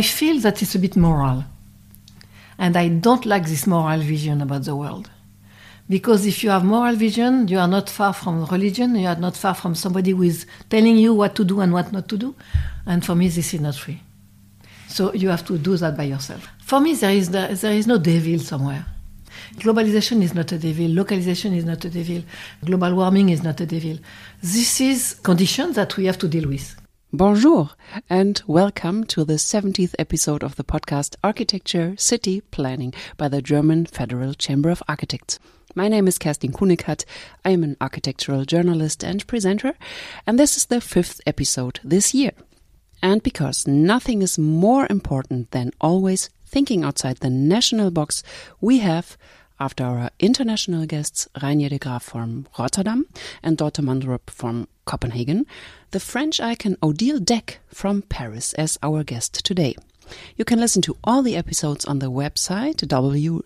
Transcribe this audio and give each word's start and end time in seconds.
I 0.00 0.02
feel 0.02 0.40
that 0.40 0.62
it's 0.62 0.74
a 0.74 0.78
bit 0.78 0.96
moral. 0.96 1.44
And 2.56 2.74
I 2.74 2.88
don't 2.88 3.26
like 3.26 3.44
this 3.44 3.66
moral 3.66 4.00
vision 4.00 4.40
about 4.40 4.64
the 4.64 4.74
world. 4.74 5.10
Because 5.90 6.24
if 6.24 6.42
you 6.42 6.48
have 6.48 6.64
moral 6.64 6.96
vision, 6.96 7.48
you 7.48 7.58
are 7.58 7.68
not 7.68 7.90
far 7.90 8.14
from 8.14 8.46
religion, 8.46 8.94
you 8.94 9.08
are 9.08 9.20
not 9.26 9.36
far 9.36 9.54
from 9.54 9.74
somebody 9.74 10.12
who 10.12 10.22
is 10.22 10.46
telling 10.70 10.96
you 10.96 11.12
what 11.12 11.34
to 11.34 11.44
do 11.44 11.60
and 11.60 11.70
what 11.74 11.92
not 11.92 12.08
to 12.08 12.16
do. 12.16 12.34
And 12.86 13.04
for 13.04 13.14
me, 13.14 13.28
this 13.28 13.52
is 13.52 13.60
not 13.60 13.74
free. 13.74 14.00
So 14.88 15.12
you 15.12 15.28
have 15.28 15.44
to 15.48 15.58
do 15.58 15.76
that 15.76 15.98
by 15.98 16.04
yourself. 16.04 16.48
For 16.62 16.80
me, 16.80 16.94
there 16.94 17.10
is, 17.10 17.28
there 17.28 17.74
is 17.80 17.86
no 17.86 17.98
devil 17.98 18.38
somewhere. 18.38 18.86
Globalization 19.56 20.22
is 20.22 20.32
not 20.32 20.50
a 20.52 20.58
devil, 20.58 20.88
localization 20.88 21.52
is 21.52 21.66
not 21.66 21.84
a 21.84 21.90
devil, 21.90 22.22
global 22.64 22.94
warming 22.94 23.28
is 23.28 23.42
not 23.42 23.60
a 23.60 23.66
devil. 23.66 23.98
This 24.42 24.80
is 24.80 25.20
conditions 25.22 25.76
that 25.76 25.94
we 25.98 26.06
have 26.06 26.16
to 26.20 26.28
deal 26.28 26.48
with. 26.48 26.79
Bonjour 27.12 27.70
and 28.08 28.40
welcome 28.46 29.02
to 29.06 29.24
the 29.24 29.32
70th 29.34 29.96
episode 29.98 30.44
of 30.44 30.54
the 30.54 30.62
podcast 30.62 31.16
Architecture 31.24 31.96
City 31.98 32.40
Planning 32.40 32.94
by 33.16 33.26
the 33.26 33.42
German 33.42 33.86
Federal 33.86 34.32
Chamber 34.32 34.70
of 34.70 34.80
Architects. 34.88 35.40
My 35.74 35.88
name 35.88 36.06
is 36.06 36.20
Kerstin 36.20 36.52
Kuhnekath. 36.52 37.04
I 37.44 37.50
am 37.50 37.64
an 37.64 37.76
architectural 37.80 38.44
journalist 38.44 39.02
and 39.02 39.26
presenter, 39.26 39.74
and 40.24 40.38
this 40.38 40.56
is 40.56 40.66
the 40.66 40.80
fifth 40.80 41.20
episode 41.26 41.80
this 41.82 42.14
year. 42.14 42.30
And 43.02 43.24
because 43.24 43.66
nothing 43.66 44.22
is 44.22 44.38
more 44.38 44.86
important 44.88 45.50
than 45.50 45.72
always 45.80 46.30
thinking 46.46 46.84
outside 46.84 47.16
the 47.16 47.30
national 47.30 47.90
box, 47.90 48.22
we 48.60 48.78
have 48.78 49.16
after 49.60 49.84
our 49.84 50.10
international 50.18 50.86
guests 50.86 51.28
Reinier 51.40 51.68
de 51.68 51.78
Graaf 51.78 52.02
from 52.02 52.46
Rotterdam 52.58 53.06
and 53.42 53.58
Dorte 53.58 53.82
Mandrup 53.82 54.30
from 54.30 54.66
Copenhagen, 54.86 55.46
the 55.90 56.00
French 56.00 56.40
icon 56.40 56.76
Odile 56.82 57.20
Decq 57.20 57.58
from 57.68 58.02
Paris 58.02 58.54
as 58.54 58.78
our 58.82 59.04
guest 59.04 59.44
today. 59.44 59.76
You 60.36 60.44
can 60.44 60.58
listen 60.58 60.82
to 60.82 60.96
all 61.04 61.22
the 61.22 61.36
episodes 61.36 61.84
on 61.84 62.00
the 62.00 62.10
website 62.10 62.76
www.bak.de 62.76 63.40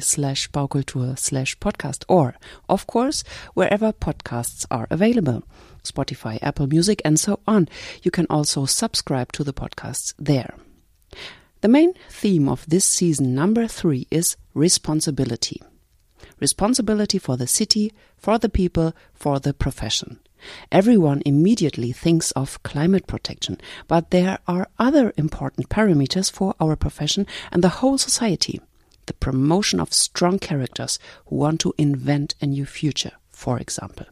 slash 0.00 0.50
baukultur 0.50 1.18
slash 1.18 1.58
podcast 1.58 2.04
or, 2.08 2.36
of 2.68 2.86
course, 2.86 3.24
wherever 3.54 3.92
podcasts 3.92 4.64
are 4.70 4.86
available. 4.90 5.42
Spotify, 5.82 6.38
Apple 6.42 6.66
Music, 6.66 7.00
and 7.04 7.18
so 7.18 7.40
on. 7.48 7.68
You 8.02 8.10
can 8.10 8.26
also 8.28 8.66
subscribe 8.66 9.32
to 9.32 9.42
the 9.42 9.54
podcasts 9.54 10.14
there. 10.18 10.54
The 11.60 11.68
main 11.68 11.92
theme 12.08 12.48
of 12.48 12.64
this 12.66 12.86
season, 12.86 13.34
number 13.34 13.66
three, 13.66 14.06
is 14.10 14.36
responsibility. 14.54 15.60
Responsibility 16.40 17.18
for 17.18 17.36
the 17.36 17.46
city, 17.46 17.92
for 18.16 18.38
the 18.38 18.48
people, 18.48 18.94
for 19.12 19.38
the 19.38 19.52
profession. 19.52 20.20
Everyone 20.72 21.22
immediately 21.26 21.92
thinks 21.92 22.30
of 22.30 22.62
climate 22.62 23.06
protection, 23.06 23.58
but 23.88 24.10
there 24.10 24.38
are 24.48 24.68
other 24.78 25.12
important 25.18 25.68
parameters 25.68 26.32
for 26.32 26.54
our 26.58 26.76
profession 26.76 27.26
and 27.52 27.62
the 27.62 27.80
whole 27.80 27.98
society. 27.98 28.58
The 29.04 29.12
promotion 29.12 29.80
of 29.80 29.92
strong 29.92 30.38
characters 30.38 30.98
who 31.26 31.36
want 31.36 31.60
to 31.60 31.74
invent 31.76 32.36
a 32.40 32.46
new 32.46 32.64
future, 32.64 33.12
for 33.30 33.58
example. 33.58 34.06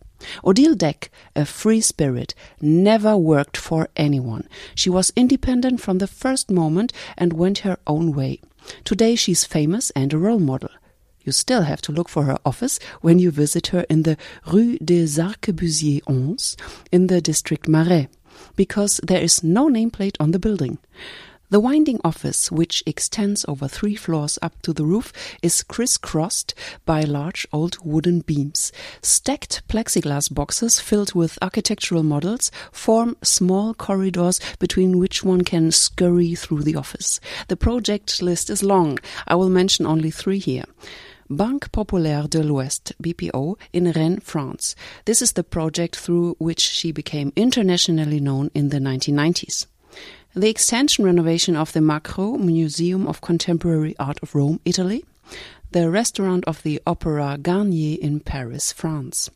Odile 0.45 0.75
Decq, 0.75 1.09
a 1.37 1.45
free 1.45 1.81
spirit, 1.81 2.35
never 2.61 3.17
worked 3.17 3.57
for 3.57 3.89
anyone. 3.97 4.49
She 4.75 4.91
was 4.91 5.13
independent 5.17 5.81
from 5.81 5.99
the 5.99 6.07
first 6.07 6.51
moment 6.51 6.93
and 7.17 7.33
went 7.33 7.59
her 7.59 7.79
own 7.87 8.13
way. 8.13 8.41
Today 8.85 9.15
she's 9.15 9.45
famous 9.45 9.91
and 9.91 10.13
a 10.13 10.19
role 10.19 10.41
model. 10.41 10.71
You 11.25 11.33
still 11.33 11.63
have 11.63 11.83
to 11.83 11.93
look 11.93 12.09
for 12.09 12.25
her 12.25 12.39
office 12.45 12.79
when 13.01 13.19
you 13.19 13.31
visit 13.31 13.69
her 13.69 13.85
in 13.91 14.03
the 14.03 14.17
Rue 14.51 14.79
des 14.79 15.21
Arquebusiers 15.21 16.03
11 16.09 16.37
in 16.91 17.07
the 17.09 17.21
district 17.21 17.69
Marais, 17.69 18.09
because 18.57 18.99
there 19.03 19.21
is 19.21 19.43
no 19.43 19.69
nameplate 19.69 20.17
on 20.19 20.31
the 20.31 20.39
building. 20.39 20.79
The 21.51 21.61
winding 21.61 21.99
office, 22.05 22.53
which 22.53 22.83
extends 22.85 23.47
over 23.49 23.69
three 23.69 23.95
floors 23.95 24.39
up 24.43 24.61
to 24.61 24.75
the 24.75 24.85
roof, 24.85 25.15
is 25.43 25.63
crisscrossed 25.63 26.53
by 26.85 27.01
large 27.01 27.47
old 27.55 27.79
wooden 27.83 28.21
beams. 28.21 28.71
Stacked 29.01 29.67
plexiglass 29.67 30.29
boxes 30.29 30.79
filled 30.79 31.15
with 31.15 31.39
architectural 31.41 32.03
models 32.03 32.51
form 32.71 33.17
small 33.23 33.73
corridors 33.73 34.41
between 34.59 34.99
which 34.99 35.25
one 35.25 35.41
can 35.41 35.73
scurry 35.73 36.35
through 36.35 36.65
the 36.65 36.77
office. 36.77 37.19
The 37.47 37.57
project 37.57 38.21
list 38.21 38.51
is 38.51 38.63
long. 38.63 38.99
I 39.27 39.35
will 39.35 39.49
mention 39.49 39.87
only 39.87 40.11
three 40.11 40.41
here. 40.41 40.65
Banque 41.31 41.73
Populaire 41.73 42.29
de 42.29 42.43
l'Ouest, 42.43 42.93
BPO, 43.03 43.57
in 43.73 43.91
Rennes, 43.93 44.21
France. 44.23 44.77
This 45.07 45.23
is 45.23 45.33
the 45.33 45.45
project 45.45 45.97
through 45.97 46.37
which 46.39 46.61
she 46.61 46.93
became 46.93 47.33
internationally 47.37 48.21
known 48.21 48.51
in 48.55 48.69
the 48.69 48.81
1990s 48.81 49.65
the 50.39 50.49
extension 50.49 51.05
renovation 51.05 51.57
of 51.57 51.73
the 51.73 51.81
Macro 51.81 52.37
Museum 52.39 53.09
of 53.09 53.21
Contemporary 53.21 53.97
Art 53.99 54.21
of 54.23 54.37
Rome, 54.37 54.61
Italy, 54.65 55.05
the 55.73 55.91
restaurant 55.91 56.45
of 56.47 56.63
the 56.63 56.81
Opera 56.87 57.39
Garnier 57.43 57.99
in 58.01 58.21
Paris, 58.21 58.71
France. 58.71 59.31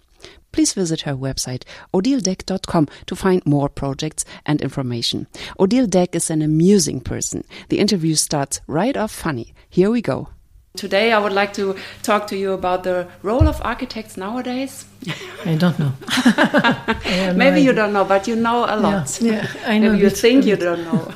Please 0.53 0.75
visit 0.75 1.01
her 1.01 1.15
website 1.15 1.65
odiledecq.com 1.93 2.89
to 3.07 3.17
find 3.17 3.45
more 3.45 3.69
projects 3.69 4.25
and 4.47 4.61
information. 4.61 5.27
Odile 5.59 5.89
Decq 5.89 6.15
is 6.15 6.31
an 6.31 6.41
amusing 6.41 7.01
person. 7.01 7.43
The 7.69 7.81
interview 7.81 8.15
starts 8.15 8.61
right 8.69 8.97
off 8.97 9.11
funny. 9.11 9.55
Here 9.69 9.91
we 9.91 10.03
go. 10.03 10.29
Today, 10.75 11.13
I 11.13 11.19
would 11.19 11.35
like 11.35 11.53
to 11.55 11.77
talk 12.03 12.27
to 12.29 12.37
you 12.37 12.53
about 12.53 12.83
the 12.83 13.07
role 13.23 13.47
of 13.47 13.61
architects 13.63 14.17
nowadays. 14.17 14.87
I 15.45 15.55
don't 15.57 15.79
know. 15.79 15.93
I 16.09 17.35
Maybe 17.37 17.57
no 17.57 17.63
you 17.63 17.73
don't 17.75 17.93
know, 17.93 18.07
but 18.07 18.27
you 18.27 18.37
know 18.37 18.65
a 18.65 18.77
lot. 18.77 19.21
Yeah, 19.21 19.33
yeah 19.33 19.49
I 19.67 19.79
know. 19.83 19.93
You 19.93 20.09
think 20.09 20.47
you 20.47 20.57
don't 20.57 20.85
know. 20.85 21.13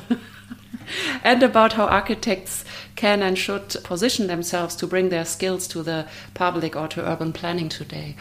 and 1.25 1.43
about 1.43 1.73
how 1.73 1.87
architects 1.87 2.67
can 2.97 3.23
and 3.23 3.39
should 3.39 3.77
position 3.83 4.27
themselves 4.27 4.77
to 4.77 4.87
bring 4.87 5.09
their 5.09 5.25
skills 5.25 5.67
to 5.69 5.83
the 5.83 6.07
public 6.35 6.77
or 6.77 6.87
to 6.89 7.11
urban 7.11 7.33
planning 7.33 7.71
today. 7.71 8.15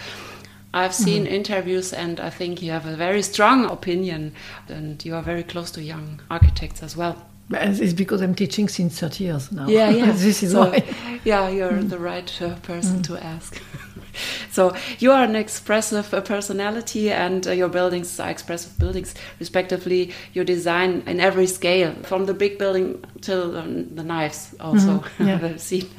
I've 0.74 0.94
seen 0.94 1.24
mm 1.24 1.28
-hmm. 1.28 1.36
interviews, 1.36 1.94
and 1.94 2.20
I 2.20 2.30
think 2.38 2.62
you 2.62 2.72
have 2.72 2.94
a 2.94 2.96
very 2.96 3.24
strong 3.24 3.66
opinion, 3.72 4.34
and 4.70 5.04
you 5.06 5.16
are 5.16 5.24
very 5.24 5.44
close 5.44 5.72
to 5.72 5.82
young 5.82 6.22
architects 6.30 6.84
as 6.84 6.96
well. 6.96 7.16
It's 7.52 7.94
because 7.94 8.22
I'm 8.22 8.34
teaching 8.34 8.68
since 8.68 9.00
30 9.00 9.24
years 9.24 9.52
now. 9.52 9.68
Yeah, 9.68 9.90
yeah. 9.90 10.12
this 10.12 10.42
is 10.42 10.52
so, 10.52 10.70
why. 10.70 10.84
Yeah, 11.24 11.48
you're 11.50 11.72
mm. 11.72 11.90
the 11.90 12.00
right 12.00 12.42
uh, 12.42 12.56
person 12.58 13.00
mm. 13.00 13.04
to 13.06 13.24
ask. 13.24 13.62
so 14.52 14.76
you 15.00 15.12
are 15.12 15.24
an 15.24 15.36
expressive 15.36 16.10
personality, 16.26 17.12
and 17.12 17.48
uh, 17.48 17.52
your 17.52 17.70
buildings 17.70 18.20
are 18.20 18.30
expressive 18.30 18.78
buildings, 18.80 19.16
respectively. 19.40 20.14
You 20.34 20.44
design 20.44 21.04
in 21.08 21.20
every 21.20 21.48
scale, 21.48 21.94
from 22.04 22.26
the 22.26 22.34
big 22.34 22.58
building 22.58 23.04
till 23.22 23.58
um, 23.58 23.96
the 23.96 24.04
knives. 24.04 24.56
Also, 24.60 25.00
mm. 25.00 25.04
yeah. 25.28 25.40
I've 25.44 25.62
seen. 25.62 25.90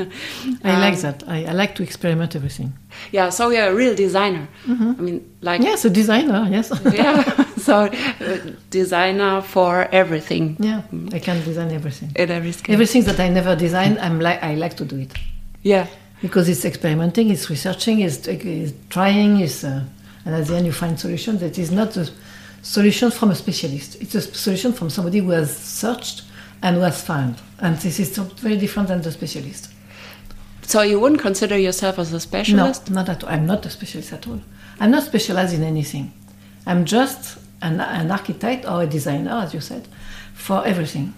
I 0.65 0.75
um, 0.75 0.81
like 0.81 0.99
that. 1.01 1.25
I, 1.27 1.45
I, 1.47 1.53
like 1.53 1.75
to 1.77 1.83
experiment 1.83 2.35
everything. 2.37 2.73
Yeah, 3.13 3.31
so 3.31 3.51
you're 3.51 3.69
a 3.69 3.75
real 3.75 3.95
designer. 3.95 4.47
-hmm. 4.67 4.99
I 4.99 5.03
mean, 5.03 5.21
like 5.41 5.63
yes, 5.63 5.85
a 5.85 5.91
designer. 5.91 6.49
Yes. 6.51 6.71
yeah. 6.93 7.25
So, 7.59 7.75
uh, 7.75 7.91
designer 8.71 9.43
for 9.43 9.87
everything. 9.91 10.57
Yeah, 10.59 10.81
I 11.13 11.21
can 11.21 11.45
design 11.45 11.71
everything. 11.71 12.11
In 12.15 12.31
every 12.31 12.53
scale. 12.53 12.75
Everything 12.75 13.05
that 13.05 13.19
I 13.19 13.29
never 13.31 13.57
designed, 13.57 13.99
I'm 13.99 14.21
like 14.21 14.39
I 14.43 14.55
like 14.57 14.75
to 14.77 14.85
do 14.85 14.97
it. 14.97 15.13
Yeah 15.63 15.87
because 16.23 16.49
it's 16.49 16.65
experimenting, 16.65 17.31
it's 17.31 17.51
researching, 17.51 18.01
it's, 18.01 18.27
it's 18.27 18.73
trying, 18.89 19.41
it's, 19.41 19.65
uh, 19.65 19.85
and 20.25 20.35
at 20.35 20.47
the 20.47 20.57
end 20.57 20.67
you 20.67 20.73
find 20.73 20.99
solutions 20.99 21.41
that 21.41 21.59
is 21.59 21.71
not 21.71 21.97
a 21.97 22.11
solution 22.63 23.11
from 23.11 23.31
a 23.31 23.35
specialist. 23.35 24.01
It's 24.01 24.15
a 24.15 24.21
solution 24.21 24.73
from 24.73 24.91
somebody 24.91 25.19
who 25.19 25.31
has 25.31 25.57
searched 25.57 26.23
and 26.63 26.77
who 26.77 26.83
has 26.83 27.03
found. 27.03 27.37
And 27.59 27.77
this 27.77 28.01
is 28.01 28.17
very 28.19 28.57
different 28.57 28.89
than 28.89 29.03
the 29.03 29.13
specialist. 29.13 29.73
So 30.63 30.83
you 30.83 30.99
wouldn't 30.99 31.21
consider 31.21 31.57
yourself 31.57 31.99
as 31.99 32.13
a 32.13 32.19
specialist? 32.19 32.91
No, 32.91 32.97
not 32.97 33.09
at 33.09 33.23
all. 33.23 33.31
I'm 33.31 33.47
not 33.47 33.65
a 33.67 33.71
specialist 33.71 34.13
at 34.13 34.27
all. 34.27 34.41
I'm 34.81 34.91
not 34.91 35.05
specialized 35.05 35.55
in 35.55 35.63
anything. 35.63 36.13
I'm 36.67 36.85
just 36.85 37.39
an, 37.63 37.81
an 37.81 38.11
architect 38.11 38.67
or 38.67 38.83
a 38.83 38.87
designer, 38.87 39.31
as 39.45 39.55
you 39.55 39.61
said, 39.61 39.87
for 40.35 40.67
everything. 40.67 41.15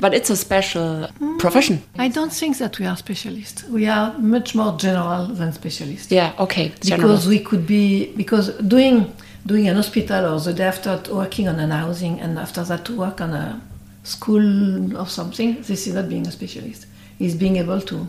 But 0.00 0.12
it's 0.14 0.30
a 0.30 0.36
special 0.36 1.08
mm. 1.20 1.38
profession. 1.38 1.82
I 1.98 2.08
don't 2.08 2.32
think 2.32 2.58
that 2.58 2.78
we 2.78 2.86
are 2.86 2.96
specialists. 2.96 3.64
We 3.64 3.86
are 3.86 4.16
much 4.18 4.54
more 4.54 4.76
general 4.76 5.26
than 5.26 5.52
specialists. 5.52 6.12
Yeah, 6.12 6.34
okay. 6.38 6.72
General. 6.80 7.08
Because 7.08 7.26
we 7.26 7.38
could 7.40 7.66
be 7.66 8.12
because 8.14 8.50
doing 8.58 9.14
doing 9.46 9.68
an 9.68 9.76
hospital 9.76 10.34
or 10.34 10.40
the 10.40 10.52
day 10.52 10.64
after 10.64 11.00
working 11.14 11.48
on 11.48 11.58
an 11.58 11.70
housing 11.70 12.20
and 12.20 12.38
after 12.38 12.62
that 12.64 12.84
to 12.84 12.96
work 12.96 13.20
on 13.20 13.32
a 13.32 13.60
school 14.02 14.96
or 14.96 15.06
something, 15.06 15.62
this 15.62 15.86
is 15.86 15.94
not 15.94 16.08
being 16.08 16.26
a 16.26 16.32
specialist. 16.32 16.86
It's 17.18 17.34
being 17.34 17.56
able 17.56 17.80
to 17.80 18.06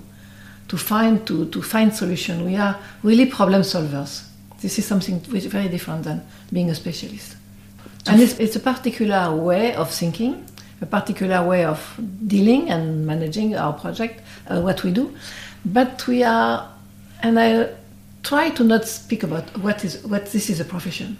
to 0.68 0.78
find 0.78 1.25
to, 1.28 1.45
to 1.50 1.62
find 1.62 1.94
solution. 1.94 2.45
We 2.45 2.57
are 2.57 2.78
really 3.04 3.28
problem 3.28 3.62
solvers. 3.62 4.25
This 4.62 4.80
is 4.80 4.86
something 4.86 5.19
very 5.19 5.69
different 5.69 6.04
than 6.04 6.25
being 6.51 6.69
a 6.69 6.75
specialist. 6.75 7.38
And 8.07 8.22
it's, 8.22 8.40
it's 8.40 8.56
a 8.56 8.60
particular 8.60 9.36
way 9.36 9.75
of 9.75 9.92
thinking 9.92 10.46
a 10.81 10.85
particular 10.85 11.45
way 11.45 11.65
of 11.65 12.00
dealing 12.27 12.69
and 12.69 13.06
managing 13.06 13.56
our 13.56 13.74
project, 13.74 14.21
uh, 14.47 14.62
what 14.62 14.83
we 14.83 14.91
do. 14.91 15.15
But 15.65 16.06
we 16.07 16.24
are, 16.24 16.69
and 17.21 17.39
I 17.39 17.69
try 18.24 18.50
to 18.51 18.63
not 18.63 18.85
speak 18.85 19.24
about 19.24 19.57
what 19.57 19.83
is 19.83 20.03
what 20.03 20.27
this 20.27 20.50
is 20.50 20.59
a 20.59 20.65
profession, 20.65 21.18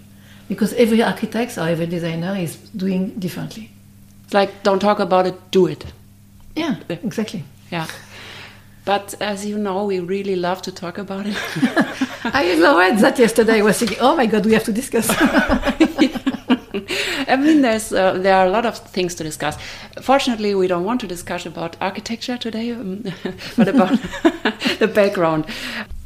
because 0.48 0.72
every 0.74 1.02
architect 1.02 1.58
or 1.58 1.68
every 1.68 1.86
designer 1.86 2.36
is 2.36 2.56
doing 2.76 3.10
differently. 3.18 3.70
Like, 4.32 4.62
don't 4.62 4.78
talk 4.78 5.00
about 5.00 5.26
it, 5.26 5.34
do 5.50 5.66
it. 5.66 5.84
Yeah, 6.54 6.76
exactly. 6.88 7.44
Yeah. 7.70 7.86
But 8.84 9.14
as 9.20 9.44
you 9.44 9.58
know, 9.58 9.84
we 9.84 10.00
really 10.00 10.36
love 10.36 10.62
to 10.62 10.72
talk 10.72 10.98
about 10.98 11.26
it. 11.26 11.36
I 12.24 12.56
read 12.58 12.98
that 12.98 13.18
yesterday. 13.18 13.58
I 13.58 13.62
was 13.62 13.78
thinking, 13.78 13.98
oh 14.00 14.16
my 14.16 14.26
god, 14.26 14.46
we 14.46 14.54
have 14.54 14.64
to 14.64 14.72
discuss. 14.72 15.08
I 17.28 17.36
mean, 17.36 17.62
there's 17.62 17.92
uh, 17.92 18.12
there 18.12 18.34
are 18.34 18.46
a 18.46 18.50
lot 18.50 18.66
of 18.66 18.78
things 18.78 19.14
to 19.16 19.24
discuss. 19.24 19.56
Fortunately, 20.00 20.54
we 20.54 20.66
don't 20.66 20.84
want 20.84 21.00
to 21.00 21.06
discuss 21.06 21.46
about 21.46 21.76
architecture 21.80 22.36
today, 22.36 22.72
um, 22.72 23.04
but 23.56 23.68
about 23.68 23.90
the 24.78 24.90
background. 24.92 25.46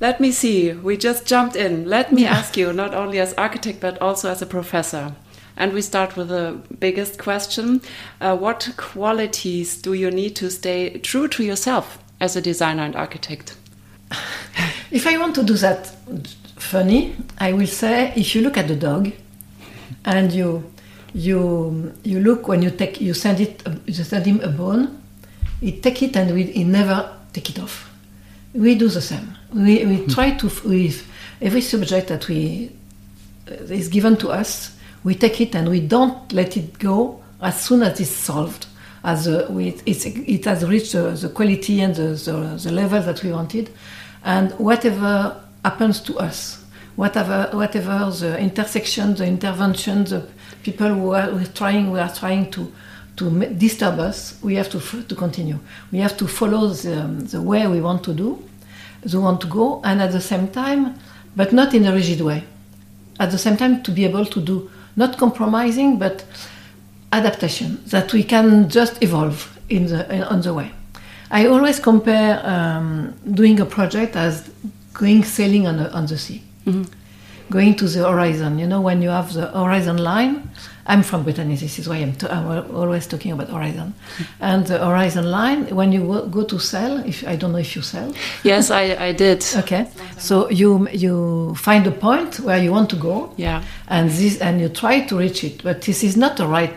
Let 0.00 0.20
me 0.20 0.32
see. 0.32 0.72
We 0.72 0.96
just 0.96 1.26
jumped 1.26 1.56
in. 1.56 1.88
Let 1.88 2.12
me 2.12 2.26
ask 2.26 2.56
you, 2.56 2.72
not 2.72 2.94
only 2.94 3.19
as 3.20 3.34
architect 3.34 3.80
but 3.80 4.00
also 4.00 4.30
as 4.30 4.42
a 4.42 4.46
professor. 4.46 5.14
And 5.54 5.74
we 5.74 5.82
start 5.82 6.16
with 6.16 6.28
the 6.28 6.60
biggest 6.78 7.19
question: 7.19 7.82
uh, 8.20 8.36
What 8.36 8.74
qualities 8.76 9.80
do 9.80 9.92
you 9.92 10.10
need 10.10 10.34
to 10.36 10.50
stay 10.50 10.98
true 10.98 11.28
to 11.28 11.44
yourself 11.44 11.98
as 12.20 12.36
a 12.36 12.40
designer 12.40 12.84
and 12.84 12.96
architect? 12.96 13.56
if 14.90 15.06
I 15.06 15.19
want 15.19 15.34
to 15.36 15.42
do 15.42 15.54
that 15.54 15.94
funny, 16.56 17.16
I 17.38 17.52
will 17.52 17.66
say 17.66 18.12
if 18.16 18.34
you 18.34 18.42
look 18.42 18.56
at 18.56 18.69
the 18.69 18.76
dog 18.76 19.12
and 20.04 20.32
you 20.32 20.64
you 21.14 21.93
you 22.02 22.20
look 22.20 22.49
when 22.49 22.62
you 22.62 22.70
take 22.70 23.00
you 23.00 23.14
send 23.14 23.40
it 23.40 23.62
you 23.87 24.04
send 24.04 24.26
him 24.26 24.40
a 24.40 24.49
bone, 24.49 25.02
he 25.60 25.72
take 25.81 26.02
it 26.02 26.16
and 26.16 26.34
we 26.34 26.44
he 26.44 26.64
never 26.64 27.14
take 27.32 27.50
it 27.50 27.58
off. 27.58 27.90
We 28.54 28.75
do 28.75 28.88
the 28.88 29.00
same. 29.00 29.34
We, 29.54 29.84
we 29.87 30.06
try 30.06 30.32
to 30.32 30.46
with 30.64 31.06
every 31.40 31.60
subject 31.60 32.08
that 32.08 32.28
we 32.28 32.70
uh, 33.50 33.54
is 33.54 33.88
given 33.88 34.16
to 34.19 34.28
us, 34.31 34.76
we 35.04 35.14
take 35.14 35.40
it 35.40 35.54
and 35.54 35.69
we 35.69 35.81
don't 35.81 36.32
let 36.32 36.56
it 36.56 36.78
go 36.78 37.22
as 37.40 37.60
soon 37.60 37.82
as 37.82 38.00
it's 38.00 38.10
solved. 38.10 38.66
As 39.05 39.26
uh, 39.26 39.48
we, 39.50 39.81
it's, 39.84 40.06
it 40.06 40.44
has 40.44 40.64
reached 40.64 40.94
uh, 40.94 41.10
the 41.10 41.28
quality 41.28 41.81
and 41.81 41.94
the, 41.94 42.14
the, 42.14 42.60
the 42.62 42.70
level 42.70 43.02
that 43.02 43.22
we 43.25 43.32
wanted, 43.32 43.70
and 44.25 44.52
whatever 44.52 45.43
happens 45.64 46.00
to 46.02 46.19
us, 46.19 46.62
whatever 46.97 47.49
whatever 47.53 48.11
the 48.11 48.39
intersection, 48.39 49.15
the 49.15 49.27
intervention, 49.27 50.05
the 50.05 50.27
people 50.62 50.89
who 50.89 51.11
are, 51.12 51.44
trying, 51.55 51.91
we 51.91 51.99
are 51.99 52.12
trying 52.12 52.50
to 52.50 52.73
to 53.17 53.47
disturb 53.56 53.99
us, 53.99 54.39
we 54.43 54.55
have 54.55 54.71
to 54.71 54.81
to 55.03 55.15
continue. 55.15 55.59
We 55.91 55.99
have 55.99 56.17
to 56.17 56.27
follow 56.27 56.69
the, 56.69 57.27
the 57.31 57.43
way 57.43 57.67
we 57.67 57.81
want 57.81 58.05
to 58.05 58.15
do, 58.15 58.43
the 59.03 59.21
want 59.21 59.41
to 59.43 59.47
go, 59.47 59.81
and 59.85 60.00
at 60.00 60.12
the 60.12 60.21
same 60.21 60.49
time, 60.49 60.94
but 61.37 61.53
not 61.53 61.75
in 61.75 61.85
a 61.85 61.93
rigid 61.93 62.21
way. 62.21 62.44
At 63.21 63.31
the 63.31 63.39
same 63.39 63.56
time, 63.56 63.83
to 63.83 63.91
be 63.93 64.05
able 64.05 64.25
to 64.27 64.41
do 64.41 64.71
not 64.97 65.19
compromising, 65.19 65.99
but 65.99 66.25
adaptation 67.12 67.81
that 67.87 68.12
we 68.12 68.25
can 68.25 68.69
just 68.69 69.03
evolve 69.03 69.59
in 69.69 69.87
the 69.87 70.12
in, 70.12 70.23
on 70.23 70.41
the 70.41 70.55
way. 70.55 70.71
I 71.31 71.47
always 71.47 71.81
compare 71.81 72.41
um, 72.44 73.15
doing 73.31 73.59
a 73.61 73.65
project 73.65 74.17
as 74.17 74.50
going 74.93 75.25
sailing 75.25 75.67
on, 75.67 75.79
on 75.81 76.06
the 76.06 76.19
sea, 76.19 76.43
mm-hmm. 76.67 76.82
going 77.50 77.75
to 77.76 77.88
the 77.88 78.09
horizon. 78.09 78.59
You 78.59 78.67
know, 78.67 78.81
when 78.81 79.03
you 79.03 79.11
have 79.11 79.32
the 79.32 79.47
horizon 79.47 79.99
line, 79.99 80.50
I'm 80.85 81.03
from 81.03 81.23
Brittany, 81.23 81.55
this 81.55 81.79
is 81.79 81.88
why 81.88 81.97
I'm, 81.97 82.14
t- 82.14 82.26
I'm 82.26 82.75
always 82.75 83.06
talking 83.06 83.32
about 83.32 83.49
horizon. 83.49 83.94
Mm-hmm. 83.94 84.44
And 84.44 84.67
the 84.67 84.79
horizon 84.79 85.31
line, 85.31 85.67
when 85.75 85.93
you 85.93 86.29
go 86.31 86.44
to 86.44 86.59
sail, 86.59 86.99
if 87.06 87.26
I 87.26 87.37
don't 87.37 87.53
know 87.53 87.59
if 87.59 87.76
you 87.76 87.82
sail. 87.82 88.12
Yes, 88.43 88.70
I, 88.70 88.97
I 89.09 89.12
did. 89.12 89.44
Okay, 89.56 89.88
so 90.19 90.50
you 90.50 90.88
you 90.88 91.55
find 91.55 91.87
a 91.87 91.93
point 91.93 92.41
where 92.41 92.59
you 92.59 92.73
want 92.73 92.91
to 92.91 92.97
go. 92.97 93.32
Yeah. 93.37 93.62
And 93.87 94.11
this 94.11 94.41
and 94.41 94.61
you 94.61 94.69
try 94.69 95.00
to 95.06 95.19
reach 95.19 95.44
it, 95.44 95.62
but 95.62 95.82
this 95.82 96.03
is 96.03 96.17
not 96.17 96.37
the 96.37 96.47
right 96.47 96.76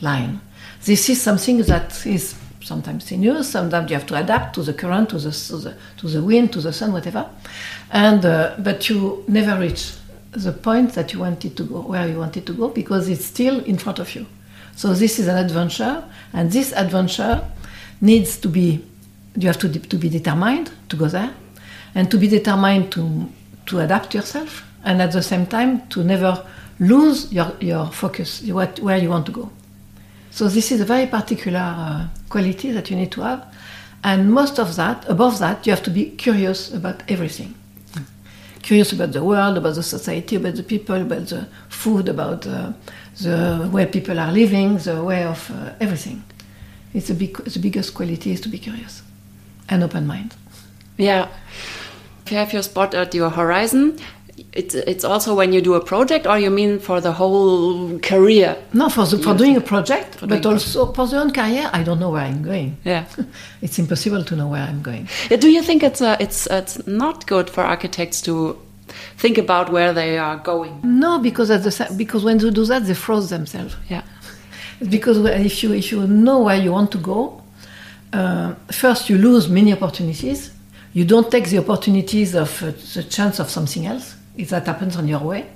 line. 0.00 0.40
This 0.84 1.08
is 1.08 1.22
something 1.22 1.62
that 1.62 2.04
is 2.04 2.34
sometimes 2.64 3.04
sinuous, 3.04 3.50
sometimes 3.50 3.90
you 3.90 3.96
have 3.96 4.06
to 4.06 4.16
adapt 4.16 4.54
to 4.54 4.62
the 4.62 4.72
current, 4.72 5.10
to 5.10 5.18
the, 5.18 5.30
to 5.30 5.56
the, 5.56 5.76
to 5.98 6.08
the 6.08 6.22
wind, 6.22 6.52
to 6.52 6.60
the 6.60 6.72
sun, 6.72 6.92
whatever. 6.92 7.28
And, 7.92 8.24
uh, 8.24 8.56
but 8.58 8.88
you 8.88 9.22
never 9.28 9.60
reach 9.60 9.92
the 10.32 10.52
point 10.52 10.94
that 10.94 11.12
you 11.12 11.20
wanted 11.20 11.56
to 11.58 11.64
go, 11.64 11.82
where 11.82 12.08
you 12.08 12.18
wanted 12.18 12.46
to 12.46 12.54
go, 12.54 12.68
because 12.68 13.08
it's 13.08 13.26
still 13.26 13.62
in 13.64 13.76
front 13.76 13.98
of 13.98 14.14
you. 14.14 14.26
So 14.74 14.94
this 14.94 15.18
is 15.18 15.28
an 15.28 15.36
adventure, 15.36 16.02
and 16.32 16.50
this 16.50 16.72
adventure 16.72 17.44
needs 18.00 18.38
to 18.38 18.48
be, 18.48 18.82
you 19.36 19.46
have 19.46 19.58
to, 19.58 19.68
to 19.68 19.96
be 19.98 20.08
determined 20.08 20.72
to 20.88 20.96
go 20.96 21.06
there, 21.06 21.34
and 21.94 22.10
to 22.10 22.16
be 22.16 22.28
determined 22.28 22.90
to, 22.92 23.28
to 23.66 23.80
adapt 23.80 24.14
yourself, 24.14 24.64
and 24.84 25.02
at 25.02 25.12
the 25.12 25.22
same 25.22 25.46
time 25.46 25.86
to 25.88 26.02
never 26.02 26.46
lose 26.80 27.30
your, 27.30 27.52
your 27.60 27.86
focus, 27.88 28.42
what, 28.44 28.80
where 28.80 28.96
you 28.96 29.10
want 29.10 29.26
to 29.26 29.32
go. 29.32 29.50
So 30.30 30.48
this 30.48 30.72
is 30.72 30.80
a 30.80 30.86
very 30.86 31.06
particular 31.06 31.60
uh, 31.60 32.08
quality 32.30 32.72
that 32.72 32.90
you 32.90 32.96
need 32.96 33.12
to 33.12 33.20
have. 33.20 33.54
And 34.02 34.32
most 34.32 34.58
of 34.58 34.76
that, 34.76 35.06
above 35.10 35.38
that, 35.40 35.66
you 35.66 35.72
have 35.72 35.82
to 35.82 35.90
be 35.90 36.06
curious 36.06 36.72
about 36.72 37.02
everything. 37.08 37.54
Curious 38.62 38.92
about 38.92 39.12
the 39.12 39.22
world, 39.24 39.58
about 39.58 39.74
the 39.74 39.82
society, 39.82 40.36
about 40.36 40.54
the 40.54 40.62
people, 40.62 41.00
about 41.00 41.26
the 41.26 41.46
food, 41.68 42.08
about 42.08 42.46
uh, 42.46 42.72
the 43.20 43.68
way 43.72 43.86
people 43.86 44.18
are 44.18 44.32
living, 44.32 44.78
the 44.78 45.02
way 45.02 45.24
of 45.24 45.50
uh, 45.50 45.72
everything. 45.80 46.22
It's 46.94 47.10
a 47.10 47.14
big, 47.14 47.36
the 47.36 47.58
biggest 47.58 47.94
quality 47.94 48.30
is 48.32 48.40
to 48.42 48.48
be 48.48 48.58
curious 48.58 49.02
and 49.68 49.82
open 49.82 50.06
mind. 50.06 50.36
Yeah. 50.96 51.28
You 52.30 52.36
have 52.36 52.52
your 52.52 52.62
spot 52.62 52.94
at 52.94 53.14
your 53.14 53.30
horizon, 53.30 53.98
it's 54.52 54.74
it's 54.74 55.04
also 55.04 55.34
when 55.34 55.52
you 55.52 55.60
do 55.60 55.74
a 55.74 55.84
project, 55.84 56.26
or 56.26 56.38
you 56.38 56.50
mean 56.50 56.78
for 56.78 57.00
the 57.00 57.12
whole 57.12 57.98
career? 57.98 58.56
No, 58.72 58.88
for 58.88 59.06
the, 59.06 59.18
for 59.18 59.34
doing 59.34 59.56
a 59.56 59.60
project, 59.60 60.16
for 60.16 60.26
but 60.26 60.44
also 60.44 60.92
for 60.92 61.06
the 61.06 61.18
own 61.18 61.32
career. 61.32 61.70
I 61.72 61.82
don't 61.82 62.00
know 62.00 62.10
where 62.10 62.22
I'm 62.22 62.42
going. 62.42 62.76
Yeah, 62.84 63.06
it's 63.62 63.78
impossible 63.78 64.24
to 64.24 64.36
know 64.36 64.48
where 64.48 64.62
I'm 64.62 64.82
going. 64.82 65.08
Do 65.28 65.50
you 65.50 65.62
think 65.62 65.82
it's 65.82 66.00
uh, 66.00 66.16
it's 66.20 66.46
it's 66.46 66.86
not 66.86 67.26
good 67.26 67.50
for 67.50 67.62
architects 67.62 68.20
to 68.22 68.58
think 69.16 69.38
about 69.38 69.70
where 69.70 69.92
they 69.92 70.18
are 70.18 70.36
going? 70.36 70.80
No, 70.82 71.18
because 71.18 71.50
at 71.50 71.62
the 71.62 71.94
because 71.96 72.24
when 72.24 72.38
they 72.38 72.50
do 72.50 72.64
that, 72.66 72.84
they 72.84 72.94
froze 72.94 73.30
themselves. 73.30 73.76
Yeah, 73.88 74.02
because 74.90 75.18
if 75.18 75.62
you 75.62 75.72
if 75.74 75.92
you 75.92 76.06
know 76.06 76.40
where 76.40 76.56
you 76.56 76.72
want 76.72 76.90
to 76.92 76.98
go, 76.98 77.42
uh, 78.12 78.54
first 78.70 79.08
you 79.10 79.18
lose 79.18 79.48
many 79.48 79.72
opportunities. 79.72 80.50
You 80.94 81.06
don't 81.06 81.30
take 81.30 81.48
the 81.48 81.56
opportunities 81.56 82.34
of 82.34 82.62
uh, 82.62 82.72
the 82.92 83.02
chance 83.02 83.38
of 83.38 83.48
something 83.48 83.86
else 83.86 84.14
if 84.36 84.50
that 84.50 84.66
happens 84.66 84.96
on 84.96 85.08
your 85.08 85.20
way. 85.20 85.46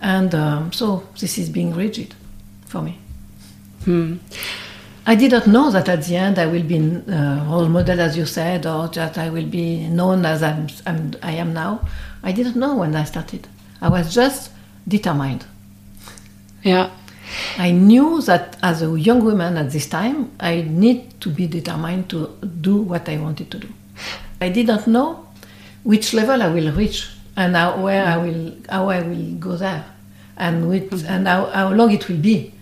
And 0.00 0.34
um, 0.34 0.72
so 0.72 1.08
this 1.18 1.38
is 1.38 1.50
being 1.50 1.74
rigid 1.74 2.14
for 2.66 2.82
me. 2.82 2.98
Hmm. 3.84 4.16
I 5.06 5.14
did 5.14 5.32
not 5.32 5.46
know 5.46 5.70
that 5.70 5.88
at 5.88 6.04
the 6.04 6.16
end 6.16 6.38
I 6.38 6.46
will 6.46 6.62
be 6.62 6.76
a 6.76 6.80
uh, 6.80 7.44
role 7.50 7.68
model, 7.68 8.00
as 8.00 8.16
you 8.16 8.26
said, 8.26 8.66
or 8.66 8.88
that 8.88 9.18
I 9.18 9.30
will 9.30 9.46
be 9.46 9.88
known 9.88 10.24
as 10.24 10.42
I'm, 10.42 10.68
I'm, 10.86 11.14
I 11.22 11.32
am 11.32 11.52
now. 11.52 11.86
I 12.22 12.32
didn't 12.32 12.56
know 12.56 12.76
when 12.76 12.94
I 12.94 13.04
started. 13.04 13.48
I 13.80 13.88
was 13.88 14.14
just 14.14 14.50
determined. 14.86 15.44
Yeah. 16.62 16.90
I 17.56 17.70
knew 17.70 18.20
that 18.22 18.56
as 18.62 18.82
a 18.82 18.98
young 18.98 19.24
woman 19.24 19.56
at 19.56 19.70
this 19.70 19.86
time, 19.86 20.32
I 20.38 20.62
need 20.62 21.20
to 21.20 21.30
be 21.30 21.46
determined 21.46 22.10
to 22.10 22.26
do 22.60 22.76
what 22.76 23.08
I 23.08 23.18
wanted 23.18 23.50
to 23.52 23.58
do. 23.58 23.68
I 24.40 24.48
did 24.48 24.66
not 24.66 24.86
know 24.86 25.26
which 25.82 26.12
level 26.12 26.42
I 26.42 26.48
will 26.48 26.72
reach 26.72 27.08
and 27.40 27.56
how, 27.56 27.82
where 27.82 28.04
I 28.04 28.16
will 28.18 28.52
how 28.68 28.90
I 28.90 29.00
will 29.00 29.34
go 29.36 29.56
there, 29.56 29.84
and 30.36 30.68
with 30.68 30.90
mm-hmm. 30.90 31.12
and 31.12 31.26
how, 31.26 31.46
how 31.46 31.72
long 31.72 31.90
it 31.90 32.06
will 32.08 32.18
be. 32.18 32.52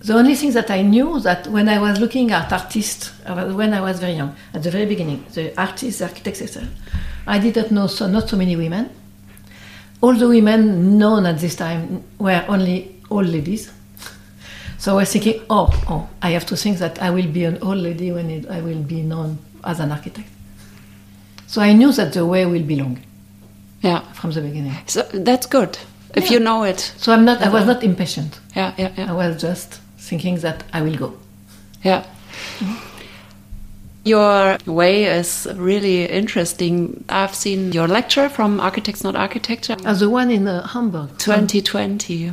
The 0.00 0.14
only 0.14 0.34
thing 0.34 0.52
that 0.52 0.70
I 0.70 0.82
knew 0.82 1.18
that 1.20 1.46
when 1.46 1.68
I 1.68 1.78
was 1.80 1.98
looking 1.98 2.30
at 2.30 2.52
artists, 2.52 3.12
when 3.26 3.72
I 3.72 3.80
was 3.80 3.98
very 3.98 4.12
young, 4.12 4.36
at 4.52 4.62
the 4.62 4.70
very 4.70 4.84
beginning, 4.84 5.24
the 5.32 5.58
artists, 5.58 6.00
the 6.00 6.04
architects, 6.04 6.42
etc., 6.42 6.68
I 7.26 7.38
didn't 7.38 7.72
know 7.72 7.86
so 7.86 8.06
not 8.06 8.28
so 8.28 8.36
many 8.36 8.56
women. 8.56 8.90
All 10.02 10.12
the 10.12 10.28
women 10.28 10.98
known 10.98 11.24
at 11.24 11.38
this 11.38 11.56
time 11.56 12.04
were 12.18 12.44
only 12.48 13.00
old 13.10 13.26
ladies. 13.26 13.72
So 14.78 14.92
I 14.92 14.96
was 14.96 15.10
thinking, 15.10 15.40
oh, 15.48 15.72
oh, 15.88 16.08
I 16.20 16.30
have 16.36 16.44
to 16.46 16.56
think 16.56 16.78
that 16.78 17.00
I 17.00 17.08
will 17.08 17.26
be 17.26 17.44
an 17.44 17.58
old 17.62 17.78
lady 17.78 18.12
when 18.12 18.28
it, 18.30 18.46
I 18.48 18.60
will 18.60 18.82
be 18.82 19.00
known 19.00 19.38
as 19.64 19.80
an 19.80 19.90
architect. 19.90 20.28
So 21.46 21.62
I 21.62 21.72
knew 21.72 21.90
that 21.92 22.12
the 22.12 22.26
way 22.26 22.44
will 22.44 22.62
be 22.62 22.76
long. 22.76 23.00
Yeah, 23.86 24.00
from 24.12 24.30
the 24.32 24.40
beginning. 24.40 24.74
So 24.86 25.02
that's 25.02 25.46
good 25.46 25.78
if 26.14 26.24
yeah. 26.24 26.32
you 26.32 26.40
know 26.40 26.64
it. 26.64 26.80
So 26.96 27.12
I'm 27.12 27.24
not. 27.24 27.42
I 27.42 27.48
was 27.48 27.66
not 27.66 27.82
impatient. 27.82 28.40
Yeah, 28.56 28.74
yeah, 28.76 28.92
yeah. 28.96 29.12
I 29.12 29.14
was 29.14 29.40
just 29.40 29.80
thinking 29.98 30.40
that 30.40 30.64
I 30.72 30.82
will 30.82 30.96
go. 30.96 31.12
Yeah. 31.82 32.02
Mm 32.60 32.68
-hmm. 32.68 32.86
Your 34.06 34.56
way 34.66 35.18
is 35.18 35.48
really 35.56 36.06
interesting. 36.06 37.04
I've 37.08 37.34
seen 37.34 37.72
your 37.72 37.88
lecture 37.88 38.28
from 38.28 38.60
Architects 38.60 39.02
Not 39.02 39.16
Architecture. 39.16 39.76
As 39.84 39.98
the 39.98 40.08
one 40.08 40.30
in 40.30 40.46
uh, 40.46 40.64
Hamburg. 40.68 41.08
2020. 41.18 42.32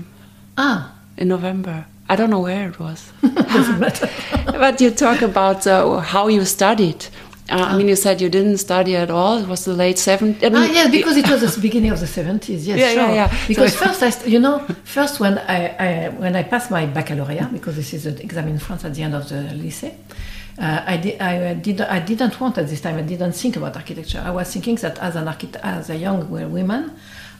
Ah. 0.55 0.91
In 1.17 1.27
November. 1.29 1.85
I 2.07 2.15
don't 2.15 2.29
know 2.29 2.41
where 2.41 2.69
it 2.69 2.79
was. 2.79 3.11
Doesn't 3.21 3.79
matter. 3.79 4.07
but 4.45 4.81
you 4.81 4.91
talk 4.91 5.23
about 5.23 5.65
uh, 5.65 5.97
how 5.97 6.27
you 6.27 6.45
studied 6.45 7.07
Uh, 7.49 7.55
I 7.55 7.77
mean, 7.77 7.89
you 7.89 7.95
said 7.97 8.21
you 8.21 8.29
didn't 8.29 8.57
study 8.57 8.95
at 8.95 9.11
all. 9.11 9.37
It 9.39 9.47
was 9.49 9.65
the 9.65 9.73
late 9.73 9.97
70s. 9.97 10.41
I 10.43 10.49
mean, 10.49 10.55
ah, 10.55 10.71
yeah, 10.71 10.87
because 10.89 11.17
it 11.17 11.27
was 11.29 11.41
the 11.55 11.61
beginning 11.67 11.91
of 11.91 11.99
the 11.99 12.05
70s. 12.05 12.65
Yes, 12.65 12.65
Yeah, 12.65 12.75
yeah, 12.75 12.93
sure. 12.93 13.13
yeah. 13.15 13.37
Because 13.47 13.73
So- 13.73 13.85
first, 13.85 14.01
I, 14.01 14.09
st- 14.11 14.29
you 14.31 14.39
know, 14.39 14.59
first 14.85 15.19
when 15.19 15.37
I, 15.39 15.67
I 15.87 16.09
when 16.09 16.35
I 16.37 16.43
passed 16.43 16.71
my 16.71 16.85
baccalaureate, 16.85 17.51
because 17.51 17.75
this 17.75 17.93
is 17.93 18.05
an 18.05 18.17
exam 18.19 18.47
in 18.47 18.59
France 18.59 18.85
at 18.85 18.93
the 18.95 19.03
end 19.03 19.13
of 19.15 19.27
the 19.27 19.35
lycée, 19.35 19.93
uh, 20.57 20.83
I, 20.87 20.97
did, 20.97 21.19
I, 21.21 21.53
did, 21.55 21.81
I 21.81 21.99
didn't 21.99 22.39
want 22.39 22.57
at 22.59 22.67
this 22.69 22.79
time. 22.79 22.95
I 22.97 23.01
didn't 23.01 23.33
think 23.33 23.57
about 23.57 23.75
architecture. 23.75 24.21
I 24.25 24.31
was 24.31 24.51
thinking 24.53 24.75
that 24.77 24.97
as 24.99 25.15
an 25.17 25.27
architect, 25.27 25.65
as 25.65 25.89
a 25.89 25.97
young 25.97 26.29
woman, 26.29 26.91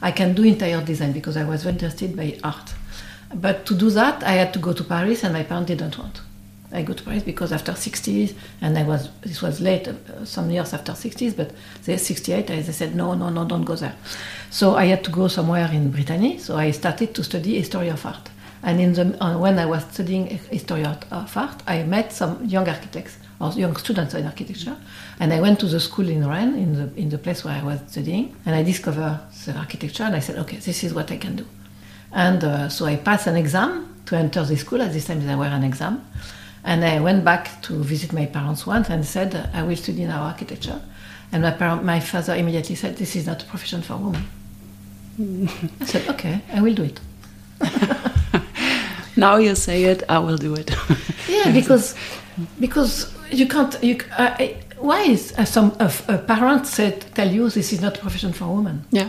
I 0.02 0.10
can 0.12 0.34
do 0.34 0.42
interior 0.44 0.82
design 0.82 1.12
because 1.12 1.36
I 1.38 1.44
was 1.44 1.62
very 1.62 1.74
interested 1.76 2.14
by 2.14 2.38
art. 2.44 2.74
But 3.34 3.64
to 3.66 3.74
do 3.74 3.88
that, 3.90 4.22
I 4.22 4.32
had 4.32 4.52
to 4.52 4.58
go 4.58 4.72
to 4.74 4.84
Paris, 4.84 5.24
and 5.24 5.32
my 5.32 5.44
parents 5.44 5.68
didn't 5.68 5.96
want. 5.98 6.20
I 6.74 6.82
got 6.82 7.04
Paris 7.04 7.22
because 7.22 7.52
after 7.52 7.72
60s, 7.72 8.34
and 8.60 8.76
I 8.76 8.82
was 8.82 9.08
this 9.22 9.40
was 9.42 9.60
late, 9.60 9.88
uh, 9.88 10.24
some 10.24 10.50
years 10.50 10.74
after 10.74 10.92
60s, 10.92 11.36
but 11.36 11.52
they 11.84 11.96
68, 11.96 12.50
I, 12.50 12.60
they 12.60 12.72
said 12.72 12.94
no, 12.94 13.14
no, 13.14 13.30
no, 13.30 13.44
don't 13.44 13.64
go 13.64 13.76
there. 13.76 13.94
So 14.50 14.74
I 14.74 14.86
had 14.86 15.04
to 15.04 15.10
go 15.10 15.28
somewhere 15.28 15.70
in 15.72 15.90
Brittany. 15.90 16.38
So 16.38 16.56
I 16.56 16.72
started 16.72 17.14
to 17.14 17.22
study 17.22 17.56
history 17.56 17.88
of 17.88 18.04
art. 18.04 18.30
And 18.62 18.80
in 18.80 18.94
the, 18.94 19.22
uh, 19.22 19.38
when 19.38 19.58
I 19.58 19.66
was 19.66 19.84
studying 19.84 20.26
history 20.26 20.84
of 20.84 21.36
art, 21.36 21.62
I 21.66 21.82
met 21.84 22.12
some 22.12 22.44
young 22.44 22.68
architects 22.68 23.18
or 23.40 23.52
young 23.52 23.76
students 23.76 24.14
in 24.14 24.26
architecture, 24.26 24.76
and 25.20 25.32
I 25.32 25.40
went 25.40 25.60
to 25.60 25.66
the 25.66 25.80
school 25.80 26.08
in 26.08 26.26
Rennes, 26.26 26.56
in 26.56 26.72
the 26.74 27.00
in 27.00 27.08
the 27.08 27.18
place 27.18 27.44
where 27.44 27.54
I 27.54 27.62
was 27.62 27.80
studying, 27.88 28.34
and 28.46 28.54
I 28.54 28.62
discovered 28.62 29.20
the 29.44 29.56
architecture, 29.56 30.04
and 30.04 30.16
I 30.16 30.20
said, 30.20 30.38
okay, 30.38 30.56
this 30.56 30.82
is 30.84 30.94
what 30.94 31.10
I 31.10 31.18
can 31.18 31.36
do. 31.36 31.46
And 32.12 32.42
uh, 32.44 32.68
so 32.68 32.86
I 32.86 32.96
passed 32.96 33.26
an 33.26 33.36
exam 33.36 34.02
to 34.06 34.16
enter 34.16 34.44
the 34.44 34.56
school. 34.56 34.80
At 34.80 34.92
this 34.92 35.06
time, 35.06 35.26
there 35.26 35.36
were 35.36 35.46
an 35.46 35.64
exam. 35.64 36.04
And 36.64 36.84
I 36.84 36.98
went 37.00 37.24
back 37.24 37.60
to 37.62 37.74
visit 37.84 38.12
my 38.12 38.26
parents 38.26 38.66
once 38.66 38.88
and 38.88 39.04
said, 39.04 39.50
I 39.52 39.62
will 39.62 39.76
study 39.76 40.04
now 40.06 40.22
architecture. 40.22 40.80
And 41.30 41.42
my, 41.42 41.50
parent, 41.50 41.84
my 41.84 42.00
father 42.00 42.34
immediately 42.34 42.74
said, 42.74 42.96
This 42.96 43.16
is 43.16 43.26
not 43.26 43.42
a 43.42 43.46
profession 43.46 43.82
for 43.82 43.96
women. 43.96 44.24
I 45.80 45.84
said, 45.84 46.08
Okay, 46.08 46.40
I 46.52 46.62
will 46.62 46.74
do 46.74 46.84
it. 46.84 47.00
now 49.16 49.36
you 49.36 49.54
say 49.54 49.84
it, 49.84 50.02
I 50.08 50.18
will 50.18 50.36
do 50.38 50.54
it. 50.54 50.70
Yeah, 51.28 51.52
because 51.52 51.94
because 52.60 53.12
you 53.30 53.46
can't. 53.48 53.82
You, 53.82 53.98
uh, 54.18 54.36
why 54.78 55.00
is 55.02 55.32
uh, 55.38 55.44
some 55.44 55.74
a, 55.80 55.90
a 56.08 56.18
parent 56.18 56.66
said 56.66 57.00
tell 57.14 57.28
you 57.30 57.48
this 57.48 57.72
is 57.72 57.80
not 57.80 57.96
a 57.96 58.00
profession 58.00 58.32
for 58.32 58.54
women? 58.54 58.84
yeah. 58.90 59.08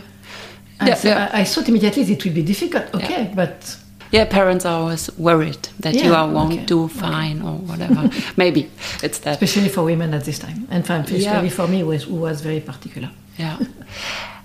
And 0.80 0.88
Yeah, 0.88 0.94
so 0.94 1.08
yeah. 1.08 1.30
I, 1.32 1.40
I 1.40 1.44
thought 1.44 1.68
immediately 1.68 2.02
it 2.02 2.24
will 2.24 2.32
be 2.32 2.42
difficult. 2.42 2.94
Okay, 2.94 3.30
but 3.34 3.76
Yeah, 4.12 4.24
parents 4.24 4.64
are 4.64 4.80
always 4.80 5.10
worried 5.18 5.68
that 5.80 5.94
you 5.94 6.14
are, 6.14 6.28
won't 6.28 6.52
okay, 6.54 6.64
do 6.64 6.88
fine 6.88 7.42
or 7.42 7.54
whatever. 7.58 8.08
Maybe 8.36 8.70
it's 9.02 9.18
that. 9.20 9.32
especially 9.42 9.68
for 9.68 9.82
women 9.84 10.14
at 10.14 10.24
this 10.24 10.38
time, 10.38 10.66
and 10.70 10.86
for- 10.86 10.94
especially 10.94 11.22
Yeah. 11.22 11.48
for 11.48 11.66
me, 11.68 11.80
who 11.80 11.86
was, 11.86 12.04
who 12.04 12.14
was 12.16 12.40
very 12.40 12.60
particular. 12.60 13.10
Yeah. 13.38 13.58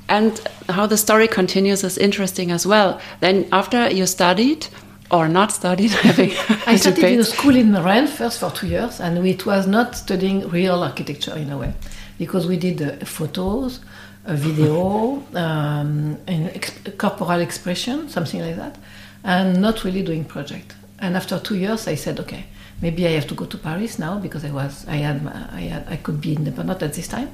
And 0.10 0.40
how 0.68 0.88
the 0.88 0.98
story 0.98 1.28
continues 1.28 1.84
is 1.84 1.98
interesting 1.98 2.52
as 2.52 2.66
well. 2.66 3.00
Then, 3.22 3.46
after 3.52 3.90
you 3.90 4.06
studied 4.06 4.68
or 5.10 5.28
not 5.30 5.52
studied, 5.52 5.92
having 5.92 6.32
I 6.68 6.76
studied 6.78 7.06
in 7.06 7.20
a 7.20 7.24
school 7.24 7.56
in 7.56 7.74
Rennes 7.74 8.12
first 8.12 8.40
for 8.40 8.50
two 8.52 8.68
years, 8.68 9.00
and 9.00 9.26
it 9.26 9.46
was 9.46 9.68
not 9.68 9.96
studying 9.96 10.50
real 10.50 10.84
architecture 10.84 11.36
in 11.38 11.50
a 11.52 11.58
way, 11.58 11.74
because 12.18 12.46
we 12.48 12.58
did 12.58 12.82
uh, 12.82 13.06
photos, 13.06 13.80
a 14.26 14.36
video, 14.36 15.24
um, 15.36 16.18
and 16.28 16.50
ex- 16.56 16.74
corporal 16.98 17.40
expression, 17.40 18.10
something 18.10 18.42
like 18.42 18.58
that, 18.58 18.76
and 19.24 19.62
not 19.62 19.84
really 19.84 20.04
doing 20.04 20.26
project. 20.26 20.76
And 21.00 21.16
after 21.16 21.40
two 21.40 21.56
years, 21.56 21.88
I 21.88 21.96
said, 21.96 22.20
okay, 22.20 22.46
maybe 22.82 23.08
I 23.08 23.12
have 23.12 23.28
to 23.28 23.36
go 23.36 23.46
to 23.46 23.58
Paris 23.58 23.98
now 24.00 24.20
because 24.20 24.46
I 24.46 24.52
was, 24.52 24.88
I 24.88 24.98
had, 24.98 25.26
I 25.28 25.62
had, 25.62 25.88
I 25.88 25.98
could 25.98 26.22
be 26.22 26.36
independent 26.36 26.82
at 26.84 26.94
this 26.94 27.08
time. 27.08 27.30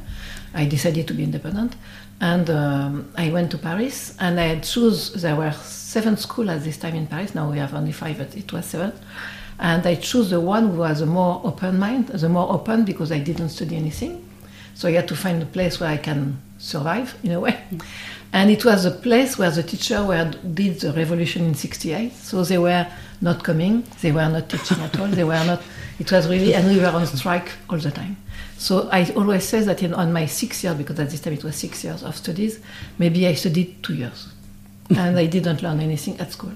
I 0.53 0.65
decided 0.65 1.07
to 1.07 1.13
be 1.13 1.23
independent, 1.23 1.75
and 2.21 2.49
um, 2.49 3.11
I 3.15 3.29
went 3.29 3.51
to 3.51 3.57
Paris, 3.57 4.15
and 4.19 4.39
I 4.39 4.45
had 4.45 4.63
choose. 4.63 5.13
There 5.13 5.35
were 5.35 5.51
seven 5.51 6.17
schools 6.17 6.49
at 6.49 6.63
this 6.63 6.77
time 6.77 6.95
in 6.95 7.07
Paris. 7.07 7.35
Now 7.35 7.51
we 7.51 7.57
have 7.59 7.73
only 7.73 7.91
five, 7.91 8.17
but 8.17 8.35
it 8.35 8.51
was 8.51 8.65
seven. 8.65 8.93
And 9.59 9.85
I 9.85 9.95
chose 9.95 10.29
the 10.29 10.39
one 10.39 10.69
who 10.69 10.77
was 10.77 11.01
a 11.01 11.05
more 11.05 11.41
open 11.43 11.79
mind, 11.79 12.07
the 12.07 12.29
more 12.29 12.51
open 12.51 12.85
because 12.85 13.11
I 13.11 13.19
didn't 13.19 13.49
study 13.49 13.75
anything. 13.75 14.27
So 14.75 14.87
I 14.87 14.91
had 14.91 15.07
to 15.07 15.15
find 15.15 15.41
a 15.41 15.45
place 15.45 15.79
where 15.79 15.89
I 15.89 15.97
can 15.97 16.39
survive 16.59 17.17
in 17.23 17.31
a 17.31 17.39
way. 17.39 17.57
And 18.33 18.51
it 18.51 18.65
was 18.65 18.85
a 18.85 18.91
place 18.91 19.37
where 19.37 19.51
the 19.51 19.63
teacher 19.63 20.05
were, 20.05 20.31
did 20.53 20.81
the 20.81 20.93
revolution 20.93 21.45
in 21.45 21.55
68. 21.55 22.13
So 22.13 22.43
they 22.43 22.57
were 22.57 22.85
not 23.21 23.43
coming, 23.43 23.83
they 24.01 24.11
were 24.11 24.27
not 24.29 24.49
teaching 24.49 24.79
at 24.81 24.99
all, 24.99 25.07
they 25.07 25.23
were 25.23 25.43
not, 25.45 25.61
it 25.97 26.11
was 26.11 26.27
really, 26.27 26.53
and 26.53 26.67
we 26.67 26.79
were 26.79 26.87
on 26.87 27.07
strike 27.07 27.51
all 27.69 27.77
the 27.77 27.91
time. 27.91 28.17
So 28.57 28.89
I 28.91 29.09
always 29.15 29.43
say 29.47 29.61
that 29.61 29.81
in, 29.81 29.93
on 29.93 30.11
my 30.11 30.25
six 30.25 30.63
years, 30.63 30.75
because 30.75 30.99
at 30.99 31.09
this 31.09 31.21
time 31.21 31.33
it 31.33 31.43
was 31.43 31.55
six 31.55 31.83
years 31.83 32.03
of 32.03 32.15
studies, 32.15 32.59
maybe 32.97 33.25
I 33.27 33.33
studied 33.33 33.81
two 33.81 33.95
years. 33.95 34.27
and 34.89 35.17
I 35.17 35.25
didn't 35.25 35.61
learn 35.61 35.79
anything 35.79 36.19
at 36.19 36.31
school. 36.31 36.53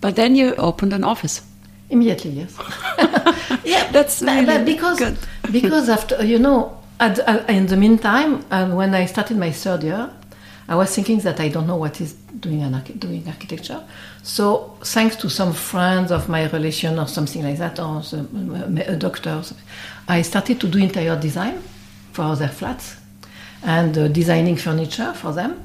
But 0.00 0.16
then 0.16 0.34
you 0.34 0.54
opened 0.56 0.92
an 0.92 1.04
office. 1.04 1.42
Immediately, 1.90 2.30
yes. 2.30 2.56
yeah, 3.64 3.90
That's 3.92 4.22
really 4.22 4.46
but 4.46 4.64
because 4.64 4.98
good. 4.98 5.18
because 5.52 5.88
after 5.88 6.24
you 6.24 6.38
know, 6.38 6.78
at, 7.00 7.18
uh, 7.28 7.44
in 7.48 7.66
the 7.66 7.76
meantime, 7.76 8.44
and 8.50 8.76
when 8.76 8.94
I 8.94 9.04
started 9.06 9.36
my 9.36 9.52
third 9.52 9.82
year, 9.82 10.10
I 10.66 10.76
was 10.76 10.94
thinking 10.94 11.18
that 11.20 11.40
I 11.40 11.48
don't 11.48 11.66
know 11.66 11.76
what 11.76 12.00
is 12.00 12.14
doing 12.40 12.62
an 12.62 12.74
archi- 12.74 12.94
doing 12.94 13.24
architecture. 13.26 13.82
So 14.22 14.76
thanks 14.82 15.16
to 15.16 15.28
some 15.28 15.52
friends 15.52 16.10
of 16.10 16.28
my 16.28 16.48
relation 16.48 16.98
or 16.98 17.06
something 17.06 17.42
like 17.42 17.58
that, 17.58 17.78
or 17.78 18.00
the, 18.00 18.84
a 18.88 18.96
doctor, 18.96 19.42
I 20.08 20.22
started 20.22 20.60
to 20.60 20.68
do 20.68 20.78
interior 20.78 21.18
design 21.20 21.62
for 22.12 22.34
their 22.36 22.48
flats 22.48 22.96
and 23.62 23.96
uh, 23.96 24.08
designing 24.08 24.56
furniture 24.56 25.12
for 25.12 25.32
them. 25.32 25.64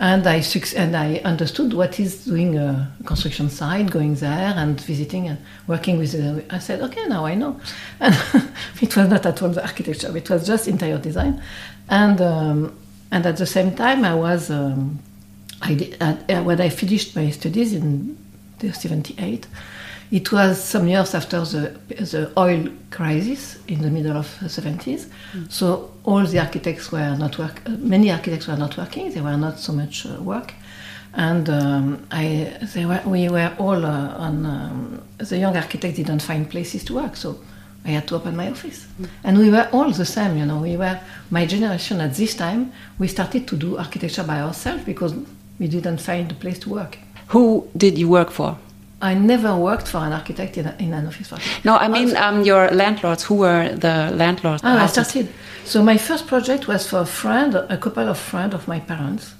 And 0.00 0.24
I 0.28 0.44
and 0.76 0.96
I 0.96 1.16
understood 1.24 1.72
what 1.72 1.98
is 1.98 2.24
doing 2.24 2.56
a 2.56 2.92
construction 3.04 3.50
site, 3.50 3.90
going 3.90 4.14
there 4.14 4.54
and 4.56 4.80
visiting 4.80 5.26
and 5.26 5.38
working 5.66 5.98
with. 5.98 6.12
The, 6.12 6.44
I 6.50 6.60
said, 6.60 6.80
okay, 6.82 7.04
now 7.06 7.26
I 7.26 7.34
know. 7.34 7.60
And 8.00 8.14
it 8.80 8.96
was 8.96 9.08
not 9.08 9.26
at 9.26 9.42
all 9.42 9.48
the 9.48 9.62
architecture; 9.62 10.16
it 10.16 10.30
was 10.30 10.46
just 10.46 10.68
interior 10.68 10.98
design. 10.98 11.42
And 11.88 12.20
um, 12.20 12.78
and 13.10 13.26
at 13.26 13.36
the 13.36 13.46
same 13.46 13.74
time, 13.74 14.04
I 14.04 14.14
was. 14.14 14.50
Um, 14.50 14.98
I 15.60 15.74
did, 15.74 15.96
uh, 16.00 16.14
when 16.44 16.60
I 16.60 16.68
finished 16.68 17.16
my 17.16 17.30
studies 17.30 17.72
in 17.72 18.16
the 18.60 18.72
78, 18.72 19.46
it 20.12 20.30
was 20.32 20.62
some 20.62 20.86
years 20.86 21.14
after 21.14 21.40
the, 21.40 21.74
the 21.88 22.32
oil 22.38 22.68
crisis 22.90 23.58
in 23.66 23.82
the 23.82 23.90
middle 23.90 24.16
of 24.16 24.38
the 24.40 24.46
70s. 24.46 25.08
So 25.48 25.90
all 26.04 26.24
the 26.24 26.38
architects 26.38 26.92
were 26.92 27.16
not 27.16 27.38
work. 27.38 27.60
uh, 27.66 27.70
Many 27.70 28.10
architects 28.12 28.46
were 28.46 28.56
not 28.56 28.76
working. 28.78 29.10
There 29.12 29.22
were 29.24 29.36
not 29.36 29.58
so 29.58 29.72
much 29.72 30.06
uh, 30.06 30.22
work, 30.22 30.54
and 31.14 31.48
um, 31.50 32.06
I 32.12 32.56
they 32.74 32.86
were, 32.86 33.02
we 33.04 33.28
were 33.28 33.52
all 33.58 33.84
uh, 33.84 34.14
on. 34.26 34.46
Um, 34.46 35.02
the 35.18 35.38
young 35.38 35.56
architects 35.56 35.96
didn't 35.96 36.22
find 36.22 36.48
places 36.48 36.84
to 36.84 36.94
work, 36.94 37.16
so 37.16 37.40
I 37.88 37.92
had 37.92 38.06
to 38.08 38.16
open 38.16 38.36
my 38.36 38.50
office. 38.50 38.86
And 39.24 39.38
we 39.38 39.50
were 39.50 39.66
all 39.72 39.90
the 39.90 40.04
same, 40.04 40.36
you 40.36 40.44
know. 40.44 40.58
We 40.58 40.76
were 40.76 41.00
my 41.30 41.46
generation 41.46 42.00
at 42.00 42.14
this 42.14 42.34
time. 42.34 42.72
We 42.98 43.08
started 43.08 43.48
to 43.48 43.56
do 43.56 43.78
architecture 43.78 44.24
by 44.24 44.40
ourselves 44.40 44.84
because 44.84 45.14
we 45.58 45.68
didn't 45.68 45.98
find 45.98 46.30
a 46.30 46.34
place 46.34 46.58
to 46.60 46.68
work. 46.68 46.98
Who 47.28 47.66
did 47.76 47.96
you 47.96 48.08
work 48.08 48.30
for? 48.30 48.58
I 49.00 49.14
never 49.14 49.56
worked 49.56 49.88
for 49.88 49.98
an 49.98 50.12
architect 50.12 50.58
in, 50.58 50.66
a, 50.66 50.76
in 50.78 50.92
an 50.92 51.06
office. 51.06 51.28
For. 51.28 51.38
No, 51.64 51.76
I 51.76 51.88
mean 51.88 52.14
um, 52.16 52.44
your 52.44 52.68
landlords. 52.70 53.22
Who 53.24 53.36
were 53.36 53.68
the 53.74 54.10
landlords? 54.12 54.60
Ah, 54.64 54.84
I 54.84 54.86
started. 54.86 55.28
So 55.64 55.82
my 55.82 55.96
first 55.96 56.26
project 56.26 56.68
was 56.68 56.86
for 56.86 57.00
a 57.00 57.06
friend, 57.06 57.54
a 57.54 57.78
couple 57.78 58.08
of 58.08 58.18
friends 58.18 58.54
of 58.54 58.68
my 58.68 58.80
parents. 58.80 59.34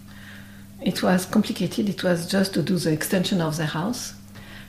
It 0.81 1.03
was 1.03 1.27
complicated. 1.27 1.89
It 1.89 2.03
was 2.03 2.31
just 2.31 2.55
to 2.55 2.63
do 2.63 2.79
the 2.79 2.93
extension 2.93 3.41
of 3.41 3.57
their 3.57 3.67
house. 3.67 4.15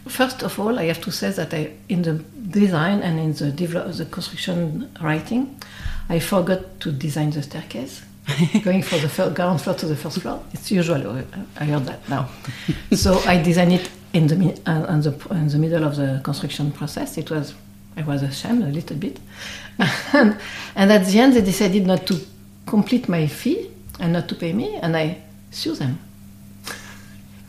First 0.09 0.43
of 0.43 0.59
all, 0.59 0.79
I 0.79 0.85
have 0.85 1.01
to 1.01 1.11
say 1.11 1.31
that 1.31 1.53
I, 1.53 1.71
in 1.87 2.01
the 2.01 2.13
design 2.49 3.01
and 3.01 3.19
in 3.19 3.33
the 3.33 3.51
develop, 3.51 3.93
the 3.95 4.05
construction 4.05 4.89
writing, 5.01 5.59
I 6.09 6.19
forgot 6.19 6.79
to 6.81 6.91
design 6.91 7.29
the 7.31 7.43
staircase. 7.43 8.01
going 8.63 8.83
from 8.83 9.01
the 9.01 9.09
fir- 9.09 9.31
ground 9.31 9.61
floor 9.61 9.75
to 9.75 9.85
the 9.87 9.95
first 9.95 10.21
floor. 10.21 10.43
It's 10.53 10.71
usual. 10.71 11.07
uh, 11.07 11.23
I 11.57 11.65
heard 11.65 11.85
that 11.85 12.07
now. 12.09 12.29
so 12.91 13.19
I 13.25 13.41
designed 13.41 13.73
it 13.73 13.89
in 14.13 14.27
the, 14.27 14.61
uh, 14.65 14.99
the 14.99 15.13
in 15.31 15.47
the 15.47 15.57
middle 15.57 15.83
of 15.83 15.95
the 15.95 16.21
construction 16.23 16.71
process. 16.71 17.17
It 17.17 17.29
was 17.31 17.53
I 17.97 18.03
was 18.03 18.23
ashamed 18.23 18.63
a 18.63 18.67
little 18.67 18.97
bit, 18.97 19.19
and, 20.13 20.37
and 20.75 20.91
at 20.91 21.05
the 21.05 21.19
end 21.19 21.33
they 21.33 21.41
decided 21.41 21.85
not 21.85 22.05
to 22.07 22.19
complete 22.65 23.09
my 23.09 23.27
fee 23.27 23.69
and 23.99 24.13
not 24.13 24.29
to 24.29 24.35
pay 24.35 24.53
me, 24.53 24.75
and 24.75 24.95
I 24.95 25.17
sue 25.51 25.75
them 25.75 25.99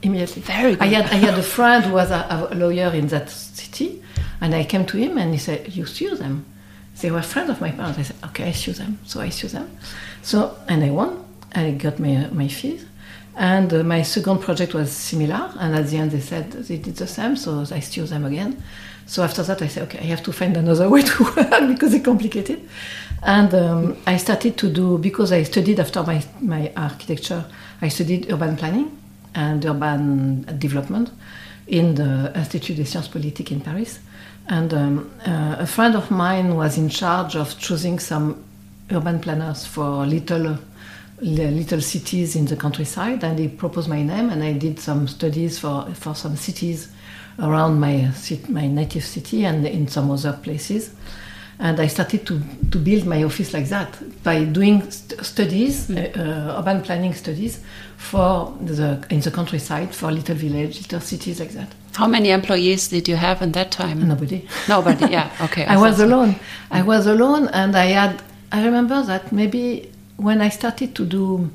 immediately. 0.03 0.43
Very 0.43 0.73
good. 0.75 0.83
I 0.83 0.87
had 0.87 1.07
I 1.07 1.17
had 1.17 1.39
a 1.39 1.43
friend 1.43 1.85
who 1.85 1.95
was 1.95 2.11
a, 2.11 2.49
a 2.51 2.55
lawyer 2.55 2.93
in 2.95 3.09
that 3.09 3.31
city, 3.31 4.03
and 4.41 4.55
I 4.55 4.65
came 4.65 4.87
to 4.87 4.97
him 4.97 5.19
and 5.19 5.33
he 5.33 5.39
said, 5.39 5.75
"You 5.75 5.87
sue 5.87 6.17
them." 6.17 6.45
They 7.01 7.11
were 7.11 7.23
friends 7.23 7.51
of 7.51 7.61
my 7.61 7.71
parents. 7.71 7.99
I 7.99 8.03
said, 8.03 8.17
"Okay, 8.27 8.45
I 8.49 8.53
sue 8.53 8.73
them." 8.73 8.99
So 9.05 9.21
I 9.21 9.31
sue 9.31 9.49
them. 9.49 9.71
So 10.23 10.57
and 10.69 10.85
I 10.85 10.91
won. 10.91 11.25
I 11.55 11.73
got 11.73 11.99
my 11.99 12.29
my 12.33 12.49
fees, 12.49 12.85
And 13.37 13.73
uh, 13.73 13.83
my 13.83 14.03
second 14.03 14.39
project 14.41 14.75
was 14.75 14.93
similar, 14.93 15.53
and 15.59 15.75
at 15.75 15.89
the 15.89 15.97
end 15.97 16.11
they 16.13 16.21
said 16.21 16.53
they 16.53 16.77
did 16.77 16.97
the 16.97 17.07
same, 17.07 17.37
so 17.37 17.65
I 17.71 17.81
steer 17.81 18.05
them 18.05 18.25
again. 18.25 18.63
So 19.07 19.25
after 19.25 19.43
that, 19.43 19.61
I 19.61 19.67
said, 19.67 19.83
okay, 19.85 19.99
I 19.99 20.05
have 20.05 20.23
to 20.23 20.33
find 20.33 20.57
another 20.57 20.89
way 20.89 21.03
to 21.03 21.25
work 21.37 21.69
because 21.69 21.93
it's 21.95 22.05
complicated. 22.05 22.61
And 23.23 23.53
um, 23.55 23.97
I 24.07 24.19
started 24.19 24.57
to 24.59 24.71
do 24.71 24.99
because 24.99 25.33
I 25.33 25.43
studied 25.43 25.81
after 25.81 26.03
my 26.03 26.23
my 26.41 26.73
architecture. 26.77 27.45
I 27.83 27.89
studied 27.89 28.31
urban 28.33 28.57
planning 28.57 29.00
and 29.35 29.65
urban 29.65 30.45
development 30.59 31.11
in 31.67 31.95
the 31.95 32.33
Institut 32.35 32.77
des 32.77 32.85
Sciences 32.85 33.11
Politiques 33.11 33.53
in 33.53 33.61
Paris. 33.61 34.01
And 34.49 34.75
um, 34.75 35.11
uh, 35.27 35.57
a 35.59 35.67
friend 35.67 35.95
of 35.95 36.11
mine 36.11 36.57
was 36.57 36.77
in 36.77 36.89
charge 36.89 37.37
of 37.37 37.57
choosing 37.59 37.99
some 37.99 38.43
urban 38.91 39.21
planners 39.21 39.65
for 39.65 40.05
little 40.07 40.59
little 41.23 41.83
cities 41.83 42.35
in 42.35 42.47
the 42.47 42.57
countryside, 42.57 43.23
and 43.23 43.39
he 43.39 43.47
proposed 43.49 43.89
my 43.89 44.03
name, 44.03 44.31
and 44.31 44.43
I 44.43 44.53
did 44.55 44.79
some 44.79 45.07
studies 45.07 45.59
for 45.59 45.87
for 45.95 46.15
some 46.15 46.37
cities 46.37 46.91
around 47.39 47.79
my 47.79 48.11
my 48.49 48.67
native 48.67 49.05
city 49.05 49.45
and 49.45 49.67
in 49.67 49.87
some 49.87 50.11
other 50.11 50.33
places. 50.33 50.91
And 51.63 51.79
I 51.79 51.89
started 51.89 52.27
to, 52.27 52.41
to 52.71 52.79
build 52.79 53.05
my 53.05 53.23
office 53.23 53.53
like 53.53 53.69
that 53.69 53.99
by 54.25 54.45
doing 54.45 54.91
st- 54.91 55.23
studies, 55.25 55.89
mm. 55.89 56.17
uh, 56.17 56.59
urban 56.59 56.81
planning 56.81 57.13
studies 57.13 57.61
for 57.99 58.57
the 58.63 59.05
in 59.11 59.21
the 59.21 59.31
countryside 59.31 59.95
for 59.95 60.11
little 60.11 60.35
village, 60.35 60.79
little 60.81 61.01
cities 61.01 61.39
like 61.39 61.51
that. 61.51 61.69
How 61.95 62.07
many 62.07 62.31
employees 62.31 62.89
did 62.89 63.09
you 63.09 63.17
have 63.17 63.43
in 63.43 63.53
that 63.53 63.71
time? 63.71 64.09
Nobody. 64.09 64.49
Nobody. 64.69 65.07
Yeah. 65.13 65.31
Okay. 65.43 65.67
I, 65.67 65.75
I 65.75 65.77
was 65.77 66.01
alone. 66.01 66.37
I 66.71 66.81
was 66.81 67.07
alone, 67.07 67.49
and 67.49 67.77
I 67.77 67.87
had. 67.87 68.23
I 68.53 68.65
remember 68.65 69.03
that 69.03 69.31
maybe 69.31 69.93
when 70.17 70.41
I 70.41 70.49
started 70.49 70.95
to 70.95 71.05
do, 71.05 71.51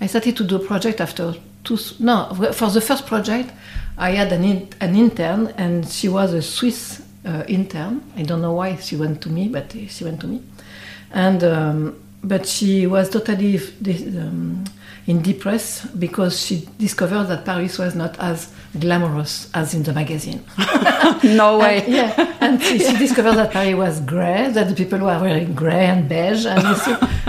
I 0.00 0.06
started 0.06 0.36
to 0.36 0.44
do 0.44 0.56
a 0.56 0.60
project 0.60 1.00
after 1.00 1.34
two. 1.64 1.78
No, 1.98 2.32
for 2.52 2.70
the 2.70 2.80
first 2.80 3.06
project, 3.06 3.50
I 3.98 4.12
had 4.12 4.32
an 4.32 4.44
in, 4.44 4.68
an 4.80 4.94
intern, 4.94 5.48
and 5.56 5.88
she 5.88 6.08
was 6.08 6.32
a 6.32 6.42
Swiss 6.42 7.02
uh, 7.26 7.44
intern. 7.48 8.02
I 8.16 8.22
don't 8.22 8.40
know 8.40 8.52
why 8.52 8.76
she 8.76 8.96
went 8.96 9.20
to 9.22 9.28
me, 9.28 9.48
but 9.48 9.72
she 9.72 10.04
went 10.04 10.20
to 10.20 10.26
me, 10.26 10.42
and 11.12 11.42
um, 11.44 12.02
but 12.22 12.46
she 12.46 12.86
was 12.86 13.10
totally 13.10 13.58
um, 14.18 14.64
in 15.06 15.22
depress 15.22 15.86
because 15.86 16.44
she 16.44 16.68
discovered 16.78 17.24
that 17.24 17.44
Paris 17.44 17.78
was 17.78 17.94
not 17.94 18.18
as 18.18 18.52
glamorous 18.78 19.48
as 19.54 19.74
in 19.74 19.82
the 19.84 19.92
magazine. 19.92 20.44
no 21.24 21.58
way. 21.58 21.82
and, 21.82 21.92
yeah, 21.92 22.36
and 22.40 22.62
she, 22.62 22.78
she, 22.78 22.96
discovered 22.96 23.34
that 23.34 23.52
Paris 23.52 23.76
was 23.76 24.00
grey, 24.00 24.50
that 24.50 24.68
the 24.68 24.74
people 24.74 24.98
were 24.98 25.18
wearing 25.20 25.54
grey 25.54 25.86
and 25.86 26.08
beige, 26.08 26.46
and, 26.46 26.64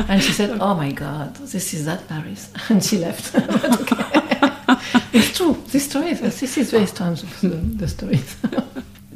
and 0.09 0.23
she 0.23 0.31
said, 0.31 0.57
"Oh 0.59 0.73
my 0.73 0.91
God, 0.91 1.35
this 1.35 1.73
is 1.73 1.85
that 1.85 2.07
Paris," 2.07 2.51
and 2.69 2.83
she 2.83 2.97
left. 2.97 3.31
it's 5.13 5.37
true. 5.37 5.53
This 5.67 5.89
story, 5.89 6.13
this 6.13 6.57
is 6.57 6.71
very 6.71 6.87
strange. 6.87 7.21
The, 7.41 7.47
the 7.49 7.87
stories. 7.87 8.35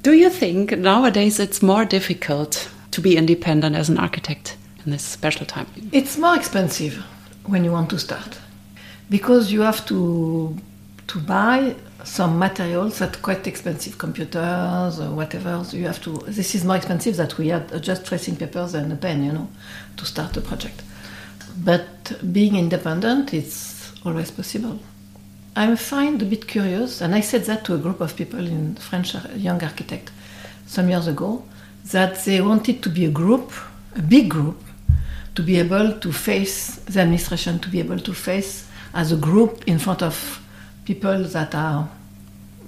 Do 0.02 0.14
you 0.14 0.32
think 0.32 0.76
nowadays 0.76 1.40
it's 1.40 1.62
more 1.62 1.86
difficult 1.86 2.70
to 2.90 3.02
be 3.02 3.18
independent 3.18 3.76
as 3.76 3.88
an 3.88 4.00
architect 4.00 4.58
in 4.84 4.92
this 4.92 5.04
special 5.04 5.46
time? 5.46 5.68
It's 5.92 6.18
more 6.18 6.36
expensive 6.36 6.96
when 7.46 7.64
you 7.64 7.72
want 7.72 7.92
to 7.92 8.00
start 8.00 8.40
because 9.12 9.52
you 9.52 9.62
have 9.62 9.86
to 9.88 10.58
to 11.06 11.20
buy 11.20 11.76
some 12.04 12.40
materials 12.40 12.98
that 12.98 13.22
quite 13.22 13.46
expensive, 13.46 14.00
computers 14.00 15.00
or 15.00 15.12
whatever. 15.12 15.64
So 15.64 15.78
you 15.78 15.86
have 15.86 16.02
to. 16.02 16.18
This 16.26 16.56
is 16.56 16.64
more 16.66 16.78
expensive 16.78 17.18
that 17.18 17.38
we 17.38 17.50
had 17.50 17.84
just 17.84 18.04
tracing 18.04 18.38
papers 18.38 18.74
and 18.74 18.92
a 18.92 18.96
pen, 18.96 19.24
you 19.24 19.34
know, 19.34 19.50
to 19.98 20.06
start 20.06 20.36
a 20.36 20.42
project. 20.42 20.82
But 21.64 22.18
being 22.34 22.56
independent, 22.56 23.36
it's 23.36 23.92
always 24.04 24.32
possible. 24.32 24.80
I 25.56 25.76
find 25.76 26.22
a 26.22 26.26
bit 26.26 26.48
curious, 26.48 27.02
and 27.02 27.14
I 27.14 27.20
said 27.22 27.44
that 27.46 27.66
to 27.66 27.76
a 27.76 27.78
group 27.78 28.00
of 28.00 28.16
people 28.16 28.40
in 28.40 28.76
French 28.76 29.16
young 29.36 29.62
architect 29.62 30.12
some 30.66 30.90
years 30.90 31.08
ago, 31.08 31.44
that 31.92 32.24
they 32.24 32.40
wanted 32.42 32.82
to 32.84 32.90
be 32.90 33.06
a 33.06 33.12
group, 33.12 33.52
a 33.96 34.02
big 34.02 34.30
group, 34.30 34.64
to 35.36 35.44
be 35.44 35.60
able 35.60 36.00
to 36.00 36.12
face 36.14 36.76
the 36.78 37.02
administration, 37.02 37.60
to 37.60 37.70
be 37.70 37.80
able 37.80 38.00
to 38.00 38.14
face 38.14 38.70
as 38.94 39.12
a 39.12 39.18
group 39.18 39.64
in 39.68 39.80
front 39.80 40.02
of 40.02 40.42
people 40.86 41.24
that 41.24 41.54
are 41.56 41.90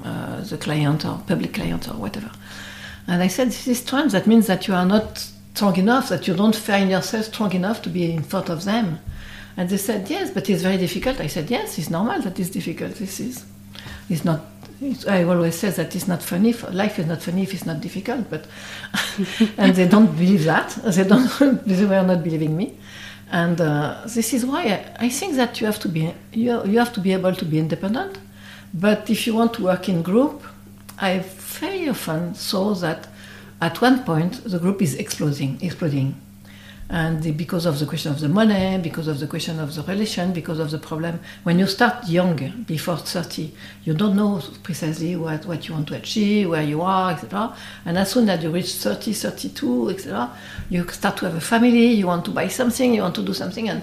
uh, 0.04 0.42
the 0.42 0.58
client 0.58 1.06
or 1.06 1.22
public 1.28 1.54
client 1.54 1.88
or 1.88 1.94
whatever. 1.94 2.32
And 3.08 3.22
I 3.22 3.28
said, 3.28 3.48
this 3.48 3.68
is 3.68 3.80
strange. 3.80 4.12
That 4.12 4.28
means 4.28 4.48
that 4.48 4.68
you 4.68 4.74
are 4.74 4.86
not 4.86 5.26
strong 5.54 5.78
enough, 5.78 6.10
that 6.10 6.28
you 6.28 6.36
don't 6.36 6.56
find 6.56 6.90
yourself 6.90 7.26
strong 7.26 7.54
enough 7.54 7.82
to 7.84 7.90
be 7.90 8.12
in 8.12 8.24
front 8.24 8.50
of 8.50 8.64
them. 8.66 9.00
And 9.56 9.70
they 9.70 9.78
said, 9.78 10.10
yes, 10.10 10.32
but 10.32 10.50
it's 10.50 10.64
very 10.64 10.78
difficult. 10.78 11.20
I 11.20 11.28
said, 11.28 11.50
yes, 11.50 11.78
it's 11.78 11.90
normal 11.90 12.22
that 12.22 12.40
it's 12.40 12.50
difficult. 12.50 12.96
This 12.96 13.20
is, 13.20 13.46
it's 14.10 14.26
not, 14.26 14.42
it's, 14.82 15.08
I 15.08 15.24
always 15.24 15.56
say 15.56 15.70
that 15.70 15.96
it's 15.96 16.08
not 16.08 16.24
funny. 16.24 16.54
Life 16.54 17.00
is 17.00 17.06
not 17.06 17.22
funny 17.22 17.44
if 17.44 17.54
it's 17.54 17.66
not 17.66 17.80
difficult, 17.80 18.30
but, 18.30 18.48
and 19.58 19.76
they 19.76 19.88
don't 19.88 20.12
believe 20.18 20.46
that. 20.46 20.70
They 20.84 21.04
don't, 21.04 21.30
they 21.68 21.86
were 21.86 22.04
not 22.04 22.24
believing 22.24 22.58
me. 22.58 22.78
And 23.32 23.60
uh, 23.62 24.02
this 24.06 24.34
is 24.34 24.46
why 24.46 24.64
I, 24.66 25.06
I, 25.06 25.10
think 25.10 25.36
that 25.36 25.60
you 25.60 25.66
have 25.66 25.80
to 25.80 25.90
be, 25.90 26.14
you, 26.34 26.64
you 26.66 26.78
have 26.78 26.94
to 26.94 27.00
be 27.00 27.14
able 27.14 27.34
to 27.34 27.46
be 27.46 27.58
independent. 27.58 28.20
But 28.74 29.10
if 29.10 29.28
you 29.28 29.36
want 29.36 29.54
to 29.56 29.64
work 29.64 29.88
in 29.88 30.02
group, 30.02 30.44
I 31.00 31.20
very 31.20 31.90
often 31.90 32.36
saw 32.36 32.74
that 32.76 33.08
at 33.62 33.82
one 33.82 34.04
point 34.04 34.44
the 34.44 34.60
group 34.60 34.82
is 34.82 34.96
exploding, 34.96 35.60
exploding 35.62 36.16
and 36.94 37.36
because 37.36 37.66
of 37.66 37.80
the 37.80 37.88
question 37.88 38.12
of 38.12 38.20
the 38.20 38.30
money, 38.30 38.78
because 38.78 39.08
of 39.08 39.20
the 39.20 39.26
question 39.26 39.60
of 39.60 39.74
the 39.74 39.82
relation, 39.82 40.32
because 40.32 40.60
of 40.60 40.70
the 40.70 40.78
problem. 40.78 41.20
When 41.42 41.58
you 41.58 41.66
start 41.66 42.08
young, 42.08 42.64
before 42.68 42.98
30, 42.98 43.52
you 43.84 43.96
don't 43.96 44.16
know 44.16 44.40
precisely 44.62 45.16
what, 45.16 45.44
what 45.48 45.68
you 45.68 45.74
want 45.74 45.88
to 45.88 45.96
achieve, 45.96 46.52
where 46.52 46.62
you 46.62 46.84
are, 46.84 47.14
etc. 47.14 47.58
And 47.86 47.98
as 47.98 48.12
soon 48.12 48.30
as 48.30 48.44
you 48.44 48.52
reach 48.52 48.74
30, 48.74 49.12
32, 49.12 49.90
etc., 49.90 50.38
you 50.70 50.88
start 50.90 51.18
to 51.18 51.26
have 51.26 51.34
a 51.34 51.42
family, 51.42 51.94
you 51.94 52.06
want 52.06 52.26
to 52.26 52.32
buy 52.32 52.48
something, 52.48 52.94
you 52.94 53.02
want 53.02 53.16
to 53.16 53.24
do 53.24 53.34
something, 53.34 53.70
and 53.70 53.82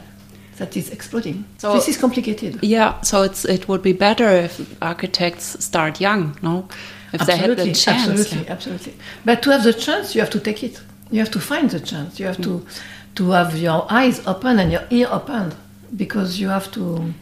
that 0.58 0.76
is 0.76 0.90
exploding. 0.90 1.44
So 1.58 1.72
this 1.72 1.88
is 1.88 1.96
complicated. 1.96 2.60
Yeah, 2.62 3.00
so 3.00 3.22
it's 3.22 3.44
it 3.44 3.66
would 3.66 3.82
be 3.82 3.92
better 3.92 4.28
if 4.28 4.80
architects 4.80 5.64
start 5.64 6.00
young, 6.00 6.38
no? 6.42 6.68
If 7.12 7.22
absolutely, 7.22 7.54
they 7.56 7.62
had 7.64 7.74
the 7.74 7.74
chance. 7.74 8.08
Absolutely, 8.08 8.44
yeah. 8.44 8.52
absolutely. 8.52 8.94
But 9.24 9.42
to 9.42 9.50
have 9.50 9.64
the 9.64 9.72
chance, 9.72 10.14
you 10.14 10.20
have 10.20 10.30
to 10.30 10.38
take 10.38 10.62
it. 10.62 10.80
You 11.10 11.18
have 11.18 11.32
to 11.32 11.40
find 11.40 11.68
the 11.68 11.80
chance. 11.80 12.20
You 12.20 12.26
have 12.26 12.36
mm. 12.36 12.44
to 12.44 12.66
to 13.14 13.30
have 13.30 13.56
your 13.56 13.86
eyes 13.90 14.26
open 14.26 14.58
and 14.58 14.72
your 14.72 14.82
ear 14.90 15.08
open 15.10 15.52
because 15.96 16.38
you 16.38 16.48
have 16.48 16.70
to 16.72 17.12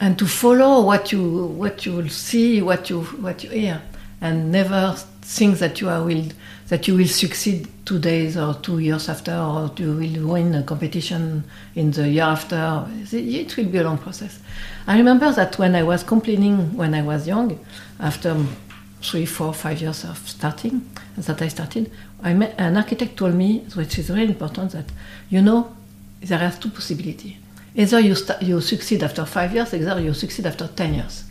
and 0.00 0.18
to 0.18 0.26
follow 0.26 0.82
what 0.82 1.10
you 1.10 1.46
what 1.46 1.84
you 1.84 1.92
will 1.94 2.08
see 2.08 2.62
what 2.62 2.88
you 2.88 3.02
what 3.02 3.42
you 3.42 3.50
hear 3.50 3.82
and 4.20 4.50
never 4.52 4.94
think 5.22 5.58
that 5.58 5.80
you 5.80 5.88
are 5.88 6.02
will 6.02 6.24
that 6.68 6.86
you 6.86 6.96
will 6.96 7.06
succeed 7.06 7.68
two 7.84 7.98
days 7.98 8.36
or 8.36 8.54
two 8.54 8.78
years 8.78 9.08
after 9.08 9.34
or 9.34 9.70
you 9.76 9.94
will 9.94 10.32
win 10.32 10.54
a 10.54 10.62
competition 10.62 11.42
in 11.74 11.90
the 11.92 12.06
year 12.08 12.24
after. 12.24 12.86
It 13.10 13.56
will 13.56 13.64
be 13.64 13.78
a 13.78 13.84
long 13.84 13.96
process. 13.96 14.38
I 14.86 14.98
remember 14.98 15.32
that 15.32 15.58
when 15.58 15.74
i 15.74 15.82
was 15.82 16.02
complaining 16.02 16.76
when 16.76 16.94
i 16.94 17.02
was 17.02 17.26
young 17.26 17.58
after 18.00 18.36
three 19.02 19.26
four 19.26 19.54
five 19.54 19.80
years 19.80 20.04
of 20.04 20.18
starting 20.28 20.88
that 21.16 21.40
i 21.40 21.48
started 21.48 21.90
I 22.22 22.34
met, 22.34 22.54
an 22.58 22.76
architect 22.76 23.16
told 23.16 23.34
me, 23.34 23.60
which 23.74 23.98
is 23.98 24.08
very 24.08 24.24
important, 24.24 24.72
that 24.72 24.86
you 25.30 25.40
know 25.40 25.76
there 26.20 26.40
are 26.40 26.52
two 26.52 26.70
possibilities. 26.70 27.36
Either 27.74 28.00
you, 28.00 28.14
start, 28.14 28.42
you 28.42 28.60
succeed 28.60 29.02
after 29.02 29.24
five 29.24 29.54
years, 29.54 29.72
either 29.72 30.00
you 30.00 30.12
succeed 30.14 30.46
after 30.46 30.66
ten 30.66 30.94
years. 30.94 31.24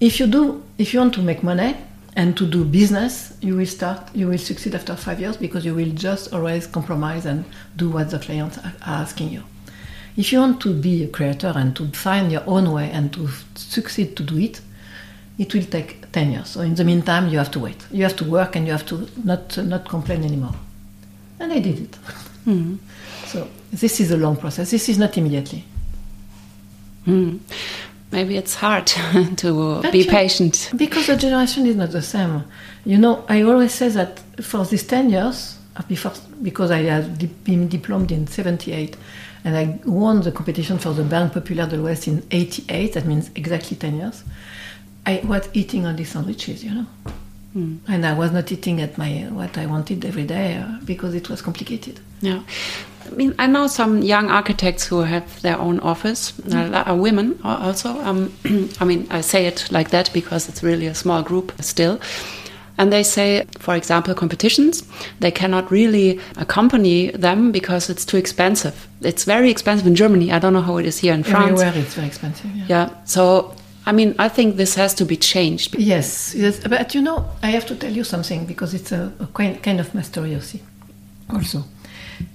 If 0.00 0.18
you 0.20 0.26
do, 0.26 0.64
if 0.78 0.92
you 0.94 1.00
want 1.00 1.14
to 1.14 1.22
make 1.22 1.42
money 1.42 1.76
and 2.16 2.36
to 2.36 2.46
do 2.46 2.64
business, 2.64 3.36
you 3.40 3.56
will 3.56 3.66
start, 3.66 4.14
you 4.14 4.28
will 4.28 4.38
succeed 4.38 4.74
after 4.74 4.96
five 4.96 5.20
years 5.20 5.36
because 5.36 5.64
you 5.64 5.74
will 5.74 5.90
just 5.90 6.32
always 6.32 6.66
compromise 6.66 7.26
and 7.26 7.44
do 7.76 7.90
what 7.90 8.10
the 8.10 8.18
clients 8.18 8.58
are 8.58 8.72
asking 8.84 9.30
you. 9.30 9.44
If 10.16 10.32
you 10.32 10.40
want 10.40 10.60
to 10.62 10.74
be 10.74 11.04
a 11.04 11.08
creator 11.08 11.52
and 11.54 11.76
to 11.76 11.86
find 11.90 12.32
your 12.32 12.42
own 12.46 12.72
way 12.72 12.90
and 12.90 13.12
to 13.12 13.28
succeed 13.54 14.16
to 14.16 14.24
do 14.24 14.38
it, 14.38 14.60
it 15.38 15.54
will 15.54 15.62
take 15.64 16.07
10 16.18 16.32
years. 16.32 16.48
So 16.48 16.62
in 16.62 16.74
the 16.74 16.84
meantime, 16.84 17.28
you 17.28 17.38
have 17.38 17.50
to 17.52 17.60
wait. 17.60 17.80
You 17.92 18.02
have 18.02 18.16
to 18.16 18.24
work 18.24 18.56
and 18.56 18.66
you 18.66 18.72
have 18.72 18.84
to 18.86 19.06
not, 19.24 19.56
not 19.58 19.88
complain 19.88 20.24
anymore. 20.24 20.54
And 21.38 21.52
I 21.52 21.60
did 21.60 21.78
it. 21.78 21.92
Mm-hmm. 22.46 22.76
So 23.28 23.46
this 23.70 24.00
is 24.00 24.10
a 24.10 24.16
long 24.16 24.36
process. 24.36 24.70
This 24.70 24.88
is 24.88 24.96
not 24.98 25.18
immediately. 25.18 25.62
Mm. 27.06 27.40
Maybe 28.10 28.38
it's 28.38 28.54
hard 28.54 28.86
to 29.36 29.80
but 29.82 29.92
be 29.92 30.04
patient. 30.04 30.70
Because 30.74 31.08
the 31.08 31.16
generation 31.16 31.66
is 31.66 31.76
not 31.76 31.90
the 31.90 32.00
same. 32.00 32.42
You 32.86 32.96
know, 32.96 33.26
I 33.28 33.42
always 33.42 33.74
say 33.74 33.90
that 33.90 34.18
for 34.40 34.64
these 34.64 34.86
10 34.86 35.10
years, 35.10 35.58
uh, 35.76 35.82
before, 35.82 36.12
because 36.42 36.70
I 36.70 36.78
had 36.84 37.44
been 37.44 37.68
diplomed 37.68 38.10
in 38.10 38.26
78 38.26 38.96
and 39.44 39.54
I 39.54 39.78
won 39.84 40.22
the 40.22 40.32
competition 40.32 40.78
for 40.78 40.94
the 40.94 41.04
Banque 41.04 41.34
Populaire 41.34 41.68
de 41.68 41.76
l'Ouest 41.76 42.08
in 42.08 42.22
88, 42.30 42.94
that 42.94 43.04
means 43.04 43.30
exactly 43.34 43.76
10 43.76 43.96
years. 43.98 44.24
I 45.06 45.20
was 45.24 45.48
eating 45.52 45.86
only 45.86 46.04
sandwiches, 46.04 46.64
you 46.64 46.74
know. 46.74 46.86
And 47.88 48.06
I 48.06 48.12
was 48.12 48.30
not 48.30 48.52
eating 48.52 48.80
at 48.80 48.98
my 48.98 49.26
what 49.30 49.58
I 49.58 49.66
wanted 49.66 50.04
every 50.04 50.24
day 50.24 50.58
uh, 50.58 50.78
because 50.84 51.14
it 51.14 51.28
was 51.28 51.42
complicated. 51.42 51.98
Yeah. 52.20 52.42
I 53.06 53.10
mean, 53.10 53.34
I 53.38 53.46
know 53.46 53.66
some 53.66 54.02
young 54.02 54.30
architects 54.30 54.86
who 54.86 55.00
have 55.00 55.40
their 55.42 55.58
own 55.58 55.80
office, 55.80 56.38
uh, 56.52 56.84
are 56.86 56.94
women 56.94 57.38
also. 57.42 57.98
Um, 58.00 58.32
I 58.80 58.84
mean, 58.84 59.06
I 59.10 59.22
say 59.22 59.46
it 59.46 59.66
like 59.70 59.90
that 59.90 60.10
because 60.12 60.48
it's 60.48 60.62
really 60.62 60.86
a 60.86 60.94
small 60.94 61.22
group 61.22 61.52
still. 61.60 62.00
And 62.76 62.92
they 62.92 63.02
say, 63.02 63.44
for 63.58 63.74
example, 63.74 64.14
competitions, 64.14 64.84
they 65.18 65.32
cannot 65.32 65.68
really 65.70 66.20
accompany 66.36 67.10
them 67.10 67.50
because 67.50 67.90
it's 67.90 68.04
too 68.04 68.16
expensive. 68.18 68.86
It's 69.00 69.24
very 69.24 69.50
expensive 69.50 69.86
in 69.86 69.96
Germany. 69.96 70.30
I 70.30 70.38
don't 70.38 70.52
know 70.52 70.62
how 70.62 70.76
it 70.76 70.86
is 70.86 70.98
here 70.98 71.12
in 71.12 71.24
France. 71.24 71.60
Everywhere 71.60 71.82
it's 71.82 71.94
very 71.94 72.06
expensive. 72.06 72.54
Yeah. 72.54 72.66
Yeah. 72.68 72.90
So, 73.04 73.56
I 73.88 73.92
mean, 73.92 74.14
I 74.18 74.28
think 74.28 74.56
this 74.56 74.74
has 74.74 74.92
to 74.96 75.06
be 75.06 75.16
changed. 75.16 75.74
Yes, 75.78 76.34
yes, 76.34 76.60
but 76.60 76.94
you 76.94 77.00
know, 77.00 77.24
I 77.42 77.46
have 77.46 77.64
to 77.68 77.74
tell 77.74 77.90
you 77.90 78.04
something 78.04 78.44
because 78.44 78.74
it's 78.74 78.92
a, 78.92 79.10
a 79.18 79.26
kind, 79.28 79.80
of 79.80 79.94
my 79.94 80.02
story 80.02 80.34
also. 80.34 80.58
Also, 81.30 81.64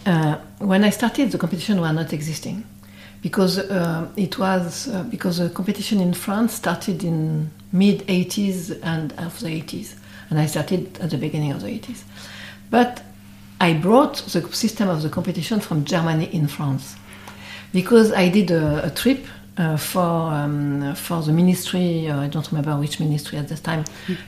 uh, 0.08 0.38
when 0.58 0.84
I 0.84 0.90
started, 0.90 1.32
the 1.32 1.38
competition 1.38 1.80
were 1.80 1.94
not 1.94 2.12
existing 2.12 2.64
because 3.22 3.60
uh, 3.60 4.08
it 4.16 4.40
was 4.40 4.88
uh, 4.88 5.04
because 5.04 5.38
the 5.38 5.50
competition 5.52 6.02
in 6.02 6.16
France 6.16 6.56
started 6.56 7.04
in 7.04 7.52
mid 7.72 8.00
80s 8.08 8.80
and 8.82 9.14
of 9.20 9.40
the 9.40 9.50
80s, 9.50 9.94
and 10.32 10.40
I 10.40 10.48
started 10.48 10.98
at 11.02 11.12
the 11.12 11.18
beginning 11.20 11.52
of 11.52 11.62
the 11.62 11.68
80s. 11.68 12.02
But 12.72 13.04
I 13.62 13.74
brought 13.74 14.16
the 14.16 14.42
system 14.54 14.90
of 14.90 15.04
the 15.04 15.10
competition 15.10 15.60
from 15.60 15.86
Germany 15.86 16.34
in 16.34 16.48
France 16.48 16.96
because 17.72 18.12
I 18.12 18.30
did 18.30 18.50
a, 18.50 18.88
a 18.88 18.90
trip 18.90 19.28
uh, 19.58 19.78
for 19.78 20.00
um, 20.34 20.96
for 20.96 21.22
the 21.22 21.32
ministry. 21.32 22.08
Uh, 22.08 22.22
I 22.22 22.28
don't 22.28 22.48
remember 22.52 22.76
which 22.80 23.00
ministry 23.00 23.38
at 23.38 23.48
the 23.48 23.56
time 23.56 23.84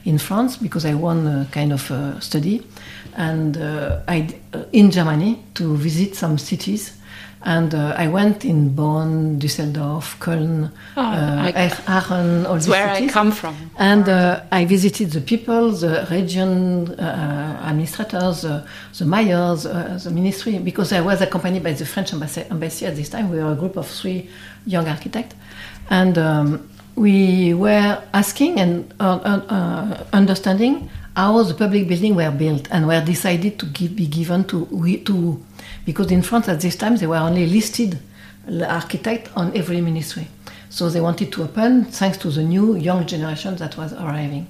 in 0.06 0.18
France 0.18 0.58
because 0.58 0.86
I 0.86 0.94
won 0.94 1.28
a 1.28 1.48
kind 1.52 1.74
of 1.74 1.82
study, 2.24 2.66
and 3.16 3.58
uh, 3.58 4.02
I 4.08 4.28
uh, 4.54 4.64
in 4.72 4.92
Germany 4.92 5.44
to 5.56 5.76
visit 5.76 6.16
some 6.16 6.38
cities. 6.38 6.98
And 7.48 7.76
uh, 7.76 7.94
I 7.96 8.08
went 8.08 8.44
in 8.44 8.70
Bonn, 8.76 9.38
Düsseldorf, 9.40 10.18
Köln, 10.20 10.72
Oh, 10.98 11.02
uh, 11.02 11.52
I- 11.54 11.72
Aachen, 11.88 12.46
all 12.48 12.56
It's 12.56 12.66
these 12.66 12.72
where 12.72 12.90
I 12.90 13.08
come 13.08 13.32
from. 13.32 13.56
And 13.78 14.10
uh, 14.10 14.42
I 14.52 14.66
visited 14.66 15.12
the 15.12 15.22
people, 15.22 15.70
the 15.72 16.08
region 16.10 16.90
uh, 17.00 17.62
administrators, 17.70 18.46
uh, 18.46 18.66
the 18.98 19.06
mayors, 19.06 19.68
uh, 19.68 20.00
the 20.04 20.10
ministry, 20.10 20.58
because 20.58 20.92
I 20.92 21.02
was 21.02 21.22
accompanied 21.22 21.64
by 21.64 21.74
the 21.74 21.86
French 21.86 22.14
embassy, 22.14 22.44
embassy 22.50 22.88
at 22.88 22.96
this 22.96 23.10
time. 23.10 23.30
We 23.30 23.38
were 23.38 23.52
a 23.52 23.56
group 23.56 23.78
of 23.78 23.88
three 23.88 24.28
young 24.66 24.88
architects. 24.88 25.36
And 25.92 26.18
um, 26.18 26.68
we 26.96 27.54
were 27.54 28.02
asking 28.14 28.60
and 28.60 28.92
uh, 29.00 29.04
uh, 29.04 29.54
uh, 29.54 30.04
understanding 30.14 30.90
how 31.16 31.44
the 31.44 31.54
public 31.54 31.88
buildings 31.88 32.16
were 32.16 32.32
built 32.32 32.68
and 32.72 32.88
were 32.88 33.04
decided 33.06 33.60
to 33.60 33.66
give, 33.68 33.96
be 33.96 34.08
given 34.08 34.44
to, 34.46 34.66
to, 35.06 35.44
because 35.86 36.12
in 36.12 36.21
France 36.21 36.50
at 36.50 36.62
this 36.62 36.76
time 36.76 36.98
they 36.98 37.08
were 37.08 37.17
only 37.17 37.45
listed 37.45 38.00
architect 38.67 39.30
on 39.36 39.56
every 39.56 39.82
ministry. 39.82 40.28
So 40.69 40.89
they 40.89 41.02
wanted 41.02 41.32
to 41.34 41.43
open 41.43 41.86
thanks 41.86 42.17
to 42.19 42.30
the 42.30 42.43
new 42.43 42.76
young 42.76 43.06
generation 43.06 43.56
that 43.58 43.78
was 43.78 43.93
arriving. 43.93 44.48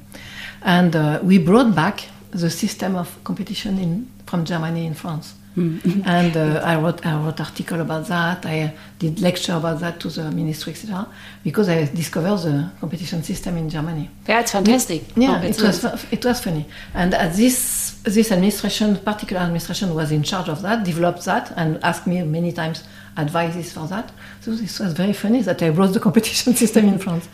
And 0.61 0.95
uh, 0.95 1.19
we 1.21 1.37
brought 1.37 1.75
back 1.75 2.07
the 2.31 2.49
system 2.49 2.95
of 2.95 3.23
competition 3.23 3.77
in, 3.77 4.09
from 4.25 4.43
Germany 4.45 4.85
in 4.85 4.93
France. 4.93 5.35
And 5.57 6.35
uh, 6.35 6.61
I 6.63 6.75
wrote 6.75 7.05
I 7.05 7.15
wrote 7.17 7.39
article 7.39 7.79
about 7.79 8.07
that. 8.07 8.45
I 8.45 8.73
did 8.99 9.21
lecture 9.21 9.53
about 9.53 9.79
that 9.79 9.99
to 10.01 10.09
the 10.09 10.29
ministry, 10.31 10.73
etc. 10.73 11.07
Because 11.43 11.69
I 11.69 11.85
discovered 11.85 12.37
the 12.39 12.71
competition 12.79 13.23
system 13.23 13.57
in 13.57 13.69
Germany. 13.69 14.09
Yeah, 14.27 14.41
it's 14.41 14.51
fantastic. 14.51 15.03
Yeah, 15.15 15.39
Oh, 15.41 15.47
it 15.47 15.61
was 15.61 15.85
it 16.11 16.25
was 16.25 16.41
funny, 16.43 16.65
and 16.93 17.13
uh, 17.13 17.29
this 17.29 17.99
this 18.03 18.31
administration, 18.31 18.97
particular 18.97 19.41
administration, 19.43 19.95
was 19.95 20.11
in 20.11 20.23
charge 20.23 20.49
of 20.49 20.61
that, 20.61 20.83
developed 20.83 21.23
that, 21.25 21.53
and 21.55 21.81
asked 21.83 22.05
me 22.05 22.21
many 22.23 22.51
times 22.51 22.83
advices 23.17 23.71
for 23.71 23.87
that. 23.87 24.11
So 24.41 24.51
this 24.51 24.79
was 24.79 24.91
very 24.91 25.13
funny 25.13 25.41
that 25.43 25.63
I 25.63 25.69
brought 25.69 25.93
the 25.93 26.01
competition 26.01 26.53
system 26.63 26.89
in 26.89 26.99
France, 26.99 27.29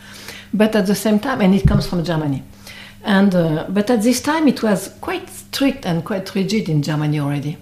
but 0.54 0.76
at 0.76 0.86
the 0.86 0.94
same 0.94 1.18
time, 1.18 1.40
and 1.40 1.54
it 1.54 1.66
comes 1.66 1.88
from 1.88 2.04
Germany, 2.04 2.44
and 3.02 3.34
uh, 3.34 3.66
but 3.68 3.90
at 3.90 4.02
this 4.02 4.20
time 4.20 4.46
it 4.46 4.62
was 4.62 4.94
quite 5.00 5.28
strict 5.28 5.84
and 5.86 6.04
quite 6.04 6.32
rigid 6.36 6.68
in 6.68 6.82
Germany 6.82 7.18
already. 7.18 7.58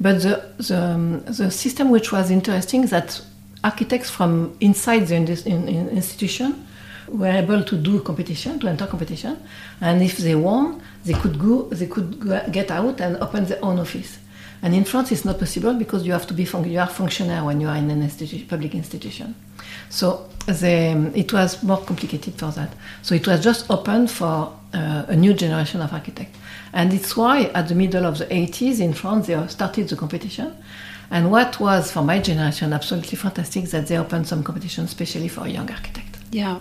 But 0.00 0.22
the 0.22 0.42
the, 0.58 0.82
um, 0.82 1.20
the 1.24 1.50
system 1.50 1.90
which 1.90 2.12
was 2.12 2.30
interesting 2.30 2.86
that 2.86 3.20
architects 3.62 4.08
from 4.10 4.56
inside 4.60 5.06
the 5.06 5.16
in, 5.16 5.68
in 5.68 5.88
institution 5.90 6.66
were 7.08 7.26
able 7.26 7.62
to 7.64 7.76
do 7.76 8.00
competition, 8.00 8.58
to 8.60 8.68
enter 8.68 8.86
competition, 8.86 9.36
and 9.80 10.02
if 10.02 10.16
they 10.18 10.34
won, 10.34 10.80
they 11.04 11.14
could 11.14 11.38
go, 11.38 11.64
they 11.64 11.86
could 11.86 12.20
go, 12.20 12.40
get 12.50 12.70
out 12.70 13.00
and 13.00 13.16
open 13.16 13.44
their 13.44 13.62
own 13.64 13.78
office. 13.78 14.18
And 14.62 14.74
in 14.74 14.84
France, 14.84 15.10
it's 15.10 15.24
not 15.24 15.38
possible 15.38 15.72
because 15.74 16.06
you 16.06 16.12
have 16.12 16.26
to 16.26 16.34
be 16.34 16.44
you 16.44 16.78
are 16.78 16.86
functionary 16.86 17.44
when 17.44 17.60
you 17.60 17.68
are 17.68 17.76
in 17.76 17.90
an 17.90 18.46
public 18.48 18.74
institution. 18.74 19.34
So 19.88 20.28
they, 20.46 20.92
it 21.14 21.32
was 21.32 21.62
more 21.62 21.78
complicated 21.78 22.34
for 22.34 22.50
that. 22.52 22.70
So 23.02 23.14
it 23.14 23.26
was 23.26 23.42
just 23.42 23.70
open 23.70 24.06
for 24.06 24.54
uh, 24.74 25.04
a 25.08 25.16
new 25.16 25.32
generation 25.32 25.80
of 25.80 25.92
architects. 25.92 26.38
And 26.72 26.92
it's 26.92 27.16
why 27.16 27.44
at 27.54 27.68
the 27.68 27.74
middle 27.74 28.06
of 28.06 28.18
the 28.18 28.26
80s 28.26 28.80
in 28.80 28.92
France, 28.92 29.26
they 29.26 29.46
started 29.48 29.88
the 29.88 29.96
competition. 29.96 30.56
And 31.10 31.30
what 31.30 31.58
was, 31.58 31.90
for 31.90 32.02
my 32.02 32.20
generation, 32.20 32.72
absolutely 32.72 33.16
fantastic 33.16 33.64
that 33.70 33.88
they 33.88 33.98
opened 33.98 34.28
some 34.28 34.44
competition 34.44 34.84
especially 34.84 35.28
for 35.28 35.48
young 35.48 35.68
architects. 35.70 36.20
yeah. 36.30 36.60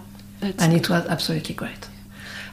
And 0.57 0.73
it 0.73 0.89
was 0.89 1.05
absolutely 1.07 1.53
great. 1.53 1.87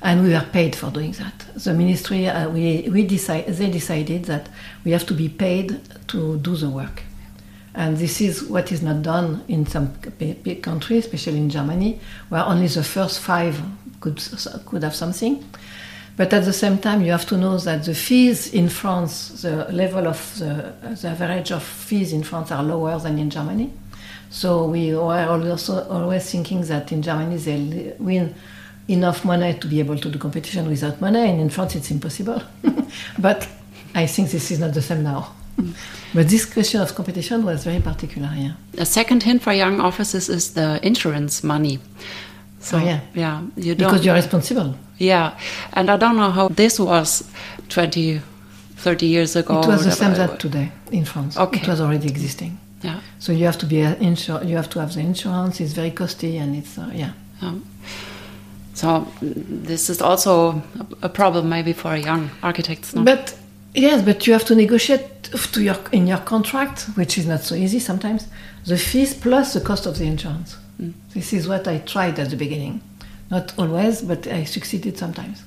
And 0.02 0.22
we 0.22 0.30
were 0.32 0.46
paid 0.52 0.76
for 0.76 0.90
doing 0.90 1.12
that. 1.12 1.46
The 1.54 1.72
ministry, 1.72 2.28
uh, 2.28 2.50
we, 2.50 2.88
we 2.90 3.06
decide, 3.06 3.46
they 3.46 3.70
decided 3.70 4.26
that 4.26 4.48
we 4.84 4.90
have 4.90 5.06
to 5.06 5.14
be 5.14 5.28
paid 5.28 5.80
to 6.08 6.36
do 6.38 6.56
the 6.56 6.68
work. 6.68 7.02
And 7.74 7.96
this 7.96 8.20
is 8.20 8.42
what 8.42 8.72
is 8.72 8.82
not 8.82 9.02
done 9.02 9.44
in 9.48 9.66
some 9.66 9.92
p- 10.18 10.56
countries, 10.56 11.04
especially 11.04 11.38
in 11.38 11.50
Germany, 11.50 12.00
where 12.28 12.44
only 12.44 12.66
the 12.66 12.82
first 12.82 13.20
five 13.20 13.60
could, 14.00 14.22
could 14.66 14.82
have 14.82 14.94
something. 14.94 15.44
But 16.16 16.33
at 16.33 16.44
the 16.46 16.52
same 16.52 16.79
time, 16.79 17.02
you 17.02 17.12
have 17.12 17.26
to 17.26 17.37
know 17.37 17.59
that 17.59 17.85
the 17.85 17.94
fees 17.94 18.52
in 18.52 18.70
France, 18.70 19.42
the 19.42 19.66
level 19.70 20.07
of 20.07 20.38
the, 20.38 20.72
the 21.00 21.09
average 21.09 21.52
of 21.52 21.62
fees 21.62 22.12
in 22.12 22.22
France 22.22 22.50
are 22.50 22.62
lower 22.62 22.98
than 22.98 23.18
in 23.18 23.29
Germany. 23.29 23.70
So 24.31 24.64
we 24.64 24.94
were 24.94 25.26
also 25.29 25.87
always 25.88 26.31
thinking 26.31 26.62
that 26.62 26.90
in 26.90 27.02
Germany 27.02 27.37
they 27.37 27.94
win 27.98 28.35
enough 28.88 29.24
money 29.24 29.55
to 29.55 29.66
be 29.66 29.81
able 29.81 29.98
to 29.98 30.09
do 30.09 30.18
competition 30.18 30.68
without 30.68 31.00
money, 31.00 31.29
and 31.29 31.40
in 31.40 31.50
France 31.50 31.76
it's 31.76 31.90
impossible. 31.90 32.42
but 33.18 33.48
I 33.94 34.07
think 34.07 34.31
this 34.31 34.50
is 34.50 34.59
not 34.59 34.74
the 34.74 34.83
same 34.83 35.02
now. 35.02 35.33
Mm. 35.59 35.74
but 36.12 36.29
this 36.29 36.44
question 36.44 36.83
of 36.83 36.94
competition 36.94 37.42
was 37.42 37.64
very 37.64 37.81
particular, 37.81 38.31
yeah. 38.37 38.52
a 38.76 38.85
second 38.85 39.22
hint 39.22 39.42
for 39.42 39.55
young 39.55 39.81
offices 39.81 40.29
is 40.29 40.52
the 40.52 40.79
insurance 40.87 41.42
money. 41.42 41.79
So 42.60 42.78
Oh, 42.78 42.84
yeah. 42.84 43.00
yeah, 43.14 43.42
you 43.56 43.74
don't. 43.74 43.88
Because 43.88 44.04
you're 44.04 44.14
responsible. 44.16 44.74
yeah, 44.98 45.38
and 45.72 45.90
I 45.90 45.96
don't 45.96 46.16
know 46.16 46.30
how 46.30 46.48
this 46.48 46.78
was 46.80 47.22
20, 47.68 48.20
30 48.76 49.06
years 49.06 49.36
ago. 49.36 49.60
it 49.60 49.66
was 49.66 49.84
the 49.84 49.90
same 49.92 50.14
that 50.14 50.40
today 50.40 50.70
in 50.90 51.04
France. 51.04 51.36
Okay. 51.36 51.60
It 51.60 51.68
was 51.68 51.80
already 51.80 52.08
existing. 52.08 52.58
Yeah. 52.82 53.00
So 53.18 53.32
you 53.32 53.44
have 53.46 53.58
to 53.58 53.66
be 53.66 53.82
uh, 53.82 53.94
insur- 53.96 54.44
You 54.48 54.56
have 54.56 54.68
to 54.70 54.80
have 54.80 54.92
the 54.94 55.00
insurance. 55.00 55.60
It's 55.60 55.72
very 55.74 55.90
costly, 55.90 56.38
and 56.38 56.54
it's 56.56 56.78
uh, 56.78 56.90
yeah. 56.94 57.12
Um, 57.42 57.64
so 58.74 59.06
this 59.22 59.88
is 59.90 60.00
also 60.02 60.62
a 60.80 60.86
a 61.02 61.08
problem 61.08 61.48
maybe 61.48 61.72
for 61.72 61.96
young 61.96 62.30
architects. 62.42 62.94
No? 62.94 63.02
But 63.04 63.34
yes, 63.74 64.02
but 64.02 64.26
you 64.26 64.32
have 64.34 64.44
to 64.46 64.54
negotiate 64.54 65.02
to 65.52 65.60
your 65.62 65.76
in 65.92 66.06
your 66.06 66.18
contract, 66.24 66.86
which 66.96 67.18
is 67.18 67.26
not 67.26 67.40
so 67.42 67.54
easy 67.54 67.78
sometimes. 67.80 68.26
The 68.66 68.76
fees 68.76 69.14
plus 69.14 69.52
the 69.52 69.60
cost 69.60 69.86
of 69.86 69.94
the 69.98 70.04
insurance. 70.04 70.56
This 71.14 71.32
is 71.32 71.48
what 71.48 71.66
I 71.66 71.78
tried 71.78 72.18
at 72.18 72.30
the 72.30 72.36
beginning. 72.36 72.80
Not 73.30 73.58
always, 73.58 74.02
but 74.02 74.26
I 74.26 74.44
succeeded 74.44 74.98
sometimes. 74.98 75.42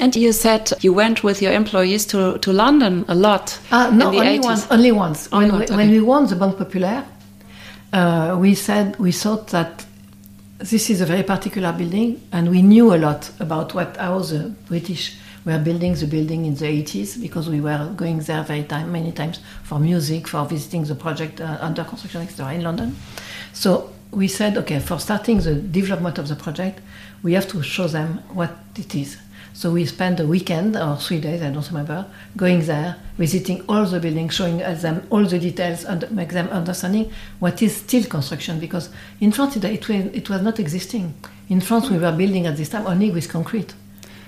and 0.00 0.16
you 0.16 0.32
said 0.32 0.72
you 0.80 0.94
went 0.94 1.22
with 1.22 1.42
your 1.42 1.52
employees 1.52 2.06
to, 2.06 2.38
to 2.38 2.52
London 2.52 3.04
a 3.08 3.14
lot. 3.14 3.58
Ah, 3.70 3.90
no, 3.92 4.06
only 4.06 4.38
80s. 4.38 4.44
once. 4.44 4.66
Only 4.70 4.92
once. 4.92 5.30
When, 5.30 5.58
we, 5.58 5.66
when 5.66 5.90
we 5.90 6.00
won 6.00 6.26
the 6.26 6.36
Banque 6.36 6.56
Populaire, 6.56 7.04
uh, 7.92 8.36
we 8.40 8.54
said 8.54 8.98
we 8.98 9.12
thought 9.12 9.48
that 9.48 9.84
this 10.58 10.88
is 10.88 11.00
a 11.00 11.06
very 11.06 11.22
particular 11.22 11.72
building, 11.72 12.20
and 12.32 12.48
we 12.50 12.62
knew 12.62 12.94
a 12.94 12.96
lot 12.96 13.30
about 13.40 13.74
what 13.74 13.96
how 13.96 14.20
the 14.20 14.54
British 14.68 15.16
were 15.44 15.58
building 15.58 15.94
the 15.94 16.06
building 16.06 16.44
in 16.44 16.54
the 16.54 16.66
80s 16.66 17.20
because 17.20 17.48
we 17.48 17.60
were 17.60 17.92
going 17.96 18.18
there 18.20 18.42
very 18.42 18.62
time 18.62 18.92
many 18.92 19.10
times 19.10 19.40
for 19.62 19.78
music, 19.78 20.28
for 20.28 20.44
visiting 20.44 20.84
the 20.84 20.94
project 20.94 21.40
uh, 21.40 21.58
under 21.60 21.82
construction, 21.84 22.22
etc. 22.22 22.52
in 22.54 22.62
London. 22.62 22.94
So 23.52 23.90
we 24.12 24.28
said, 24.28 24.56
okay, 24.58 24.80
for 24.80 24.98
starting 24.98 25.38
the 25.38 25.54
development 25.54 26.18
of 26.18 26.28
the 26.28 26.36
project, 26.36 26.80
we 27.22 27.34
have 27.34 27.48
to 27.48 27.62
show 27.62 27.86
them 27.86 28.22
what 28.32 28.50
it 28.76 28.94
is. 28.94 29.18
So 29.52 29.72
we 29.72 29.84
spent 29.84 30.20
a 30.20 30.26
weekend 30.26 30.76
or 30.76 30.96
three 30.96 31.20
days, 31.20 31.42
I 31.42 31.50
don't 31.50 31.66
remember, 31.68 32.06
going 32.36 32.60
there, 32.66 32.96
visiting 33.18 33.64
all 33.68 33.84
the 33.84 34.00
buildings, 34.00 34.34
showing 34.34 34.58
them 34.58 35.06
all 35.10 35.24
the 35.24 35.38
details, 35.38 35.84
and 35.84 36.10
make 36.12 36.30
them 36.30 36.48
understanding 36.48 37.10
what 37.40 37.60
is 37.60 37.76
steel 37.76 38.04
construction. 38.04 38.60
Because 38.60 38.90
in 39.20 39.32
France, 39.32 39.56
it, 39.56 39.64
it, 39.64 39.90
it 39.90 40.30
was 40.30 40.42
not 40.42 40.60
existing. 40.60 41.14
In 41.48 41.60
France, 41.60 41.90
we 41.90 41.98
were 41.98 42.12
building 42.12 42.46
at 42.46 42.56
this 42.56 42.68
time 42.68 42.86
only 42.86 43.10
with 43.10 43.28
concrete. 43.28 43.74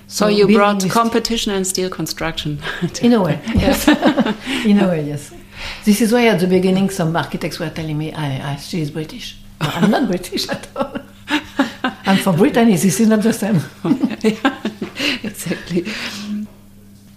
So 0.07 0.27
you 0.27 0.45
brought 0.47 0.87
competition 0.89 1.53
and 1.53 1.65
steel 1.65 1.89
construction. 1.89 2.59
in 3.01 3.13
a 3.13 3.21
way, 3.21 3.41
yes. 3.55 3.87
in 4.65 4.79
a 4.79 4.87
way, 4.87 5.03
yes. 5.03 5.33
This 5.85 6.01
is 6.01 6.11
why 6.11 6.27
at 6.27 6.39
the 6.39 6.47
beginning 6.47 6.89
some 6.89 7.15
architects 7.15 7.59
were 7.59 7.69
telling 7.69 7.97
me, 7.97 8.13
I, 8.13 8.53
I 8.53 8.55
she 8.57 8.81
is 8.81 8.91
British. 8.91 9.37
I'm 9.61 9.91
not 9.91 10.07
British 10.07 10.49
at 10.49 10.67
all. 10.75 10.97
I'm 12.05 12.17
from 12.17 12.37
Brittany. 12.37 12.75
This 12.75 12.99
is 12.99 13.07
not 13.07 13.21
the 13.21 13.33
same. 13.33 13.61
exactly. 15.23 15.85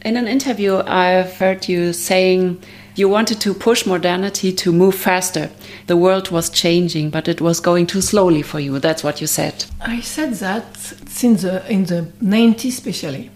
In 0.05 0.16
an 0.16 0.29
interview, 0.29 0.83
I've 0.87 1.37
heard 1.37 1.68
you 1.68 1.92
saying 1.92 2.62
you 2.94 3.09
wanted 3.09 3.40
to 3.42 3.53
push 3.53 3.85
modernity 3.87 4.53
to 4.53 4.72
move 4.72 4.94
faster. 4.94 5.51
The 5.87 5.96
world 5.96 6.31
was 6.31 6.49
changing, 6.49 7.11
but 7.11 7.29
it 7.29 7.40
was 7.40 7.61
going 7.61 7.87
too 7.87 8.01
slowly 8.01 8.42
for 8.42 8.59
you. 8.59 8.79
That's 8.79 9.05
what 9.05 9.20
you 9.20 9.27
said. 9.27 9.66
I 9.81 10.01
said 10.01 10.35
that 10.35 10.77
since 10.77 11.42
the, 11.42 11.70
in 11.70 11.85
the 11.85 12.09
90s, 12.22 12.68
especially, 12.68 13.31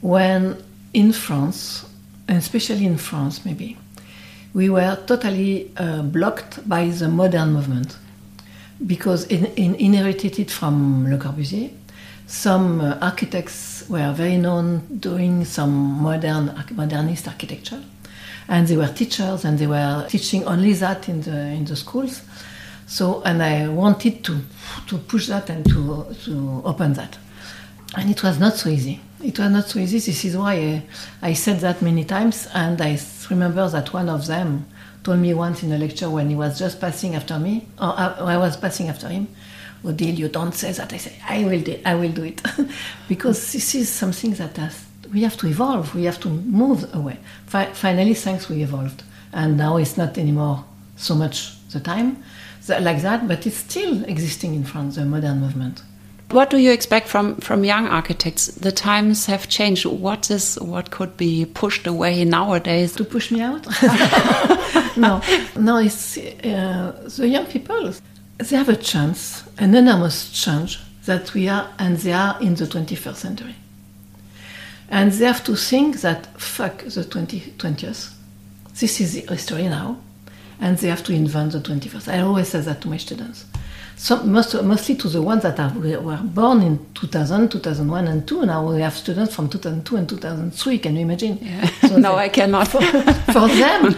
when 0.00 0.62
in 0.92 1.12
France, 1.12 1.86
and 2.26 2.38
especially 2.38 2.84
in 2.84 2.98
France, 2.98 3.44
maybe, 3.44 3.78
we 4.54 4.68
were 4.68 4.98
totally 5.06 5.70
uh, 5.76 6.02
blocked 6.02 6.66
by 6.68 6.88
the 6.88 7.08
modern 7.08 7.52
movement 7.52 7.96
because 8.86 9.24
in, 9.26 9.46
in 9.56 9.74
inherited 9.76 10.38
it 10.38 10.50
from 10.50 11.10
Le 11.10 11.16
Corbusier. 11.16 11.70
Some 12.26 12.80
uh, 12.80 12.98
architects 13.00 13.84
were 13.88 14.12
very 14.12 14.36
known 14.36 14.98
doing 14.98 15.44
some 15.44 16.02
modern 16.02 16.52
modernist 16.72 17.28
architecture, 17.28 17.82
and 18.48 18.66
they 18.66 18.76
were 18.76 18.88
teachers 18.88 19.44
and 19.44 19.58
they 19.58 19.66
were 19.66 20.06
teaching 20.08 20.44
only 20.44 20.72
that 20.74 21.08
in 21.08 21.20
the 21.22 21.38
in 21.48 21.64
the 21.64 21.76
schools. 21.76 22.22
So, 22.86 23.22
and 23.24 23.42
I 23.42 23.68
wanted 23.68 24.24
to 24.24 24.38
to 24.88 24.98
push 24.98 25.28
that 25.28 25.50
and 25.50 25.64
to 25.66 26.14
to 26.24 26.62
open 26.64 26.94
that, 26.94 27.18
and 27.96 28.10
it 28.10 28.22
was 28.22 28.38
not 28.38 28.56
so 28.56 28.68
easy. 28.68 29.00
It 29.22 29.38
was 29.38 29.50
not 29.50 29.68
so 29.68 29.78
easy. 29.78 29.98
This 29.98 30.24
is 30.24 30.36
why 30.36 30.54
I, 30.54 30.82
I 31.22 31.32
said 31.34 31.60
that 31.60 31.80
many 31.80 32.04
times, 32.04 32.48
and 32.54 32.80
I 32.80 32.98
remember 33.30 33.68
that 33.68 33.92
one 33.92 34.08
of 34.08 34.26
them 34.26 34.66
told 35.04 35.18
me 35.20 35.34
once 35.34 35.62
in 35.62 35.72
a 35.72 35.78
lecture 35.78 36.10
when 36.10 36.28
he 36.28 36.36
was 36.36 36.58
just 36.58 36.80
passing 36.80 37.14
after 37.14 37.38
me, 37.38 37.66
or 37.78 37.98
uh, 37.98 38.24
I, 38.24 38.36
was 38.36 38.56
passing 38.56 38.88
after 38.88 39.08
him, 39.08 39.28
Odile, 39.84 40.14
you 40.14 40.28
don't 40.28 40.54
say 40.54 40.72
that. 40.72 40.92
I 40.92 40.96
say, 40.96 41.12
I 41.28 41.44
will 41.44 41.60
do, 41.60 41.78
I 41.84 41.94
will 41.94 42.12
do 42.12 42.24
it. 42.24 42.42
because 43.08 43.52
this 43.52 43.74
is 43.74 43.88
something 43.88 44.32
that 44.34 44.56
has, 44.56 44.84
we 45.12 45.22
have 45.22 45.36
to 45.38 45.46
evolve, 45.46 45.94
we 45.94 46.04
have 46.04 46.20
to 46.20 46.28
move 46.28 46.92
away. 46.94 47.18
Fi- 47.46 47.72
finally, 47.72 48.14
thanks, 48.14 48.48
we 48.48 48.62
evolved. 48.62 49.02
And 49.32 49.56
now 49.56 49.76
it's 49.76 49.96
not 49.96 50.18
anymore 50.18 50.64
so 50.96 51.14
much 51.14 51.56
the 51.70 51.80
time 51.80 52.22
like 52.68 53.02
that, 53.02 53.26
but 53.26 53.46
it's 53.46 53.56
still 53.56 54.04
existing 54.04 54.54
in 54.54 54.64
France, 54.64 54.96
the 54.96 55.04
modern 55.04 55.40
movement. 55.40 55.82
What 56.32 56.48
do 56.48 56.56
you 56.56 56.72
expect 56.72 57.08
from, 57.08 57.36
from 57.36 57.62
young 57.62 57.86
architects? 57.86 58.46
The 58.46 58.72
times 58.72 59.26
have 59.26 59.50
changed. 59.50 59.84
What 59.84 60.30
is 60.30 60.58
what 60.62 60.90
could 60.90 61.18
be 61.18 61.44
pushed 61.44 61.86
away 61.86 62.24
nowadays? 62.24 62.94
To 62.96 63.04
push 63.04 63.30
me 63.30 63.42
out? 63.42 63.66
no, 64.96 65.20
no. 65.56 65.76
It's 65.76 66.16
uh, 66.16 67.06
the 67.18 67.28
young 67.28 67.44
people. 67.44 67.92
They 68.38 68.56
have 68.56 68.70
a 68.70 68.76
chance, 68.76 69.44
an 69.58 69.74
enormous 69.74 70.32
chance 70.32 70.78
that 71.04 71.34
we 71.34 71.50
are, 71.50 71.68
and 71.78 71.98
they 71.98 72.14
are 72.14 72.40
in 72.40 72.54
the 72.54 72.64
21st 72.64 73.16
century. 73.16 73.54
And 74.88 75.12
they 75.12 75.26
have 75.26 75.44
to 75.44 75.54
think 75.54 76.00
that 76.00 76.40
fuck 76.40 76.78
the 76.78 77.04
20, 77.04 77.40
20th. 77.58 78.14
This 78.80 79.00
is 79.02 79.12
the 79.12 79.20
history 79.26 79.68
now, 79.68 79.98
and 80.58 80.78
they 80.78 80.88
have 80.88 81.04
to 81.04 81.12
invent 81.12 81.52
the 81.52 81.60
21st. 81.60 82.10
I 82.10 82.20
always 82.20 82.48
say 82.48 82.60
that 82.62 82.80
to 82.80 82.88
my 82.88 82.96
students 82.96 83.44
some, 84.02 84.32
most, 84.32 84.60
mostly 84.64 84.96
to 84.96 85.08
the 85.08 85.22
ones 85.22 85.44
that 85.44 85.60
are, 85.60 85.72
were 85.78 86.16
born 86.16 86.60
in 86.62 86.92
2000, 86.94 87.48
2001, 87.52 88.08
and 88.08 88.26
2. 88.26 88.46
Now 88.46 88.68
we 88.68 88.80
have 88.80 88.94
students 88.94 89.32
from 89.32 89.48
2002 89.48 89.96
and 89.96 90.08
2003. 90.08 90.78
Can 90.80 90.96
you 90.96 91.02
imagine? 91.02 91.38
Yeah. 91.40 91.66
So 91.86 91.96
no, 91.98 92.16
I 92.16 92.28
cannot. 92.28 92.66
For, 92.66 92.82
for 92.82 93.46
them, 93.48 93.94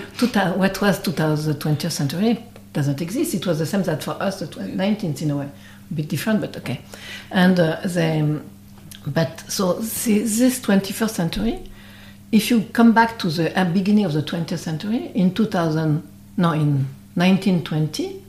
what 0.59 0.83
was 0.83 1.01
20th, 1.01 1.55
20th 1.55 1.91
century 1.91 2.45
doesn't 2.75 3.01
exist. 3.01 3.33
It 3.33 3.47
was 3.47 3.61
the 3.61 3.65
same 3.65 3.83
that 3.85 4.03
for 4.03 4.11
us, 4.23 4.41
the 4.41 4.47
19th 4.47 5.23
in 5.23 5.31
a 5.31 5.39
way. 5.39 5.49
A 5.91 5.95
bit 5.95 6.09
different, 6.09 6.43
but 6.43 6.55
okay. 6.59 6.83
And 7.31 7.59
uh, 7.59 7.81
they, 7.87 8.39
but 9.07 9.43
so 9.49 9.73
this 9.73 10.61
21st 10.61 11.11
century, 11.11 11.63
if 12.31 12.51
you 12.51 12.65
come 12.75 12.93
back 12.93 13.19
to 13.21 13.31
the 13.31 13.59
uh, 13.59 13.65
beginning 13.73 14.05
of 14.05 14.13
the 14.13 14.23
20th 14.23 14.59
century, 14.59 15.13
in 15.15 15.33
2000, 15.33 16.07
no, 16.37 16.53
in 16.53 16.87
1920, 17.15 18.24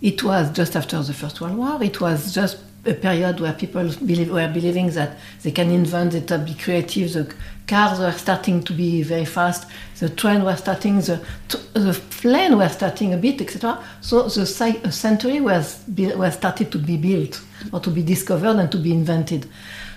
it 0.00 0.22
was 0.22 0.50
just 0.52 0.76
after 0.76 1.02
the 1.02 1.12
First 1.12 1.40
World 1.40 1.56
War. 1.56 1.82
It 1.82 2.00
was 2.00 2.34
just 2.34 2.58
a 2.86 2.94
period 2.94 3.40
where 3.40 3.52
people 3.52 3.82
believe, 4.04 4.30
were 4.30 4.48
believing 4.48 4.90
that 4.90 5.18
they 5.42 5.50
can 5.50 5.70
invent, 5.70 6.12
they 6.12 6.20
can 6.20 6.44
be 6.44 6.54
creative. 6.54 7.12
The 7.12 7.34
cars 7.66 7.98
were 7.98 8.12
starting 8.12 8.62
to 8.64 8.72
be 8.72 9.02
very 9.02 9.24
fast. 9.24 9.68
The 9.98 10.08
train 10.08 10.42
was 10.44 10.60
starting, 10.60 11.00
the, 11.00 11.24
the 11.74 12.00
plane 12.10 12.56
were 12.56 12.68
starting 12.68 13.12
a 13.14 13.16
bit, 13.16 13.40
etc. 13.40 13.82
So 14.00 14.28
the 14.28 14.46
century 14.46 15.40
was, 15.40 15.84
was 15.88 16.34
started 16.34 16.70
to 16.72 16.78
be 16.78 16.96
built 16.96 17.40
or 17.72 17.80
to 17.80 17.90
be 17.90 18.02
discovered 18.02 18.56
and 18.58 18.70
to 18.72 18.78
be 18.78 18.92
invented. 18.92 19.48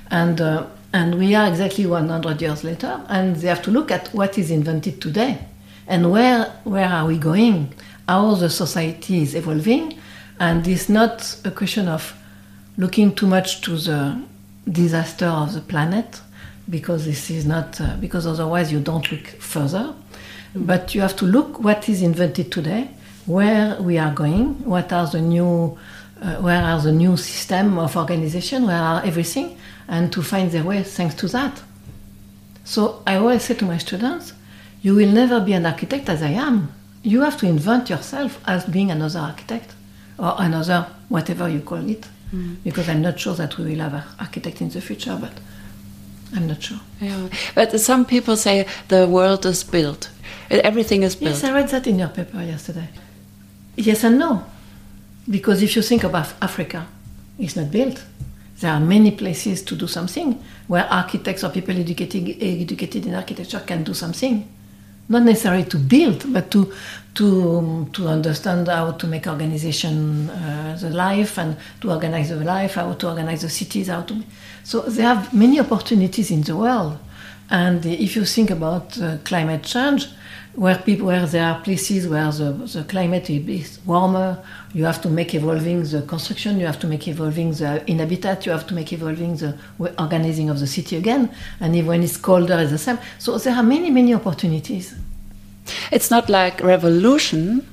And, 0.09 0.41
uh, 0.41 0.65
and 0.93 1.17
we 1.17 1.35
are 1.35 1.47
exactly 1.47 1.85
100 1.85 2.41
years 2.41 2.63
later, 2.65 3.01
and 3.07 3.35
they 3.37 3.47
have 3.47 3.61
to 3.61 3.71
look 3.71 3.91
at 3.91 4.09
what 4.09 4.37
is 4.37 4.51
invented 4.51 5.01
today 5.01 5.39
and 5.87 6.11
where, 6.11 6.45
where 6.63 6.87
are 6.87 7.05
we 7.05 7.17
going 7.17 7.73
how 8.11 8.35
the 8.35 8.49
society 8.49 9.21
is 9.21 9.35
evolving, 9.35 9.85
and 10.37 10.67
it's 10.67 10.89
not 10.89 11.15
a 11.45 11.51
question 11.51 11.87
of 11.87 12.13
looking 12.77 13.15
too 13.15 13.27
much 13.35 13.61
to 13.61 13.71
the 13.77 14.01
disaster 14.81 15.29
of 15.43 15.53
the 15.53 15.61
planet, 15.61 16.19
because 16.69 17.05
this 17.05 17.29
is 17.29 17.45
not 17.45 17.79
uh, 17.79 17.95
because 18.05 18.27
otherwise 18.33 18.67
you 18.73 18.81
don't 18.89 19.07
look 19.11 19.25
further. 19.53 19.85
But 20.53 20.93
you 20.93 21.01
have 21.01 21.15
to 21.21 21.25
look 21.25 21.49
what 21.67 21.87
is 21.87 22.01
invented 22.01 22.51
today, 22.51 22.89
where 23.25 23.81
we 23.81 23.97
are 23.97 24.13
going, 24.13 24.45
what 24.65 24.91
are 24.91 25.07
the 25.07 25.21
new, 25.21 25.77
uh, 26.21 26.35
where 26.45 26.61
are 26.61 26.81
the 26.81 26.91
new 26.91 27.15
system 27.15 27.79
of 27.79 27.95
organization, 27.95 28.67
where 28.67 28.83
are 28.91 29.01
everything, 29.05 29.57
and 29.87 30.11
to 30.11 30.21
find 30.21 30.51
their 30.51 30.65
way 30.65 30.83
thanks 30.83 31.15
to 31.15 31.27
that. 31.29 31.63
So 32.65 33.03
I 33.07 33.15
always 33.15 33.43
say 33.43 33.55
to 33.55 33.65
my 33.65 33.77
students, 33.77 34.33
you 34.81 34.95
will 34.95 35.11
never 35.21 35.39
be 35.39 35.53
an 35.53 35.65
architect 35.65 36.09
as 36.09 36.21
I 36.21 36.33
am 36.49 36.73
you 37.03 37.21
have 37.21 37.37
to 37.37 37.47
invent 37.47 37.89
yourself 37.89 38.39
as 38.45 38.65
being 38.65 38.91
another 38.91 39.19
architect 39.19 39.73
or 40.19 40.35
another 40.37 40.87
whatever 41.09 41.49
you 41.49 41.61
call 41.61 41.89
it 41.89 42.07
mm. 42.33 42.55
because 42.63 42.87
i'm 42.89 43.01
not 43.01 43.19
sure 43.19 43.33
that 43.33 43.57
we 43.57 43.65
will 43.65 43.79
have 43.79 43.93
an 43.93 44.03
architect 44.19 44.61
in 44.61 44.69
the 44.69 44.81
future 44.81 45.17
but 45.19 45.33
i'm 46.35 46.47
not 46.47 46.61
sure. 46.61 46.79
Yeah. 46.99 47.27
but 47.55 47.79
some 47.79 48.05
people 48.05 48.35
say 48.37 48.67
the 48.87 49.07
world 49.07 49.45
is 49.45 49.63
built. 49.63 50.09
Everything 50.49 51.03
is 51.03 51.15
built. 51.15 51.31
Yes 51.31 51.43
i 51.43 51.51
read 51.53 51.69
that 51.69 51.87
in 51.87 51.99
your 51.99 52.09
paper 52.09 52.41
yesterday. 52.41 52.87
Yes 53.75 54.03
and 54.03 54.19
no. 54.19 54.43
Because 55.29 55.61
if 55.61 55.75
you 55.75 55.81
think 55.81 56.03
about 56.03 56.33
africa 56.41 56.87
it's 57.39 57.55
not 57.55 57.71
built. 57.71 58.03
There 58.59 58.71
are 58.71 58.79
many 58.79 59.11
places 59.11 59.63
to 59.63 59.75
do 59.75 59.87
something 59.87 60.39
where 60.67 60.85
architects 60.85 61.43
or 61.43 61.49
people 61.49 61.75
educated, 61.75 62.37
educated 62.41 63.07
in 63.07 63.15
architecture 63.15 63.59
can 63.65 63.83
do 63.83 63.95
something 63.95 64.47
not 65.11 65.23
necessarily 65.23 65.65
to 65.65 65.77
build, 65.77 66.31
but 66.33 66.49
to 66.51 66.71
to 67.13 67.87
to 67.93 68.07
understand 68.07 68.67
how 68.67 68.91
to 68.91 69.07
make 69.07 69.27
organization 69.27 70.29
uh, 70.29 70.77
the 70.79 70.89
life 70.89 71.37
and 71.37 71.57
to 71.81 71.91
organize 71.91 72.29
the 72.29 72.37
life, 72.37 72.75
how 72.75 72.93
to 72.93 73.09
organize 73.09 73.41
the 73.41 73.49
cities, 73.49 73.87
how 73.87 74.01
to. 74.01 74.15
So 74.63 74.81
there 74.81 75.07
are 75.07 75.27
many 75.33 75.59
opportunities 75.59 76.31
in 76.31 76.41
the 76.41 76.55
world, 76.55 76.97
and 77.49 77.85
if 77.85 78.15
you 78.15 78.25
think 78.25 78.49
about 78.49 78.97
uh, 78.99 79.17
climate 79.25 79.63
change, 79.63 80.07
where 80.55 80.77
people 80.77 81.07
where 81.07 81.25
there 81.25 81.45
are 81.45 81.61
places 81.61 82.07
where 82.07 82.29
the, 82.31 82.51
the 82.51 82.83
climate 82.83 83.29
is 83.29 83.79
warmer, 83.85 84.43
you 84.73 84.83
have 84.83 85.01
to 85.01 85.09
make 85.09 85.33
evolving 85.33 85.83
the 85.83 86.01
construction, 86.01 86.59
you 86.59 86.65
have 86.65 86.79
to 86.79 86.87
make 86.87 87.07
evolving 87.07 87.51
the 87.51 87.83
in 87.89 87.99
habitat, 87.99 88.45
you 88.45 88.51
have 88.51 88.67
to 88.67 88.73
make 88.73 88.91
evolving 88.91 89.35
the 89.37 89.57
organizing 89.97 90.49
of 90.49 90.59
the 90.59 90.67
city 90.67 90.97
again, 90.97 91.33
and 91.59 91.75
even 91.75 91.87
when 91.87 92.03
it's 92.03 92.17
colder, 92.17 92.59
it's 92.59 92.71
the 92.71 92.77
same. 92.77 92.97
So 93.17 93.37
there 93.37 93.55
are 93.55 93.63
many 93.63 93.89
many 93.89 94.13
opportunities. 94.13 94.95
It's 95.91 96.11
not 96.11 96.27
like 96.27 96.61
revolution, 96.61 97.65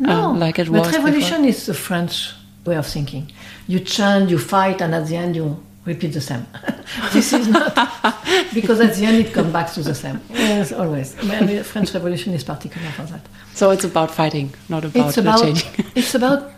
no, 0.00 0.30
um, 0.30 0.40
like 0.40 0.58
it 0.58 0.68
was. 0.68 0.82
But 0.82 0.94
revolution 0.94 1.42
before. 1.42 1.48
is 1.48 1.66
the 1.66 1.74
French 1.74 2.32
way 2.64 2.76
of 2.76 2.86
thinking. 2.86 3.30
You 3.68 3.80
change, 3.80 4.30
you 4.30 4.38
fight, 4.38 4.80
and 4.80 4.94
at 4.94 5.06
the 5.06 5.16
end 5.16 5.36
you 5.36 5.62
repeat 5.86 6.12
the 6.12 6.20
same. 6.20 6.46
this 7.12 7.32
is 7.32 7.48
not 7.48 7.74
because 8.52 8.80
at 8.80 8.94
the 8.94 9.04
end 9.04 9.24
it 9.24 9.32
comes 9.32 9.52
back 9.52 9.72
to 9.72 9.82
the 9.82 9.94
same. 9.94 10.20
Yes, 10.30 10.72
always. 10.72 11.14
The 11.14 11.64
French 11.64 11.94
Revolution 11.94 12.34
is 12.34 12.44
particular 12.44 12.90
for 12.90 13.04
that. 13.04 13.22
So 13.54 13.70
it's 13.70 13.84
about 13.84 14.10
fighting, 14.10 14.52
not 14.68 14.84
about, 14.84 15.08
it's 15.08 15.18
about 15.18 15.42
changing. 15.42 15.84
it's 15.94 16.14
about 16.14 16.52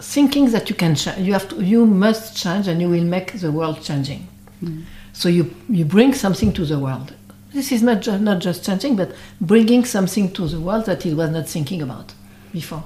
thinking 0.00 0.50
that 0.50 0.68
you 0.68 0.76
can 0.76 0.94
change. 0.94 1.18
You 1.26 1.32
have 1.32 1.48
to. 1.48 1.64
You 1.64 1.86
must 1.86 2.36
change, 2.36 2.68
and 2.68 2.80
you 2.80 2.88
will 2.88 3.04
make 3.04 3.32
the 3.32 3.50
world 3.50 3.82
changing. 3.82 4.28
Mm. 4.62 4.84
So 5.12 5.28
you 5.28 5.54
you 5.68 5.84
bring 5.84 6.12
something 6.14 6.52
to 6.52 6.64
the 6.64 6.78
world. 6.78 7.14
This 7.52 7.70
is 7.70 7.82
not, 7.82 8.00
ju- 8.00 8.18
not 8.18 8.40
just 8.40 8.64
changing, 8.64 8.96
but 8.96 9.12
bringing 9.38 9.84
something 9.84 10.32
to 10.32 10.48
the 10.48 10.58
world 10.58 10.86
that 10.86 11.04
it 11.04 11.14
was 11.14 11.28
not 11.28 11.46
thinking 11.46 11.82
about 11.82 12.14
before 12.50 12.82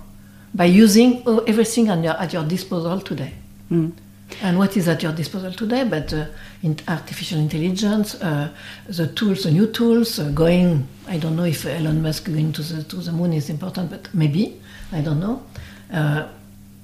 by 0.56 0.64
using 0.64 1.22
everything 1.46 1.86
your, 1.86 2.14
at 2.14 2.32
your 2.32 2.44
disposal 2.44 3.00
today. 3.00 3.34
Mm. 3.70 3.92
And 4.42 4.58
what 4.58 4.76
is 4.76 4.88
at 4.88 5.02
your 5.02 5.12
disposal 5.12 5.52
today? 5.52 5.84
But 5.84 6.12
uh, 6.12 6.26
in 6.62 6.76
artificial 6.88 7.38
intelligence, 7.38 8.16
uh, 8.16 8.50
the 8.88 9.06
tools, 9.06 9.44
the 9.44 9.50
new 9.50 9.68
tools, 9.68 10.18
uh, 10.18 10.30
going. 10.30 10.88
I 11.06 11.18
don't 11.18 11.36
know 11.36 11.44
if 11.44 11.64
Elon 11.64 12.02
Musk 12.02 12.26
going 12.26 12.52
to 12.52 12.62
the 12.62 12.82
to 12.82 12.96
the 12.96 13.12
moon 13.12 13.32
is 13.32 13.48
important, 13.48 13.90
but 13.90 14.12
maybe 14.12 14.60
I 14.92 15.00
don't 15.00 15.20
know. 15.20 15.42
Uh, 15.92 16.28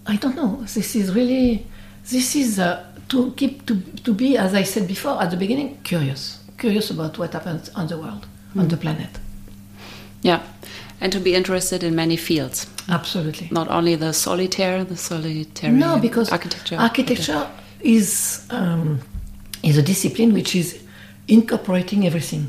I 0.06 0.16
don't 0.16 0.36
know. 0.36 0.62
This 0.62 0.94
is 0.96 1.12
really. 1.14 1.66
This 2.08 2.34
is 2.36 2.58
uh, 2.58 2.84
to 3.08 3.32
keep 3.32 3.66
to 3.66 3.80
to 4.04 4.14
be, 4.14 4.36
as 4.38 4.54
I 4.54 4.62
said 4.62 4.86
before 4.86 5.20
at 5.20 5.30
the 5.30 5.36
beginning, 5.36 5.78
curious, 5.82 6.40
curious 6.58 6.90
about 6.90 7.18
what 7.18 7.32
happens 7.32 7.68
on 7.70 7.88
the 7.88 7.98
world, 7.98 8.26
on 8.56 8.68
the 8.68 8.76
planet. 8.76 9.10
Yeah, 10.22 10.42
and 11.02 11.12
to 11.12 11.18
be 11.18 11.34
interested 11.34 11.82
in 11.82 11.96
many 11.96 12.16
fields, 12.16 12.66
Absolutely. 12.88 13.48
not 13.50 13.68
only 13.68 13.96
the 13.96 14.12
solitaire, 14.12 14.84
the 14.84 14.96
solitary. 14.96 15.72
No, 15.72 15.98
because 15.98 16.30
architecture. 16.30 16.76
architecture 16.78 17.50
is 17.80 18.46
um, 18.50 19.00
is 19.64 19.76
a 19.76 19.82
discipline 19.82 20.32
which 20.32 20.54
is 20.54 20.80
incorporating 21.26 22.06
everything. 22.06 22.48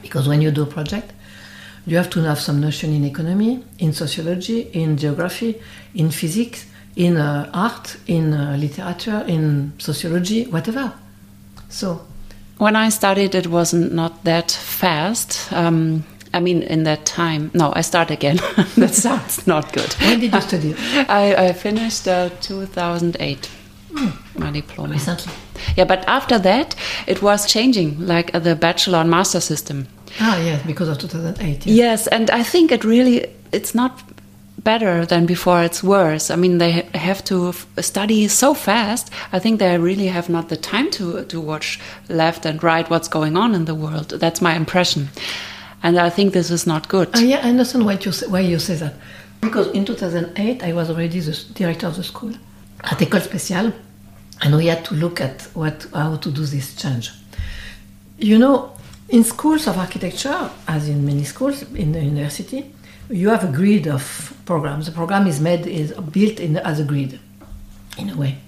Because 0.00 0.26
when 0.26 0.40
you 0.40 0.50
do 0.50 0.62
a 0.62 0.66
project, 0.66 1.12
you 1.86 1.98
have 1.98 2.08
to 2.10 2.20
have 2.22 2.40
some 2.40 2.60
notion 2.60 2.94
in 2.94 3.04
economy, 3.04 3.62
in 3.78 3.92
sociology, 3.92 4.60
in 4.72 4.96
geography, 4.96 5.60
in 5.94 6.10
physics, 6.10 6.64
in 6.96 7.18
uh, 7.18 7.50
art, 7.52 7.96
in 8.06 8.32
uh, 8.32 8.56
literature, 8.58 9.22
in 9.28 9.72
sociology, 9.78 10.44
whatever. 10.46 10.94
So 11.68 12.00
When 12.58 12.74
I 12.74 12.88
studied, 12.88 13.34
it 13.34 13.46
wasn't 13.46 13.92
not 13.92 14.24
that 14.24 14.50
fast. 14.50 15.52
Um, 15.52 16.04
I 16.34 16.40
mean, 16.40 16.62
in 16.62 16.84
that 16.84 17.04
time. 17.06 17.50
No, 17.54 17.72
I 17.74 17.80
start 17.82 18.10
again. 18.10 18.36
that 18.76 18.94
sounds 18.94 19.46
not 19.46 19.72
good. 19.72 19.92
when 19.94 20.20
did 20.20 20.32
you 20.34 20.40
study? 20.40 20.74
I, 21.08 21.34
I 21.48 21.52
finished 21.52 22.06
uh, 22.06 22.28
2008, 22.40 23.50
my 24.36 24.50
diploma. 24.50 24.92
Recently. 24.92 25.32
Yeah, 25.76 25.84
but 25.84 26.06
after 26.06 26.38
that, 26.38 26.74
it 27.06 27.22
was 27.22 27.46
changing, 27.46 28.06
like 28.06 28.34
uh, 28.34 28.38
the 28.38 28.54
bachelor 28.54 28.98
and 28.98 29.10
master 29.10 29.40
system. 29.40 29.86
Ah, 30.20 30.38
yes, 30.42 30.62
because 30.66 30.88
of 30.88 30.98
2008. 30.98 31.66
Yes. 31.66 31.76
Yes, 31.76 32.06
and 32.08 32.30
I 32.30 32.42
think 32.42 32.72
it 32.72 32.84
really 32.84 33.26
it's 33.52 33.74
not 33.74 34.02
better 34.64 35.06
than 35.06 35.26
before. 35.26 35.62
It's 35.62 35.82
worse. 35.82 36.30
I 36.30 36.36
mean, 36.36 36.58
they 36.58 36.72
ha- 36.72 36.98
have 36.98 37.22
to 37.24 37.48
f- 37.50 37.66
study 37.80 38.28
so 38.28 38.54
fast. 38.54 39.10
I 39.32 39.38
think 39.38 39.58
they 39.60 39.78
really 39.78 40.08
have 40.08 40.28
not 40.28 40.48
the 40.48 40.56
time 40.56 40.90
to 40.92 41.24
to 41.24 41.40
watch 41.40 41.78
left 42.08 42.46
and 42.46 42.62
right 42.62 42.88
what's 42.90 43.08
going 43.08 43.36
on 43.36 43.54
in 43.54 43.64
the 43.64 43.74
world. 43.74 44.08
That's 44.20 44.40
my 44.40 44.54
impression, 44.56 45.08
and 45.82 45.98
I 45.98 46.10
think 46.10 46.32
this 46.32 46.50
is 46.50 46.66
not 46.66 46.88
good. 46.88 47.10
Ah, 47.14 47.20
yeah, 47.20 47.40
I 47.44 47.50
understand 47.50 47.84
why 47.84 47.92
you 47.92 48.12
say, 48.12 48.26
why 48.26 48.40
you 48.40 48.58
say 48.58 48.74
that. 48.76 48.94
Because 49.40 49.68
in 49.68 49.84
2008, 49.84 50.64
I 50.64 50.72
was 50.72 50.90
already 50.90 51.20
the 51.20 51.32
director 51.54 51.86
of 51.86 51.96
the 51.96 52.02
school 52.02 52.32
at 52.82 52.98
École 52.98 53.20
Spéciale, 53.20 53.72
and 54.42 54.56
we 54.56 54.66
had 54.66 54.84
to 54.86 54.94
look 54.94 55.20
at 55.20 55.42
what 55.54 55.86
how 55.94 56.16
to 56.16 56.30
do 56.30 56.44
this 56.44 56.74
change. 56.74 57.10
You 58.18 58.38
know, 58.38 58.72
in 59.08 59.24
schools 59.24 59.66
of 59.68 59.78
architecture, 59.78 60.50
as 60.66 60.88
in 60.88 61.06
many 61.06 61.24
schools 61.24 61.62
in 61.72 61.92
the 61.92 62.02
university, 62.02 62.72
you 63.10 63.28
have 63.28 63.44
a 63.44 63.52
grid 63.52 63.86
of 63.86 64.34
programs. 64.44 64.86
The 64.86 64.92
program 64.92 65.26
is 65.26 65.40
made 65.40 65.66
is 65.66 65.92
built 65.92 66.40
in 66.40 66.56
as 66.58 66.80
a 66.80 66.84
grid, 66.84 67.18
in 67.96 68.10
a 68.10 68.16
way. 68.16 68.38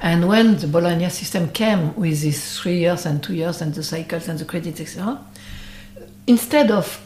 And 0.00 0.28
when 0.28 0.58
the 0.58 0.66
Bologna 0.66 1.08
system 1.08 1.48
came 1.50 1.94
with 1.96 2.20
these 2.20 2.58
three 2.60 2.78
years 2.80 3.06
and 3.06 3.22
two 3.22 3.34
years 3.34 3.62
and 3.62 3.74
the 3.74 3.82
cycles 3.82 4.28
and 4.28 4.38
the 4.38 4.44
credits, 4.44 4.80
etc., 4.80 5.18
instead 6.26 6.70
of 6.70 7.02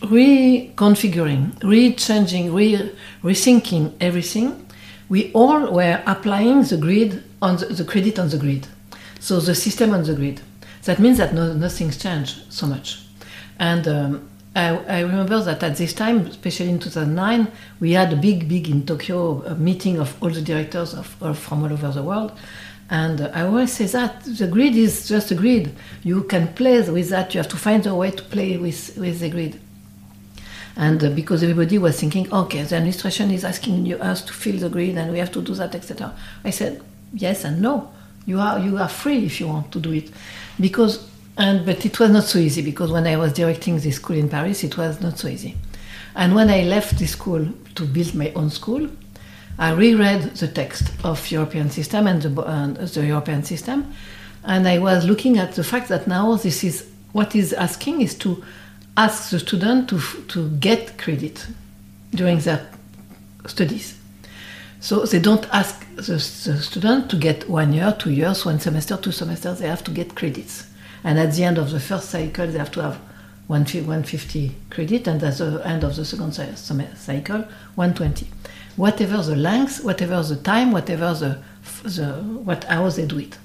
reconfiguring, 0.00 1.62
re-changing, 1.62 2.52
re- 2.52 2.92
rethinking 3.22 3.92
everything, 4.00 4.66
we 5.08 5.32
all 5.32 5.72
were 5.72 6.02
applying 6.06 6.62
the 6.64 6.76
grid 6.76 7.22
on 7.40 7.56
the, 7.56 7.66
the 7.66 7.84
credit 7.84 8.18
on 8.18 8.28
the 8.28 8.38
grid. 8.38 8.66
So 9.20 9.40
the 9.40 9.54
system 9.54 9.92
on 9.94 10.02
the 10.04 10.14
grid. 10.14 10.40
That 10.84 10.98
means 10.98 11.18
that 11.18 11.32
no, 11.34 11.52
nothing's 11.52 11.96
changed 11.96 12.52
so 12.52 12.66
much. 12.66 13.04
And 13.58 13.86
um, 13.86 14.28
I, 14.56 14.76
I 14.76 15.00
remember 15.00 15.40
that 15.42 15.62
at 15.62 15.76
this 15.76 15.92
time, 15.92 16.26
especially 16.26 16.70
in 16.70 16.78
2009, 16.78 17.46
we 17.80 17.92
had 17.92 18.12
a 18.12 18.16
big, 18.16 18.48
big 18.48 18.68
in 18.68 18.84
Tokyo 18.84 19.54
meeting 19.54 19.98
of 19.98 20.20
all 20.22 20.30
the 20.30 20.42
directors 20.42 20.94
of, 20.94 21.16
of 21.22 21.38
from 21.38 21.62
all 21.62 21.72
over 21.72 21.90
the 21.90 22.02
world. 22.02 22.32
And 22.92 23.22
I 23.22 23.46
always 23.46 23.72
say 23.72 23.86
that 23.86 24.22
the 24.22 24.46
grid 24.46 24.76
is 24.76 25.08
just 25.08 25.30
a 25.30 25.34
grid. 25.34 25.74
You 26.02 26.24
can 26.24 26.48
play 26.48 26.78
with 26.82 27.08
that. 27.08 27.32
You 27.32 27.38
have 27.38 27.48
to 27.48 27.56
find 27.56 27.86
a 27.86 27.94
way 27.94 28.10
to 28.10 28.22
play 28.22 28.58
with, 28.58 28.98
with 28.98 29.20
the 29.20 29.30
grid. 29.30 29.58
And 30.76 31.02
uh, 31.02 31.08
because 31.08 31.42
everybody 31.42 31.78
was 31.78 31.98
thinking, 31.98 32.30
okay, 32.30 32.62
the 32.64 32.76
administration 32.76 33.30
is 33.30 33.46
asking 33.46 33.86
you, 33.86 33.96
us 33.96 34.20
to 34.26 34.34
fill 34.34 34.58
the 34.58 34.68
grid 34.68 34.98
and 34.98 35.10
we 35.10 35.20
have 35.20 35.32
to 35.32 35.40
do 35.40 35.54
that, 35.54 35.74
etc. 35.74 36.14
I 36.44 36.50
said, 36.50 36.82
yes 37.14 37.44
and 37.44 37.62
no. 37.62 37.90
You 38.26 38.38
are, 38.40 38.58
you 38.58 38.76
are 38.76 38.90
free 38.90 39.24
if 39.24 39.40
you 39.40 39.48
want 39.48 39.72
to 39.72 39.80
do 39.80 39.92
it. 39.92 40.10
Because, 40.60 41.08
and, 41.38 41.64
but 41.64 41.86
it 41.86 41.98
was 41.98 42.10
not 42.10 42.24
so 42.24 42.38
easy 42.40 42.60
because 42.60 42.92
when 42.92 43.06
I 43.06 43.16
was 43.16 43.32
directing 43.32 43.78
this 43.78 43.96
school 43.96 44.18
in 44.18 44.28
Paris, 44.28 44.64
it 44.64 44.76
was 44.76 45.00
not 45.00 45.18
so 45.18 45.28
easy. 45.28 45.56
And 46.14 46.34
when 46.34 46.50
I 46.50 46.64
left 46.64 46.98
the 46.98 47.06
school 47.06 47.48
to 47.74 47.86
build 47.86 48.14
my 48.14 48.32
own 48.36 48.50
school, 48.50 48.90
I 49.58 49.72
reread 49.72 50.22
the 50.36 50.48
text 50.48 50.92
of 51.04 51.30
European 51.30 51.70
system 51.70 52.06
and 52.06 52.22
the, 52.22 52.42
and 52.42 52.78
uh, 52.78 52.84
the 52.86 53.06
European 53.06 53.42
system, 53.44 53.92
and 54.44 54.66
I 54.66 54.78
was 54.78 55.04
looking 55.04 55.38
at 55.38 55.54
the 55.54 55.64
fact 55.64 55.88
that 55.88 56.06
now 56.06 56.34
this 56.36 56.64
is 56.64 56.88
what 57.12 57.36
is 57.36 57.52
asking 57.52 58.00
is 58.00 58.14
to 58.16 58.42
ask 58.96 59.30
the 59.30 59.38
student 59.38 59.88
to 59.90 60.00
to 60.28 60.48
get 60.56 60.98
credit 60.98 61.46
during 62.14 62.38
their 62.38 62.66
studies. 63.46 63.98
So 64.80 65.06
they 65.06 65.20
don't 65.20 65.46
ask 65.54 65.86
the, 65.94 66.14
the 66.14 66.60
student 66.60 67.08
to 67.10 67.16
get 67.16 67.48
one 67.48 67.72
year, 67.72 67.94
two 67.96 68.10
years, 68.10 68.44
one 68.44 68.58
semester, 68.58 68.96
two 68.96 69.12
semesters. 69.12 69.60
They 69.60 69.68
have 69.68 69.84
to 69.84 69.90
get 69.90 70.14
credits, 70.16 70.66
and 71.04 71.18
at 71.18 71.34
the 71.34 71.44
end 71.44 71.58
of 71.58 71.70
the 71.70 71.78
first 71.78 72.10
cycle, 72.10 72.46
they 72.46 72.58
have 72.58 72.72
to 72.72 72.82
have 72.82 72.98
150 73.46 74.54
credit, 74.70 75.06
and 75.06 75.22
at 75.22 75.36
the 75.36 75.62
end 75.64 75.84
of 75.84 75.94
the 75.94 76.04
second 76.04 76.32
cycle, 76.32 77.42
120. 77.74 78.26
Whatever 78.76 79.22
the 79.22 79.36
length, 79.36 79.84
whatever 79.84 80.22
the 80.22 80.36
time, 80.36 80.72
whatever 80.72 81.12
the, 81.14 81.38
the 81.84 82.14
what 82.44 82.64
hours 82.68 82.96
they 82.96 83.06
do 83.06 83.18
it. 83.18 83.38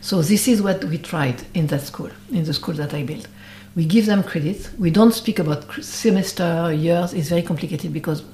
So 0.00 0.22
this 0.22 0.48
is 0.48 0.62
what 0.62 0.82
we 0.84 0.98
tried 0.98 1.42
in 1.52 1.66
that 1.68 1.82
school, 1.82 2.10
in 2.32 2.44
the 2.44 2.54
school 2.54 2.74
that 2.74 2.94
I 2.94 3.02
built. 3.02 3.28
We 3.76 3.84
give 3.84 4.06
them 4.06 4.22
credit. 4.22 4.70
We 4.78 4.90
don't 4.90 5.12
speak 5.12 5.38
about 5.38 5.70
semester, 5.82 6.72
years. 6.72 7.12
It's 7.12 7.28
very 7.28 7.42
complicated 7.42 7.92
because 7.92 8.24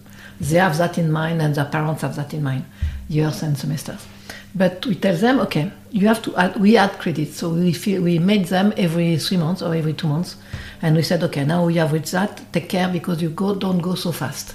they 0.40 0.59
have 0.59 0.78
that 0.78 0.96
in 0.98 1.11
mind 1.11 1.42
and 1.42 1.54
their 1.54 1.64
parents 1.64 2.02
have 2.02 2.16
that 2.16 2.32
in 2.32 2.42
mind, 2.42 2.64
years 3.09 3.42
and 3.42 3.59
semesters. 3.59 4.06
But 4.54 4.87
we 4.87 4.94
tell 4.94 5.16
them, 5.16 5.40
okay, 5.40 5.70
you 5.90 6.09
have 6.09 6.22
to 6.22 6.37
add, 6.37 6.56
we 6.56 6.76
add 6.76 6.98
credit. 6.98 7.32
So 7.35 7.50
we, 7.50 7.72
feel, 7.72 8.00
we 8.00 8.18
made 8.18 8.46
them 8.46 8.72
every 8.76 9.18
three 9.18 9.37
months 9.37 9.61
or 9.61 9.74
every 9.74 9.92
two 9.92 10.09
months. 10.09 10.37
And 10.80 10.96
we 10.96 11.02
said, 11.02 11.22
okay, 11.24 11.44
now 11.44 11.66
we 11.66 11.74
have 11.74 11.92
reached 11.92 12.12
that, 12.12 12.40
take 12.52 12.68
care 12.68 12.88
because 12.88 13.20
you 13.20 13.28
go, 13.30 13.54
don't 13.54 13.78
go 13.78 13.94
so 13.94 14.12
fast. 14.12 14.54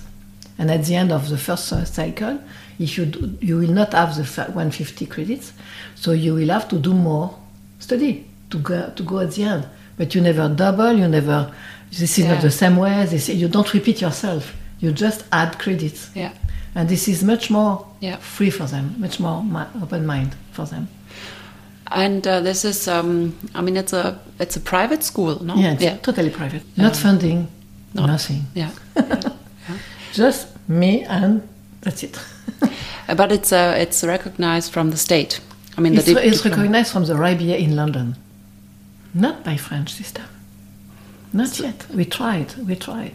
And 0.61 0.69
at 0.69 0.85
the 0.85 0.93
end 0.93 1.11
of 1.11 1.27
the 1.27 1.37
first 1.39 1.73
uh, 1.73 1.83
cycle, 1.85 2.39
if 2.77 2.95
you 2.95 3.05
do, 3.07 3.35
you 3.41 3.57
will 3.57 3.71
not 3.71 3.93
have 3.93 4.15
the 4.15 4.23
150 4.23 5.07
credits, 5.07 5.53
so 5.95 6.11
you 6.11 6.35
will 6.35 6.49
have 6.49 6.69
to 6.69 6.77
do 6.77 6.93
more 6.93 7.35
study 7.79 8.25
to 8.51 8.59
go 8.59 8.91
to 8.95 9.03
go 9.03 9.19
at 9.19 9.31
the 9.31 9.43
end. 9.43 9.65
But 9.97 10.13
you 10.13 10.21
never 10.21 10.47
double, 10.49 10.93
you 10.93 11.07
never. 11.07 11.51
This 11.89 12.01
is 12.19 12.25
Yeah. 12.25 12.33
not 12.33 12.41
the 12.43 12.51
same 12.51 12.77
way. 12.77 13.05
This 13.07 13.27
you 13.29 13.47
don't 13.47 13.73
repeat 13.73 14.01
yourself. 14.01 14.53
You 14.79 14.91
just 14.91 15.23
add 15.31 15.57
credits, 15.57 16.11
Yeah. 16.13 16.31
and 16.75 16.87
this 16.87 17.07
is 17.07 17.23
much 17.23 17.49
more 17.49 17.87
Yeah. 17.99 18.17
free 18.17 18.51
for 18.51 18.67
them, 18.67 18.93
much 18.99 19.19
more 19.19 19.43
open 19.81 20.05
mind 20.05 20.35
for 20.51 20.67
them. 20.67 20.87
And 21.87 22.25
uh, 22.27 22.39
this 22.39 22.63
is, 22.65 22.87
um, 22.87 23.33
I 23.55 23.61
mean, 23.61 23.77
it's 23.77 23.93
a 23.93 24.19
it's 24.39 24.55
a 24.57 24.61
private 24.61 25.01
school, 25.03 25.43
no? 25.43 25.55
Yeah, 25.55 25.75
yeah, 25.79 25.97
totally 26.03 26.29
private, 26.29 26.61
not 26.77 26.95
funding, 26.95 27.47
no. 27.95 28.05
nothing. 28.05 28.45
yeah. 28.53 28.69
Just 30.13 30.47
me 30.67 31.03
and 31.03 31.47
that's 31.81 32.03
it. 32.07 32.19
But 33.15 33.31
it's 33.31 33.51
uh, 33.51 33.75
it's 33.77 34.03
recognized 34.03 34.71
from 34.71 34.91
the 34.91 34.97
state. 34.97 35.39
I 35.77 35.81
mean, 35.81 35.95
It's, 35.95 36.05
the 36.05 36.25
it's 36.27 36.45
recognized 36.45 36.91
from 36.91 37.05
the 37.05 37.13
RIBA 37.13 37.57
in 37.59 37.75
London, 37.75 38.15
not 39.13 39.43
by 39.43 39.57
French 39.57 39.89
system. 39.93 40.25
Not 41.33 41.59
yet. 41.59 41.85
We 41.93 42.05
tried, 42.05 42.53
we 42.67 42.75
tried, 42.75 43.13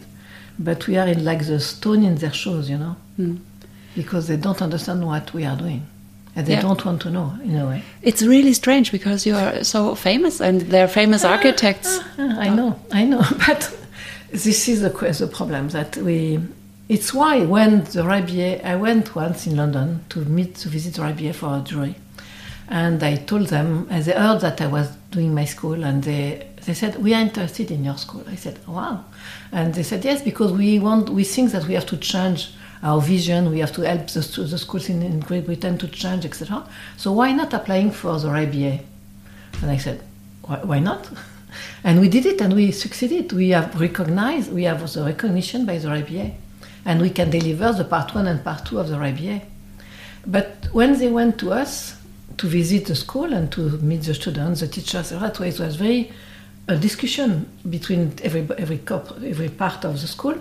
but 0.59 0.87
we 0.87 0.97
are 0.97 1.07
in 1.07 1.23
like 1.23 1.45
the 1.45 1.59
stone 1.59 2.03
in 2.03 2.15
their 2.15 2.33
shoes, 2.33 2.67
you 2.69 2.77
know, 2.77 2.95
Hmm. 3.15 3.35
because 3.95 4.27
they 4.27 4.37
don't 4.37 4.61
understand 4.61 5.05
what 5.05 5.33
we 5.33 5.45
are 5.45 5.55
doing, 5.55 5.81
and 6.35 6.45
they 6.47 6.53
Yeah. 6.53 6.61
don't 6.63 6.83
want 6.83 7.01
to 7.03 7.09
know 7.09 7.37
in 7.43 7.55
a 7.57 7.65
way. 7.67 7.83
It's 8.01 8.21
really 8.23 8.53
strange 8.53 8.91
because 8.91 9.25
you 9.27 9.35
are 9.35 9.63
so 9.63 9.95
famous 9.95 10.41
and 10.41 10.61
they're 10.61 10.87
famous 10.87 11.23
architects. 11.23 11.99
Ah, 12.17 12.39
I 12.39 12.49
know, 12.49 12.75
I 12.91 13.03
know, 13.05 13.23
but 13.47 13.71
this 14.31 14.67
is 14.67 14.81
the, 14.81 14.89
the 14.89 15.27
problem 15.27 15.69
that 15.69 15.97
we. 15.97 16.39
It's 16.89 17.13
why 17.13 17.41
when 17.45 17.83
the 17.83 18.03
RIBA, 18.03 18.63
I 18.63 18.77
went 18.77 19.13
once 19.13 19.45
in 19.45 19.57
London 19.57 20.05
to 20.07 20.19
meet 20.19 20.55
to 20.55 20.69
visit 20.69 20.93
the 20.93 21.01
RIBA 21.01 21.35
for 21.35 21.57
a 21.57 21.59
jury, 21.59 21.95
and 22.69 23.03
I 23.03 23.17
told 23.17 23.47
them, 23.47 23.87
and 23.89 24.05
they 24.05 24.13
heard 24.13 24.39
that 24.39 24.61
I 24.61 24.67
was 24.67 24.89
doing 25.11 25.35
my 25.35 25.43
school, 25.43 25.83
and 25.83 26.01
they 26.01 26.47
they 26.65 26.73
said 26.73 26.95
we 27.03 27.13
are 27.13 27.21
interested 27.21 27.71
in 27.71 27.83
your 27.83 27.97
school. 27.97 28.23
I 28.29 28.35
said 28.35 28.65
wow, 28.65 29.03
and 29.51 29.73
they 29.73 29.83
said 29.83 30.05
yes 30.05 30.21
because 30.21 30.53
we 30.53 30.79
want 30.79 31.09
we 31.09 31.25
think 31.25 31.51
that 31.51 31.65
we 31.67 31.73
have 31.73 31.85
to 31.87 31.97
change 31.97 32.51
our 32.81 33.01
vision. 33.01 33.51
We 33.51 33.59
have 33.59 33.73
to 33.73 33.81
help 33.81 34.07
the, 34.07 34.21
the 34.21 34.57
schools 34.57 34.87
in, 34.87 35.01
in 35.01 35.19
Great 35.19 35.45
Britain 35.45 35.77
to 35.79 35.89
change, 35.89 36.25
etc. 36.25 36.65
So 36.95 37.11
why 37.11 37.33
not 37.33 37.53
applying 37.53 37.91
for 37.91 38.17
the 38.17 38.29
RIBA? 38.29 38.81
And 39.61 39.71
I 39.71 39.77
said, 39.77 40.01
why, 40.43 40.59
why 40.63 40.79
not? 40.79 41.09
And 41.83 41.99
we 41.99 42.07
did 42.07 42.25
it, 42.25 42.39
and 42.41 42.53
we 42.53 42.71
succeeded. 42.71 43.33
We 43.33 43.49
have 43.49 43.79
recognized, 43.79 44.53
we 44.53 44.63
have 44.63 44.93
the 44.93 45.03
recognition 45.03 45.65
by 45.65 45.79
the 45.79 45.87
RIBA, 45.87 46.33
and 46.87 47.01
we 47.01 47.09
can 47.09 47.29
deliver 47.29 47.73
the 47.73 47.83
part 47.83 48.15
one 48.15 48.27
and 48.27 48.41
part 48.43 48.65
two 48.65 48.79
of 48.79 48.87
the 48.87 48.95
RIBA. 48.95 49.41
But 50.25 50.69
when 50.71 50.97
they 50.97 51.09
went 51.09 51.37
to 51.39 51.51
us 51.51 51.97
to 52.37 52.47
visit 52.47 52.85
the 52.85 52.95
school 52.95 53.33
and 53.33 53.51
to 53.51 53.61
meet 53.89 54.03
the 54.03 54.13
students, 54.13 54.61
the 54.61 54.69
teachers, 54.69 55.11
etc., 55.11 55.47
it 55.47 55.59
was 55.59 55.75
very 55.75 56.11
a 56.69 56.77
discussion 56.77 57.49
between 57.69 58.13
every 58.23 58.47
every 58.57 58.77
corp, 58.79 59.11
every 59.23 59.49
part 59.49 59.83
of 59.83 59.99
the 60.01 60.07
school. 60.07 60.35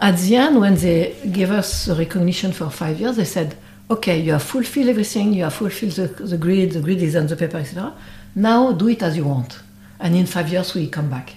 At 0.00 0.18
the 0.18 0.36
end, 0.36 0.60
when 0.60 0.74
they 0.74 1.16
gave 1.32 1.50
us 1.52 1.86
the 1.86 1.94
recognition 1.94 2.52
for 2.52 2.68
five 2.70 2.98
years, 3.00 3.16
they 3.16 3.24
said, 3.24 3.56
"Okay, 3.88 4.18
you 4.20 4.32
have 4.32 4.42
fulfilled 4.42 4.88
everything. 4.88 5.32
You 5.32 5.44
have 5.44 5.54
fulfilled 5.54 5.92
the, 5.92 6.08
the 6.24 6.38
grid. 6.38 6.72
The 6.72 6.80
grid 6.80 7.02
is 7.02 7.14
on 7.14 7.26
the 7.28 7.36
paper, 7.36 7.58
etc. 7.58 7.92
Now 8.34 8.72
do 8.72 8.88
it 8.88 9.02
as 9.02 9.16
you 9.16 9.24
want, 9.24 9.60
and 10.00 10.16
in 10.16 10.26
five 10.26 10.48
years 10.48 10.74
we 10.74 10.88
come 10.88 11.08
back." 11.08 11.34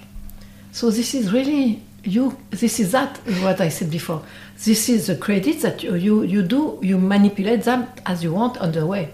So 0.71 0.89
this 0.89 1.13
is 1.13 1.32
really 1.32 1.82
you. 2.08 2.38
This 2.51 2.80
is 2.80 2.91
that 2.91 3.18
what 3.41 3.60
I 3.62 3.70
said 3.70 3.89
before. 3.91 4.22
This 4.64 4.89
is 4.89 5.08
the 5.08 5.16
credit 5.16 5.62
that 5.62 5.84
you 5.84 5.95
you, 5.95 6.24
you 6.24 6.41
do. 6.43 6.80
You 6.82 6.97
manipulate 6.97 7.64
them 7.64 7.88
as 8.06 8.24
you 8.24 8.34
want 8.34 8.58
on 8.58 8.72
the 8.72 8.86
way. 8.86 9.10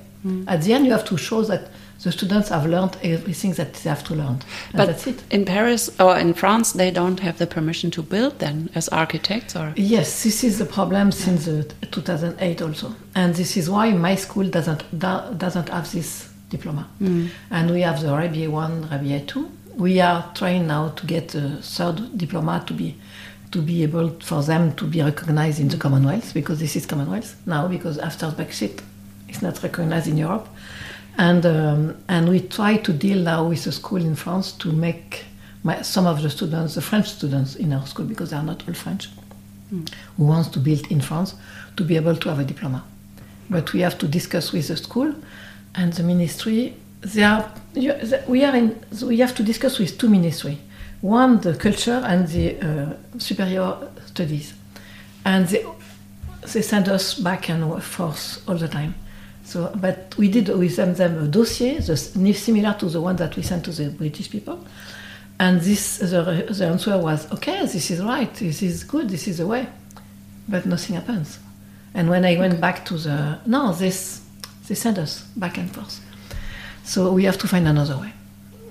At 0.48 0.62
the 0.62 0.74
end, 0.74 0.86
you 0.86 0.92
have 0.92 1.06
to 1.06 1.18
show 1.18 1.42
that 1.46 1.72
the 2.04 2.12
students 2.12 2.50
have 2.50 2.68
learned 2.68 2.96
everything 3.04 3.54
that 3.54 3.74
they 3.74 3.90
have 3.90 4.04
to 4.04 4.14
learn. 4.14 4.38
But 4.72 4.86
that's 4.86 5.08
it. 5.08 5.24
in 5.32 5.46
Paris 5.46 5.90
or 6.00 6.16
in 6.18 6.36
France, 6.36 6.74
they 6.74 6.92
don't 6.92 7.20
have 7.22 7.40
the 7.40 7.48
permission 7.48 7.90
to 7.92 8.04
build 8.04 8.38
then 8.38 8.70
as 8.76 8.88
architects 8.90 9.56
or. 9.56 9.74
Yes, 9.76 10.24
this 10.24 10.44
is 10.44 10.60
the 10.60 10.66
problem 10.66 11.12
since 11.12 11.48
uh, 11.48 11.64
2008 11.92 12.62
also, 12.62 12.96
and 13.16 13.34
this 13.34 13.58
is 13.58 13.68
why 13.68 13.92
my 13.94 14.14
school 14.16 14.48
doesn't 14.48 14.84
doesn't 15.00 15.70
have 15.70 15.92
this 15.92 16.30
diploma, 16.50 16.88
and 17.50 17.72
we 17.72 17.82
have 17.82 18.02
the 18.02 18.10
RIBA 18.10 18.48
one, 18.50 18.84
RIBA 18.92 19.26
two. 19.28 19.50
We 19.76 20.02
are 20.02 20.32
trying 20.36 20.68
now 20.68 20.90
to 20.90 21.06
get 21.06 21.30
the 21.30 21.58
third 21.62 22.18
diploma 22.18 22.64
to 22.68 22.74
be 22.74 22.96
to 23.52 23.62
be 23.62 23.84
able 23.84 24.10
for 24.22 24.42
them 24.44 24.74
to 24.76 24.86
be 24.86 25.02
recognized 25.02 25.60
in 25.60 25.68
the 25.68 25.76
Commonwealth 25.78 26.34
because 26.34 26.60
this 26.60 26.76
is 26.76 26.86
Commonwealth 26.86 27.36
now 27.46 27.68
because 27.68 27.98
after 27.98 28.28
Brexit, 28.28 28.82
it's 29.28 29.42
not 29.42 29.62
recognized 29.62 30.08
in 30.08 30.18
Europe, 30.18 30.48
and 31.18 31.46
um, 31.46 31.98
and 32.08 32.30
we 32.30 32.40
try 32.40 32.78
to 32.78 32.94
deal 32.94 33.20
now 33.20 33.48
with 33.48 33.64
the 33.64 33.72
school 33.72 34.02
in 34.02 34.16
France 34.16 34.54
to 34.54 34.72
make 34.72 35.26
my, 35.64 35.82
some 35.82 36.08
of 36.08 36.22
the 36.22 36.30
students, 36.30 36.76
the 36.76 36.82
French 36.82 37.10
students 37.10 37.56
in 37.56 37.74
our 37.74 37.86
school 37.86 38.06
because 38.06 38.30
they 38.32 38.38
are 38.38 38.44
not 38.44 38.68
all 38.68 38.74
French 38.74 39.10
who 40.18 40.26
wants 40.26 40.50
to 40.50 40.60
build 40.60 40.86
in 40.92 41.02
France 41.02 41.36
to 41.78 41.84
be 41.84 41.96
able 41.96 42.16
to 42.16 42.30
have 42.30 42.40
a 42.40 42.44
diploma. 42.44 42.84
But 43.50 43.74
we 43.74 43.82
have 43.82 43.98
to 44.00 44.08
discuss 44.08 44.52
with 44.52 44.68
the 44.68 44.78
school 44.78 45.14
and 45.76 45.94
the 45.94 46.04
ministry. 46.04 46.76
They 47.02 47.24
are, 47.24 47.52
you- 47.74 47.96
we 48.28 48.44
are 48.44 48.56
in, 48.56 48.80
we 49.04 49.18
have 49.20 49.36
to 49.36 49.44
discuss 49.44 49.80
with 49.80 49.98
two 49.98 50.10
ministries 50.10 50.58
One, 51.02 51.40
the 51.40 51.56
culture 51.56 52.00
and 52.06 52.28
the 52.28 52.60
uh, 52.62 52.94
superior 53.18 53.76
studies. 54.06 54.54
And 55.26 55.48
they, 55.48 55.66
they 56.54 56.62
send 56.62 56.88
us 56.90 57.16
back 57.16 57.50
and 57.50 57.82
forth 57.84 58.44
all 58.48 58.56
the 58.56 58.68
time. 58.68 58.94
So, 59.44 59.72
but 59.76 60.14
we 60.18 60.30
did 60.30 60.48
with 60.50 60.76
them, 60.76 60.94
them 60.94 61.24
a 61.24 61.28
dossier, 61.28 61.80
the, 61.80 61.98
similar 61.98 62.74
to 62.80 62.86
the 62.86 63.02
one 63.02 63.16
that 63.18 63.36
we 63.36 63.42
sent 63.42 63.66
to 63.66 63.72
the 63.72 63.90
British 63.90 64.30
people. 64.30 64.64
And 65.40 65.60
this, 65.60 65.98
the, 65.98 66.46
the 66.50 66.68
answer 66.68 66.98
was, 67.00 67.32
okay, 67.32 67.62
this 67.66 67.90
is 67.90 68.00
right, 68.02 68.32
this 68.36 68.62
is 68.62 68.84
good, 68.84 69.10
this 69.10 69.28
is 69.28 69.40
the 69.40 69.48
way. 69.48 69.68
But 70.48 70.68
nothing 70.68 70.96
happens. 70.96 71.40
And 71.96 72.10
when 72.10 72.26
I 72.26 72.38
went 72.38 72.62
back 72.62 72.86
to 72.86 72.98
the, 72.98 73.40
no, 73.48 73.74
this, 73.74 74.22
they 74.68 74.76
send 74.76 75.00
us 75.00 75.24
back 75.36 75.58
and 75.58 75.70
forth. 75.74 76.00
So 76.84 77.12
we 77.12 77.24
have 77.26 77.38
to 77.40 77.48
find 77.48 77.68
another 77.68 77.98
way. 77.98 78.14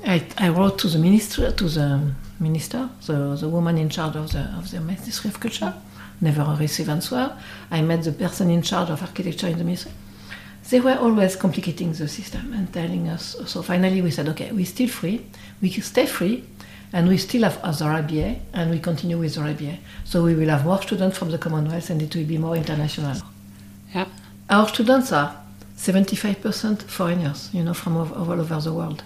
I, 0.05 0.27
I 0.39 0.49
wrote 0.49 0.79
to 0.81 0.89
the 0.89 0.99
minister, 0.99 1.53
to 1.53 1.65
the 1.69 2.13
minister, 2.39 2.89
the, 3.07 3.37
the 3.37 3.49
woman 3.49 3.79
in 3.79 3.89
charge 3.89 4.17
of 4.17 4.33
the, 4.33 4.41
of 4.57 4.71
the 4.71 4.81
Ministry 4.81 5.29
of 5.29 5.39
Culture, 5.39 5.75
never 6.21 6.57
received 6.59 6.89
answer. 6.89 7.37
I 7.71 7.83
met 7.83 8.05
the 8.05 8.13
person 8.13 8.51
in 8.51 8.63
charge 8.63 8.91
of 8.91 9.03
architecture 9.03 9.49
in 9.49 9.59
the 9.59 9.65
ministry. 9.65 9.93
They 10.69 10.81
were 10.81 10.97
always 10.97 11.37
complicating 11.37 11.93
the 11.93 12.09
system 12.09 12.53
and 12.53 12.73
telling 12.73 13.09
us. 13.09 13.37
So 13.47 13.63
finally, 13.63 14.03
we 14.03 14.11
said, 14.11 14.29
okay, 14.29 14.53
we're 14.53 14.67
still 14.67 14.89
free, 14.89 15.27
we 15.61 15.71
can 15.71 15.83
stay 15.83 16.07
free, 16.07 16.45
and 16.93 17.09
we 17.09 17.19
still 17.19 17.43
have 17.43 17.59
other 17.59 17.87
RIBA, 17.87 18.39
and 18.53 18.71
we 18.71 18.79
continue 18.79 19.19
with 19.19 19.35
the 19.35 19.41
RIBA. 19.41 19.79
So 20.05 20.23
we 20.23 20.35
will 20.35 20.49
have 20.49 20.65
more 20.65 20.81
students 20.83 21.19
from 21.19 21.31
the 21.31 21.39
Commonwealth, 21.39 21.91
and 21.91 22.03
it 22.03 22.15
will 22.15 22.27
be 22.27 22.39
more 22.39 22.57
international. 22.57 23.17
Yeah. 23.95 24.07
Our 24.49 24.69
students 24.69 25.13
are 25.13 25.40
75% 25.81 26.83
foreigners, 26.83 27.49
you 27.55 27.63
know, 27.65 27.73
from 27.73 27.97
all, 27.97 28.13
all 28.13 28.39
over 28.39 28.61
the 28.61 28.73
world. 28.73 29.03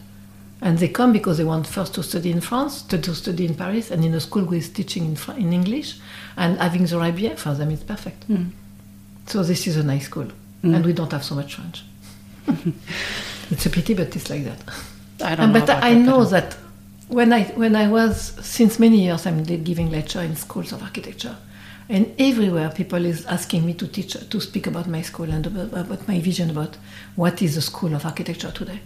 And 0.60 0.78
they 0.78 0.88
come 0.88 1.12
because 1.12 1.38
they 1.38 1.44
want 1.44 1.66
first 1.68 1.94
to 1.94 2.02
study 2.02 2.30
in 2.32 2.40
France, 2.40 2.82
to, 2.82 2.98
to 2.98 3.14
study 3.14 3.46
in 3.46 3.54
Paris, 3.54 3.90
and 3.92 4.04
in 4.04 4.12
a 4.14 4.20
school 4.20 4.44
with 4.44 4.74
teaching 4.74 5.04
in, 5.04 5.36
in 5.36 5.52
English, 5.52 5.98
and 6.36 6.58
having 6.58 6.82
the 6.84 6.96
RIBA, 6.96 7.36
for 7.38 7.54
them 7.54 7.70
is 7.70 7.84
perfect. 7.84 8.24
Hmm. 8.24 8.46
So 9.26 9.42
this 9.44 9.66
is 9.66 9.76
a 9.76 9.84
nice 9.84 10.06
school, 10.06 10.28
hmm. 10.62 10.74
and 10.74 10.84
we 10.84 10.92
don't 10.92 11.12
have 11.12 11.22
so 11.24 11.34
much 11.36 11.54
French. 11.54 11.84
it's 13.50 13.66
a 13.66 13.70
pity, 13.70 13.94
but 13.94 14.14
it's 14.16 14.28
like 14.28 14.44
that. 14.44 14.60
I 15.22 15.36
don't 15.36 15.44
And 15.44 15.52
know. 15.52 15.60
but 15.60 15.70
I 15.70 15.94
that, 15.94 16.00
know 16.00 16.24
that 16.24 16.56
when 17.08 17.32
I 17.32 17.44
when 17.54 17.76
I 17.76 17.88
was 17.88 18.32
since 18.42 18.78
many 18.78 19.04
years 19.04 19.26
I'm 19.26 19.44
giving 19.44 19.90
lecture 19.90 20.20
in 20.22 20.34
schools 20.34 20.72
of 20.72 20.82
architecture, 20.82 21.36
and 21.88 22.14
everywhere 22.18 22.70
people 22.70 23.04
is 23.04 23.26
asking 23.26 23.64
me 23.66 23.74
to 23.74 23.86
teach 23.86 24.12
to 24.28 24.40
speak 24.40 24.66
about 24.66 24.86
my 24.86 25.02
school 25.02 25.30
and 25.30 25.46
about, 25.46 26.08
my 26.08 26.20
vision 26.20 26.50
about 26.50 26.76
what 27.16 27.42
is 27.42 27.54
the 27.54 27.60
school 27.60 27.94
of 27.94 28.04
architecture 28.04 28.50
today, 28.50 28.80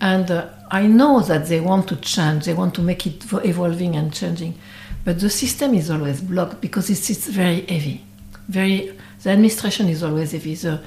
and 0.00 0.30
uh, 0.30 0.48
I 0.70 0.86
know 0.86 1.20
that 1.20 1.46
they 1.46 1.60
want 1.60 1.88
to 1.88 1.96
change, 1.96 2.44
they 2.44 2.54
want 2.54 2.74
to 2.74 2.82
make 2.82 3.06
it 3.06 3.24
evolving 3.44 3.96
and 3.96 4.12
changing, 4.12 4.58
but 5.04 5.20
the 5.20 5.30
system 5.30 5.74
is 5.74 5.90
always 5.90 6.20
blocked 6.20 6.60
because 6.60 6.90
it's, 6.90 7.08
it's 7.10 7.28
very 7.28 7.62
heavy, 7.62 8.04
very 8.48 8.92
the 9.22 9.30
administration 9.30 9.88
is 9.88 10.02
always 10.02 10.32
heavy. 10.32 10.54
The, 10.54 10.80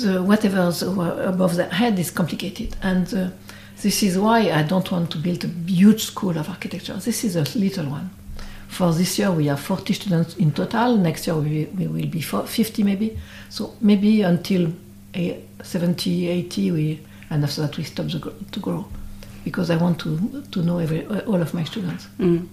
the 0.00 0.22
whatever 0.22 0.72
above 1.24 1.56
the 1.56 1.66
head 1.66 1.98
is 1.98 2.10
complicated 2.10 2.76
and. 2.82 3.12
Uh, 3.14 3.30
this 3.80 4.02
is 4.02 4.18
why 4.18 4.50
I 4.50 4.64
don't 4.64 4.90
want 4.90 5.12
to 5.12 5.18
build 5.18 5.44
a 5.44 5.46
huge 5.46 6.02
school 6.02 6.36
of 6.36 6.48
architecture. 6.48 6.94
This 6.94 7.22
is 7.22 7.36
a 7.36 7.44
little 7.56 7.86
one. 7.86 8.10
For 8.68 8.92
this 8.92 9.18
year, 9.18 9.32
we 9.32 9.46
have 9.46 9.60
40 9.60 9.92
students 9.94 10.36
in 10.36 10.52
total. 10.52 10.96
Next 10.96 11.26
year, 11.26 11.36
we, 11.36 11.64
we 11.66 11.86
will 11.86 12.06
be 12.06 12.20
50 12.20 12.82
maybe. 12.82 13.18
So 13.48 13.74
maybe 13.80 14.22
until 14.22 14.72
eh, 15.14 15.36
70, 15.62 16.28
80, 16.28 16.70
we, 16.72 17.00
and 17.30 17.42
after 17.42 17.62
that, 17.62 17.76
we 17.76 17.84
stop 17.84 18.06
the, 18.06 18.32
to 18.52 18.60
grow. 18.60 18.86
Because 19.44 19.70
I 19.70 19.76
want 19.76 19.98
to, 20.00 20.42
to 20.42 20.62
know 20.62 20.78
every, 20.78 21.06
all 21.06 21.40
of 21.40 21.54
my 21.54 21.64
students. 21.64 22.06
Mm. 22.18 22.46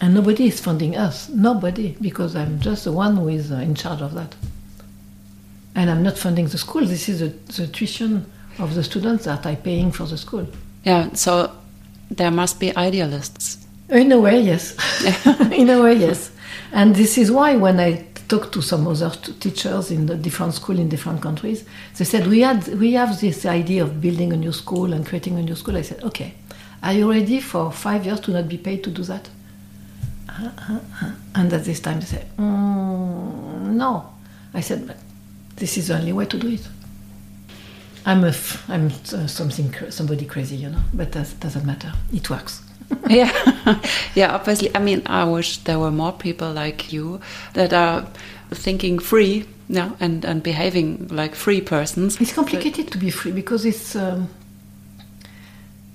And 0.00 0.14
nobody 0.14 0.48
is 0.48 0.60
funding 0.60 0.96
us. 0.96 1.28
Nobody. 1.30 1.96
Because 2.00 2.36
I'm 2.36 2.60
just 2.60 2.84
the 2.84 2.92
one 2.92 3.16
who 3.16 3.28
is 3.28 3.50
uh, 3.50 3.56
in 3.56 3.74
charge 3.74 4.02
of 4.02 4.14
that. 4.14 4.34
And 5.74 5.90
I'm 5.90 6.02
not 6.02 6.18
funding 6.18 6.46
the 6.46 6.58
school. 6.58 6.84
This 6.84 7.08
is 7.08 7.20
the, 7.20 7.28
the 7.54 7.66
tuition 7.66 8.30
of 8.58 8.74
the 8.74 8.84
students 8.84 9.24
that 9.24 9.46
I'm 9.46 9.56
paying 9.56 9.92
for 9.92 10.04
the 10.04 10.18
school. 10.18 10.46
Yeah. 10.84 11.12
So 11.14 11.52
there 12.10 12.30
must 12.30 12.60
be 12.60 12.76
idealists. 12.76 13.63
In 13.88 14.12
a 14.12 14.18
way, 14.20 14.40
yes. 14.40 14.76
in 15.52 15.70
a 15.70 15.82
way, 15.82 15.94
yes. 15.94 16.30
And 16.72 16.94
this 16.96 17.18
is 17.18 17.30
why 17.30 17.56
when 17.56 17.78
I 17.78 18.06
talked 18.28 18.52
to 18.54 18.62
some 18.62 18.86
other 18.86 19.10
t- 19.10 19.32
teachers 19.34 19.90
in 19.90 20.06
the 20.06 20.16
different 20.16 20.54
school 20.54 20.78
in 20.78 20.88
different 20.88 21.20
countries, 21.20 21.64
they 21.96 22.04
said 22.04 22.26
we 22.26 22.40
had 22.40 22.66
we 22.80 22.92
have 22.94 23.20
this 23.20 23.44
idea 23.46 23.82
of 23.82 24.00
building 24.00 24.32
a 24.32 24.36
new 24.36 24.52
school 24.52 24.92
and 24.92 25.06
creating 25.06 25.38
a 25.38 25.42
new 25.42 25.54
school. 25.54 25.76
I 25.76 25.82
said, 25.82 26.02
okay, 26.02 26.34
are 26.82 26.92
you 26.92 27.10
ready 27.10 27.40
for 27.40 27.70
five 27.70 28.04
years 28.06 28.20
to 28.20 28.32
not 28.32 28.48
be 28.48 28.58
paid 28.58 28.82
to 28.84 28.90
do 28.90 29.02
that? 29.04 29.28
Uh, 30.28 30.50
uh, 30.68 30.80
uh. 31.02 31.12
And 31.34 31.52
at 31.52 31.64
this 31.64 31.80
time 31.80 32.00
they 32.00 32.06
said, 32.06 32.26
mm, 32.36 33.72
no. 33.74 34.10
I 34.52 34.60
said, 34.60 34.86
but 34.86 34.96
this 35.56 35.76
is 35.76 35.88
the 35.88 35.96
only 35.96 36.12
way 36.12 36.26
to 36.26 36.38
do 36.38 36.48
it. 36.48 36.66
I'm 38.06 38.24
a 38.24 38.28
f- 38.28 38.68
I'm 38.68 38.90
something 39.28 39.74
somebody 39.90 40.26
crazy, 40.26 40.56
you 40.56 40.70
know, 40.70 40.82
but 40.92 41.12
that 41.12 41.34
doesn't 41.40 41.64
matter. 41.64 41.92
It 42.12 42.28
works. 42.30 42.62
yeah 43.08 43.32
yeah 44.14 44.34
obviously 44.34 44.70
i 44.74 44.78
mean 44.78 45.02
i 45.06 45.24
wish 45.24 45.58
there 45.58 45.78
were 45.78 45.90
more 45.90 46.12
people 46.12 46.52
like 46.52 46.92
you 46.92 47.20
that 47.54 47.72
are 47.72 48.06
thinking 48.50 48.98
free 48.98 49.46
yeah 49.68 49.90
and 50.00 50.24
and 50.24 50.42
behaving 50.42 51.08
like 51.08 51.34
free 51.34 51.60
persons 51.60 52.20
It's 52.20 52.32
complicated 52.32 52.90
to 52.92 52.98
be 52.98 53.10
free 53.10 53.32
because 53.32 53.64
it's 53.64 53.96
um, 53.96 54.28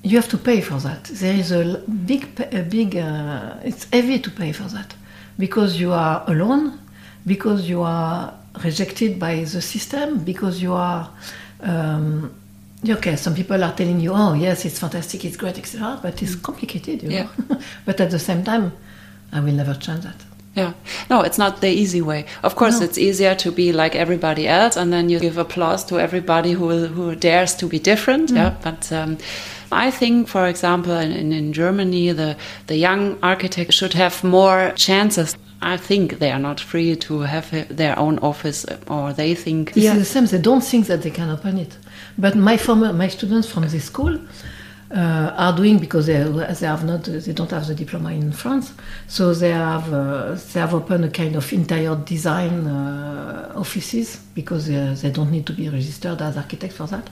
you 0.04 0.18
have 0.18 0.30
to 0.30 0.38
pay 0.38 0.62
for 0.62 0.80
that. 0.80 1.04
There 1.06 1.36
is 1.36 1.52
a 1.52 1.80
big, 2.06 2.28
a 2.54 2.64
big. 2.64 2.96
Uh, 2.96 3.56
it's 3.64 3.86
heavy 3.92 4.20
to 4.20 4.32
pay 4.32 4.52
for 4.52 4.64
that 4.64 4.96
because 5.38 5.80
you 5.80 5.92
are 5.92 6.24
alone, 6.28 6.80
because 7.26 7.70
you 7.70 7.82
are 7.82 8.34
rejected 8.64 9.20
by 9.20 9.44
the 9.44 9.62
system, 9.62 10.24
because 10.24 10.62
you 10.62 10.74
are. 10.74 11.10
Um, 11.62 12.34
okay, 12.88 13.16
some 13.16 13.36
people 13.36 13.64
are 13.64 13.74
telling 13.74 14.00
you, 14.00 14.14
"Oh, 14.14 14.34
yes, 14.34 14.66
it's 14.66 14.80
fantastic, 14.80 15.26
it's 15.26 15.38
great, 15.38 15.58
etc." 15.58 16.00
But 16.02 16.22
it's 16.22 16.36
complicated, 16.36 17.04
you 17.04 17.10
know. 17.10 17.30
but 17.86 18.00
at 18.00 18.12
the 18.12 18.20
same 18.20 18.44
time, 18.44 18.72
I 19.32 19.40
will 19.40 19.54
never 19.54 19.74
change 19.74 20.04
that. 20.04 20.26
Yeah. 20.56 20.74
No, 21.10 21.22
it's 21.22 21.38
not 21.38 21.62
the 21.62 21.70
easy 21.70 22.02
way. 22.02 22.26
Of 22.44 22.56
course, 22.56 22.80
No. 22.80 22.86
it's 22.86 22.98
easier 22.98 23.36
to 23.36 23.52
be 23.52 23.72
like 23.72 23.96
everybody 23.96 24.48
else, 24.48 24.76
and 24.78 24.92
then 24.92 25.10
you 25.10 25.20
give 25.20 25.38
applause 25.38 25.86
to 25.86 26.00
everybody 26.00 26.54
who 26.54 26.88
who 26.88 27.16
dares 27.16 27.56
to 27.56 27.68
be 27.68 27.80
different. 27.80 28.32
Yeah. 28.32 28.56
But 28.64 28.92
um, 28.92 29.18
I 29.72 29.92
think, 29.92 30.28
for 30.28 30.48
example, 30.48 30.94
in, 30.94 31.32
in, 31.32 31.54
Germany, 31.54 32.14
the 32.14 32.36
the 32.68 32.76
young 32.76 33.18
architect 33.22 33.74
should 33.74 33.94
have 33.94 34.24
more 34.24 34.72
chances. 34.76 35.38
I 35.62 35.78
think 35.78 36.20
they 36.20 36.32
are 36.32 36.40
not 36.40 36.60
free 36.60 36.96
to 36.96 37.20
have 37.22 37.76
their 37.76 38.00
own 38.00 38.20
office, 38.20 38.66
or 38.88 39.14
they 39.14 39.36
think. 39.36 39.74
This 39.74 39.86
is 39.86 39.98
the 39.98 40.06
same. 40.06 40.26
They 40.26 40.42
don't 40.42 40.64
think 40.64 40.88
that 40.88 41.02
they 41.02 41.12
can 41.12 41.30
open 41.30 41.58
it. 41.58 41.78
But 42.18 42.36
my 42.36 42.58
former, 42.58 42.94
my 42.94 43.08
students 43.08 43.50
from 43.50 43.68
this 43.68 43.86
school 43.86 44.20
uh, 44.92 45.34
are 45.38 45.56
doing 45.56 45.78
because 45.78 46.08
they, 46.08 46.24
they 46.24 46.66
have 46.66 46.84
not, 46.84 47.04
they 47.04 47.34
don't 47.34 47.52
have 47.52 47.68
the 47.68 47.76
diploma 47.76 48.12
in 48.12 48.32
France. 48.32 48.74
So 49.08 49.34
they 49.34 49.52
have 49.52 49.94
uh, 49.94 50.34
they 50.54 50.60
have 50.60 50.74
opened 50.74 51.06
a 51.06 51.10
kind 51.10 51.36
of 51.36 51.54
interior 51.54 51.96
design 51.96 52.68
uh, 52.68 53.54
offices 53.56 54.18
because 54.34 54.68
they, 54.68 54.94
they 54.94 55.12
don't 55.12 55.32
need 55.32 55.46
to 55.46 55.54
be 55.54 55.70
registered 55.70 56.22
as 56.22 56.38
architects 56.38 56.78
for 56.78 56.88
that. 56.88 57.10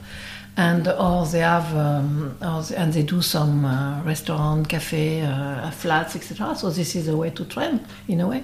And 0.58 0.88
or 0.88 1.24
they 1.24 1.38
have 1.38 1.72
um, 1.76 2.36
or 2.42 2.62
they, 2.62 2.74
and 2.74 2.92
they 2.92 3.04
do 3.04 3.22
some 3.22 3.64
uh, 3.64 4.02
restaurant, 4.02 4.68
cafe, 4.68 5.20
uh, 5.22 5.70
flats, 5.70 6.16
etc. 6.16 6.56
So 6.56 6.68
this 6.70 6.96
is 6.96 7.06
a 7.06 7.16
way 7.16 7.30
to 7.30 7.44
train 7.44 7.78
in 8.08 8.20
a 8.20 8.26
way. 8.26 8.42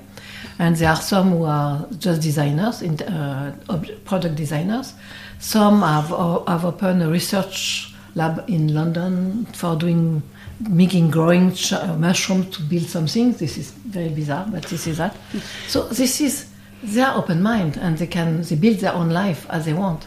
And 0.61 0.77
there 0.77 0.91
are 0.91 1.03
some 1.13 1.33
who 1.33 1.45
are 1.45 1.85
just 1.99 2.23
designers, 2.23 2.83
in, 2.83 3.01
uh, 3.03 3.57
ob- 3.69 4.05
product 4.05 4.37
designers. 4.37 4.95
Some 5.41 5.83
have, 5.83 6.13
uh, 6.13 6.45
have 6.47 6.65
opened 6.65 7.03
a 7.03 7.09
research 7.09 7.93
lab 8.15 8.45
in 8.47 8.73
London 8.73 9.47
for 9.53 9.75
doing 9.75 10.23
making 10.71 11.11
growing 11.11 11.53
ch- 11.53 11.73
uh, 11.73 11.97
mushrooms 11.97 12.57
to 12.57 12.63
build 12.63 12.87
something. 12.87 13.33
This 13.33 13.59
is 13.59 13.73
very 13.73 14.11
bizarre, 14.11 14.47
but 14.49 14.63
this 14.65 14.87
is 14.87 14.99
that. 14.99 15.17
So 15.67 15.89
this 15.89 16.21
is 16.21 16.47
they 16.85 17.03
are 17.03 17.17
open 17.17 17.43
mind 17.43 17.77
and 17.77 17.99
they 17.99 18.07
can 18.07 18.43
they 18.43 18.55
build 18.55 18.79
their 18.79 18.93
own 18.95 19.11
life 19.11 19.47
as 19.51 19.65
they 19.65 19.73
want. 19.73 20.07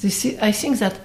This 0.00 0.24
is, 0.24 0.38
I 0.40 0.52
think 0.52 0.78
that 0.78 0.98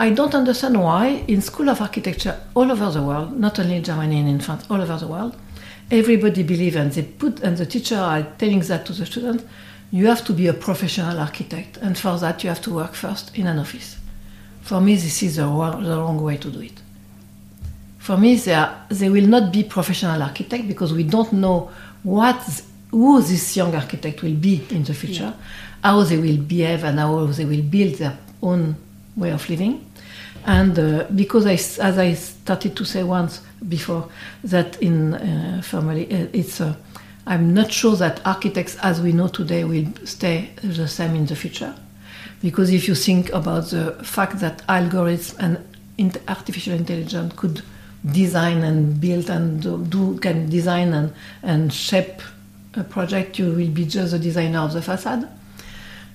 I 0.00 0.08
don't 0.08 0.34
understand 0.34 0.80
why 0.80 1.22
in 1.28 1.42
School 1.42 1.68
of 1.68 1.82
Architecture 1.82 2.40
all 2.54 2.72
over 2.72 2.90
the 2.90 3.02
world, 3.02 3.38
not 3.38 3.58
only 3.58 3.76
in 3.76 3.84
Germany 3.84 4.20
and 4.20 4.30
in 4.30 4.40
France, 4.40 4.64
all 4.70 4.80
over 4.80 4.96
the 4.96 5.06
world, 5.06 5.36
everybody 5.90 6.42
believes 6.42 6.74
and 6.76 6.90
they 6.90 7.02
put 7.02 7.40
and 7.40 7.58
the 7.58 7.66
teacher 7.66 7.96
are 7.96 8.22
telling 8.38 8.60
that 8.60 8.86
to 8.86 8.94
the 8.94 9.04
student, 9.04 9.46
you 9.90 10.06
have 10.06 10.24
to 10.24 10.32
be 10.32 10.46
a 10.46 10.54
professional 10.54 11.20
architect 11.20 11.76
and 11.82 11.98
for 11.98 12.16
that 12.16 12.42
you 12.42 12.48
have 12.48 12.62
to 12.62 12.72
work 12.72 12.94
first 12.94 13.36
in 13.36 13.46
an 13.46 13.58
office. 13.58 13.98
For 14.62 14.80
me, 14.80 14.94
this 14.94 15.22
is 15.22 15.36
the 15.36 15.42
wrong, 15.42 15.84
the 15.84 15.94
wrong 15.94 16.22
way 16.22 16.38
to 16.38 16.50
do 16.50 16.60
it. 16.60 16.80
For 17.98 18.16
me, 18.16 18.36
they, 18.36 18.54
are, 18.54 18.86
they 18.88 19.10
will 19.10 19.26
not 19.26 19.52
be 19.52 19.64
professional 19.64 20.22
architect 20.22 20.66
because 20.66 20.94
we 20.94 21.02
don't 21.02 21.34
know 21.34 21.70
what 22.04 22.40
who 22.90 23.20
this 23.20 23.54
young 23.54 23.74
architect 23.74 24.22
will 24.22 24.34
be 24.34 24.66
in 24.70 24.82
the 24.82 24.94
future, 24.94 25.34
how 25.84 26.02
they 26.04 26.16
will 26.16 26.38
behave, 26.38 26.84
and 26.84 26.98
how 26.98 27.26
they 27.26 27.44
will 27.44 27.62
build 27.62 27.96
their 27.96 28.16
own 28.42 28.76
way 29.14 29.30
of 29.30 29.48
living. 29.50 29.89
And 30.46 30.78
uh, 30.78 31.06
because, 31.14 31.46
I, 31.46 31.52
as 31.52 31.98
I 31.98 32.14
started 32.14 32.76
to 32.76 32.84
say 32.84 33.02
once 33.02 33.42
before, 33.68 34.08
that 34.44 34.80
in 34.82 35.14
uh, 35.14 35.60
family, 35.62 36.10
uh, 36.12 36.28
it's 36.32 36.60
uh, 36.60 36.74
I'm 37.26 37.54
not 37.54 37.70
sure 37.70 37.96
that 37.96 38.26
architects, 38.26 38.76
as 38.82 39.00
we 39.00 39.12
know 39.12 39.28
today, 39.28 39.64
will 39.64 39.86
stay 40.04 40.50
the 40.62 40.88
same 40.88 41.14
in 41.14 41.26
the 41.26 41.36
future. 41.36 41.74
Because 42.42 42.72
if 42.72 42.88
you 42.88 42.94
think 42.94 43.30
about 43.32 43.70
the 43.70 43.92
fact 44.02 44.40
that 44.40 44.66
algorithms 44.66 45.36
and 45.38 46.18
artificial 46.26 46.74
intelligence 46.74 47.34
could 47.36 47.62
design 48.10 48.62
and 48.62 49.00
build 49.00 49.28
and 49.28 49.62
do, 49.90 50.18
can 50.18 50.48
design 50.48 50.94
and, 50.94 51.12
and 51.42 51.72
shape 51.72 52.22
a 52.74 52.82
project, 52.82 53.38
you 53.38 53.52
will 53.52 53.68
be 53.68 53.84
just 53.84 54.12
the 54.12 54.18
designer 54.18 54.60
of 54.60 54.72
the 54.72 54.80
facade. 54.80 55.28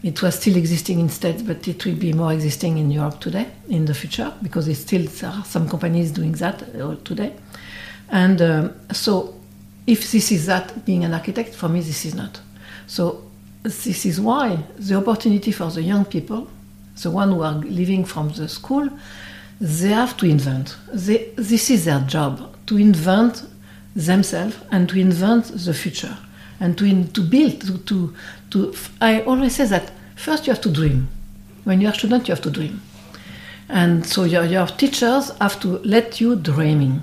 It 0.05 0.21
was 0.21 0.35
still 0.35 0.55
existing 0.55 0.99
in 0.99 1.09
States, 1.09 1.41
but 1.41 1.67
it 1.67 1.83
will 1.83 1.95
be 1.95 2.13
more 2.13 2.31
existing 2.31 2.77
in 2.77 2.91
Europe 2.91 3.19
today, 3.19 3.47
in 3.69 3.85
the 3.85 3.95
future, 3.95 4.31
because 4.43 4.67
it's 4.67 4.81
still 4.81 5.01
there 5.01 5.31
are 5.31 5.43
some 5.43 5.67
companies 5.67 6.11
doing 6.11 6.33
that 6.33 6.61
uh, 6.79 6.95
today. 7.03 7.33
And 8.09 8.39
um, 8.39 8.75
so, 8.91 9.33
if 9.87 10.11
this 10.11 10.31
is 10.31 10.45
that, 10.45 10.85
being 10.85 11.05
an 11.05 11.15
architect, 11.15 11.55
for 11.55 11.69
me, 11.69 11.81
this 11.81 12.05
is 12.05 12.13
not. 12.13 12.39
So, 12.85 13.23
this 13.63 14.05
is 14.05 14.21
why 14.21 14.59
the 14.77 14.93
opportunity 14.93 15.51
for 15.51 15.71
the 15.71 15.81
young 15.81 16.05
people, 16.05 16.51
the 17.01 17.09
one 17.09 17.31
who 17.31 17.41
are 17.41 17.55
leaving 17.55 18.05
from 18.05 18.29
the 18.29 18.47
school, 18.47 18.87
they 19.59 19.89
have 19.89 20.15
to 20.17 20.27
invent. 20.27 20.77
They, 20.93 21.31
this 21.35 21.71
is 21.71 21.85
their 21.85 22.01
job 22.01 22.55
to 22.67 22.77
invent 22.77 23.43
themselves 23.95 24.55
and 24.69 24.87
to 24.89 24.99
invent 24.99 25.45
the 25.45 25.73
future 25.73 26.15
and 26.59 26.77
to, 26.77 26.85
in, 26.85 27.11
to 27.13 27.21
build. 27.21 27.61
To, 27.61 27.77
to, 27.79 28.13
to, 28.51 28.73
I 29.01 29.21
always 29.21 29.55
say 29.55 29.65
that 29.65 29.91
first 30.15 30.47
you 30.47 30.53
have 30.53 30.61
to 30.61 30.71
dream. 30.71 31.07
When 31.63 31.81
you 31.81 31.87
are 31.87 31.91
a 31.91 31.95
student, 31.95 32.27
you 32.27 32.33
have 32.33 32.43
to 32.43 32.51
dream. 32.51 32.81
And 33.69 34.05
so 34.05 34.23
your, 34.23 34.45
your 34.45 34.67
teachers 34.67 35.31
have 35.39 35.59
to 35.61 35.79
let 35.79 36.21
you 36.21 36.35
dreaming, 36.35 37.01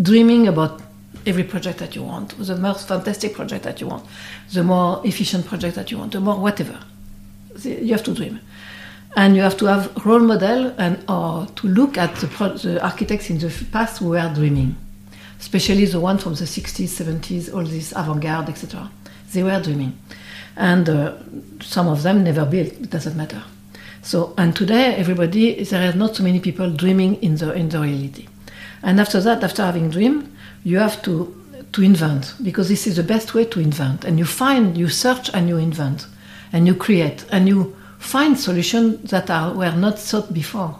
dreaming 0.00 0.48
about 0.48 0.80
every 1.26 1.44
project 1.44 1.78
that 1.78 1.94
you 1.94 2.02
want, 2.02 2.36
the 2.38 2.56
most 2.56 2.88
fantastic 2.88 3.34
project 3.34 3.64
that 3.64 3.80
you 3.80 3.86
want, 3.86 4.04
the 4.52 4.64
more 4.64 5.02
efficient 5.04 5.46
project 5.46 5.74
that 5.74 5.90
you 5.90 5.98
want, 5.98 6.12
the 6.12 6.20
more 6.20 6.36
whatever. 6.36 6.78
You 7.62 7.92
have 7.92 8.04
to 8.04 8.14
dream. 8.14 8.40
And 9.16 9.36
you 9.36 9.42
have 9.42 9.56
to 9.58 9.66
have 9.66 9.94
role 10.06 10.20
model 10.20 10.74
and 10.78 11.02
or 11.08 11.46
to 11.56 11.66
look 11.66 11.98
at 11.98 12.14
the, 12.16 12.28
pro- 12.28 12.56
the 12.56 12.82
architects 12.82 13.30
in 13.30 13.38
the 13.38 13.52
past 13.72 13.98
who 13.98 14.10
were 14.10 14.32
dreaming, 14.34 14.76
especially 15.40 15.84
the 15.86 16.00
one 16.00 16.18
from 16.18 16.34
the 16.34 16.44
60s, 16.44 16.88
70s, 16.88 17.52
all 17.52 17.64
this 17.64 17.92
avant-garde, 17.92 18.48
etc. 18.48 18.90
They 19.32 19.42
were 19.42 19.60
dreaming. 19.60 19.98
And 20.58 20.88
uh, 20.88 21.14
some 21.60 21.86
of 21.86 22.02
them 22.02 22.24
never 22.24 22.44
built, 22.44 22.72
it 22.72 22.90
doesn't 22.90 23.16
matter. 23.16 23.42
So, 24.02 24.34
and 24.36 24.54
today 24.56 24.96
everybody, 24.96 25.62
there 25.62 25.88
are 25.88 25.96
not 25.96 26.16
so 26.16 26.24
many 26.24 26.40
people 26.40 26.68
dreaming 26.70 27.14
in 27.22 27.36
the, 27.36 27.52
in 27.52 27.68
the 27.68 27.80
reality. 27.80 28.26
And 28.82 29.00
after 29.00 29.20
that, 29.20 29.44
after 29.44 29.62
having 29.62 29.90
dreamed, 29.90 30.34
you 30.64 30.78
have 30.78 31.00
to, 31.02 31.34
to 31.72 31.82
invent 31.82 32.34
because 32.42 32.68
this 32.68 32.88
is 32.88 32.96
the 32.96 33.04
best 33.04 33.34
way 33.34 33.44
to 33.44 33.60
invent. 33.60 34.04
And 34.04 34.18
you 34.18 34.24
find, 34.24 34.76
you 34.76 34.88
search 34.88 35.30
and 35.32 35.48
you 35.48 35.58
invent 35.58 36.06
and 36.52 36.66
you 36.66 36.74
create 36.74 37.24
and 37.30 37.48
you 37.48 37.76
find 37.98 38.38
solutions 38.38 39.10
that 39.10 39.30
are, 39.30 39.54
were 39.54 39.72
not 39.72 39.98
thought 39.98 40.34
before. 40.34 40.76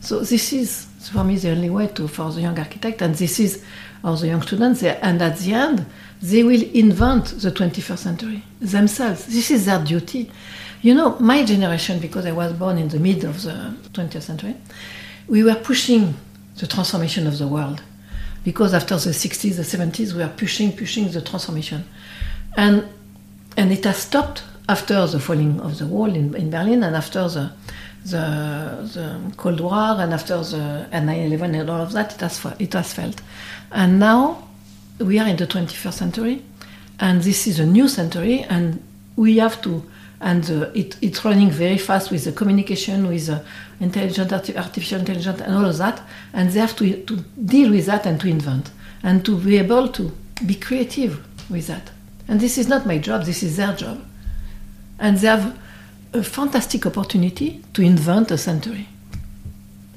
So 0.00 0.20
this 0.20 0.52
is, 0.52 0.86
for 1.12 1.24
me, 1.24 1.36
the 1.36 1.50
only 1.50 1.70
way 1.70 1.88
to, 1.88 2.06
for 2.06 2.30
the 2.30 2.42
young 2.42 2.58
architect. 2.58 3.02
And 3.02 3.14
this 3.14 3.40
is, 3.40 3.64
or 4.04 4.16
the 4.16 4.28
young 4.28 4.42
students, 4.42 4.82
and 4.82 5.20
at 5.20 5.38
the 5.38 5.52
end, 5.52 5.86
they 6.22 6.42
will 6.42 6.62
invent 6.74 7.26
the 7.40 7.50
21st 7.50 7.98
century 7.98 8.42
themselves. 8.60 9.26
This 9.26 9.50
is 9.50 9.66
their 9.66 9.82
duty. 9.82 10.30
You 10.82 10.94
know, 10.94 11.18
my 11.18 11.44
generation, 11.44 11.98
because 11.98 12.26
I 12.26 12.32
was 12.32 12.52
born 12.52 12.78
in 12.78 12.88
the 12.88 12.98
middle 12.98 13.30
of 13.30 13.42
the 13.42 13.74
20th 13.92 14.22
century, 14.22 14.56
we 15.28 15.42
were 15.42 15.54
pushing 15.54 16.14
the 16.56 16.66
transformation 16.66 17.26
of 17.26 17.38
the 17.38 17.46
world. 17.46 17.82
Because 18.44 18.74
after 18.74 18.96
the 18.96 19.10
60s, 19.10 19.56
the 19.56 19.62
70s, 19.62 20.12
we 20.12 20.22
were 20.22 20.32
pushing, 20.36 20.72
pushing 20.76 21.10
the 21.10 21.20
transformation. 21.20 21.84
And, 22.56 22.88
and 23.56 23.72
it 23.72 23.84
has 23.84 23.98
stopped 23.98 24.42
after 24.68 25.06
the 25.06 25.20
falling 25.20 25.60
of 25.60 25.78
the 25.78 25.86
wall 25.86 26.14
in, 26.14 26.34
in 26.34 26.50
Berlin 26.50 26.82
and 26.82 26.96
after 26.96 27.28
the, 27.28 27.52
the, 28.04 28.90
the 28.94 29.32
Cold 29.36 29.60
War 29.60 29.96
and 29.98 30.14
after 30.14 30.38
the 30.38 30.86
9-11 30.92 31.60
and 31.60 31.70
all 31.70 31.80
of 31.80 31.92
that, 31.92 32.14
it 32.14 32.20
has, 32.20 32.46
it 32.58 32.72
has 32.72 32.94
felt. 32.94 33.20
And 33.72 33.98
now 33.98 34.49
we 35.00 35.18
are 35.18 35.28
in 35.28 35.36
the 35.36 35.46
21st 35.46 35.92
century 35.92 36.42
and 36.98 37.22
this 37.22 37.46
is 37.46 37.58
a 37.58 37.66
new 37.66 37.88
century 37.88 38.42
and 38.42 38.82
we 39.16 39.38
have 39.38 39.60
to 39.62 39.82
and 40.22 40.50
uh, 40.50 40.70
it, 40.74 40.96
it's 41.00 41.24
running 41.24 41.50
very 41.50 41.78
fast 41.78 42.10
with 42.10 42.24
the 42.24 42.32
communication 42.32 43.08
with 43.08 43.26
the 43.26 43.42
intelligent 43.80 44.32
artificial 44.32 44.98
intelligence 45.00 45.40
and 45.40 45.54
all 45.54 45.64
of 45.64 45.78
that 45.78 46.02
and 46.34 46.50
they 46.50 46.60
have 46.60 46.76
to, 46.76 47.02
to 47.04 47.16
deal 47.44 47.70
with 47.70 47.86
that 47.86 48.04
and 48.06 48.20
to 48.20 48.28
invent 48.28 48.70
and 49.02 49.24
to 49.24 49.38
be 49.38 49.56
able 49.56 49.88
to 49.88 50.12
be 50.44 50.54
creative 50.54 51.24
with 51.50 51.66
that. 51.68 51.90
And 52.28 52.38
this 52.38 52.58
is 52.58 52.68
not 52.68 52.86
my 52.86 52.98
job 52.98 53.24
this 53.24 53.42
is 53.42 53.56
their 53.56 53.74
job. 53.74 54.04
And 54.98 55.16
they 55.16 55.28
have 55.28 55.58
a 56.12 56.22
fantastic 56.22 56.84
opportunity 56.84 57.62
to 57.72 57.82
invent 57.82 58.30
a 58.30 58.36
century 58.38 58.88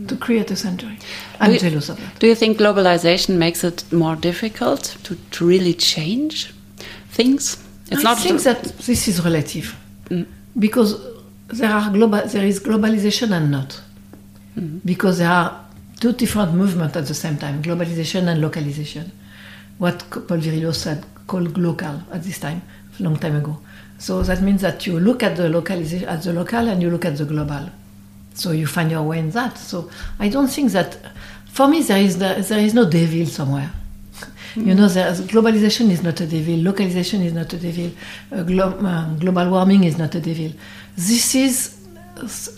to 0.07 0.15
create 0.17 0.49
a 0.51 0.55
century 0.55 0.97
i'm 1.39 1.49
do 1.49 1.53
you, 1.53 1.59
jealous 1.59 1.89
of 1.89 1.97
that 1.97 2.19
do 2.19 2.27
you 2.27 2.35
think 2.35 2.57
globalization 2.57 3.37
makes 3.37 3.63
it 3.63 3.83
more 3.91 4.15
difficult 4.15 4.97
to, 5.03 5.15
to 5.31 5.45
really 5.45 5.73
change 5.73 6.53
things? 7.13 7.63
It's 7.91 8.01
I 8.01 8.03
not 8.03 8.19
think 8.19 8.41
that 8.41 8.63
this 8.63 9.07
is 9.07 9.23
relative. 9.23 9.75
Mm. 10.09 10.25
because 10.59 10.91
there 11.47 11.71
are 11.71 11.89
global 11.89 12.21
there 12.27 12.45
is 12.45 12.59
globalization 12.59 13.31
and 13.31 13.51
not. 13.51 13.81
Mm. 14.57 14.81
because 14.83 15.19
there 15.19 15.29
are 15.29 15.65
two 15.99 16.11
different 16.11 16.53
movements 16.53 16.97
at 16.97 17.05
the 17.05 17.13
same 17.13 17.37
time 17.37 17.61
globalization 17.63 18.27
and 18.27 18.41
localization. 18.41 19.11
What 19.77 19.97
paul 20.09 20.39
virilio 20.45 20.73
said 20.73 21.05
called 21.27 21.57
local 21.57 21.95
at 22.11 22.23
this 22.23 22.39
time 22.39 22.61
a 22.99 23.03
long 23.03 23.17
time 23.17 23.35
ago. 23.37 23.57
So 23.97 24.21
that 24.23 24.41
means 24.41 24.61
that 24.61 24.85
you 24.85 24.99
look 24.99 25.23
at 25.23 25.37
the 25.37 25.47
localization 25.49 26.07
at 26.09 26.23
the 26.23 26.33
local 26.33 26.67
and 26.67 26.81
you 26.81 26.89
look 26.89 27.05
at 27.05 27.17
the 27.17 27.25
global 27.25 27.69
so 28.33 28.51
you 28.51 28.67
find 28.67 28.91
your 28.91 29.03
way 29.03 29.19
in 29.19 29.31
that. 29.31 29.57
So 29.57 29.89
i 30.19 30.29
don't 30.29 30.47
think 30.47 30.71
that 30.71 30.97
for 31.51 31.67
me 31.67 31.81
there 31.81 32.01
is 32.01 32.17
the, 32.17 32.43
there 32.47 32.59
is 32.59 32.73
no 32.73 32.89
devil 32.89 33.25
somewhere. 33.25 33.71
You 34.55 34.75
know, 34.75 34.87
there's, 34.87 35.19
globalization 35.21 35.89
is 35.89 36.03
not 36.03 36.21
a 36.21 36.27
devil, 36.27 36.55
localization 36.57 37.23
is 37.23 37.33
not 37.33 37.51
a 37.53 37.57
devil, 37.57 37.89
uh, 38.31 38.43
glo- 38.43 38.77
uh, 38.85 39.13
global 39.15 39.49
warming 39.49 39.83
is 39.83 39.97
not 39.97 40.13
a 40.13 40.19
devil. 40.19 40.51
This 40.95 41.33
is 41.33 41.75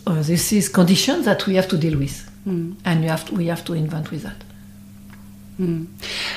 uh, 0.05 0.21
this 0.21 0.51
is 0.51 0.67
conditions 0.67 1.23
that 1.23 1.45
we 1.47 1.55
have 1.55 1.69
to 1.69 1.77
deal 1.77 1.97
with, 1.97 2.29
and 2.83 3.01
you 3.01 3.09
have 3.09 3.23
to, 3.27 3.35
we 3.35 3.45
have 3.47 3.63
to 3.65 3.73
invent 3.73 4.11
with 4.11 4.23
that. 4.23 4.35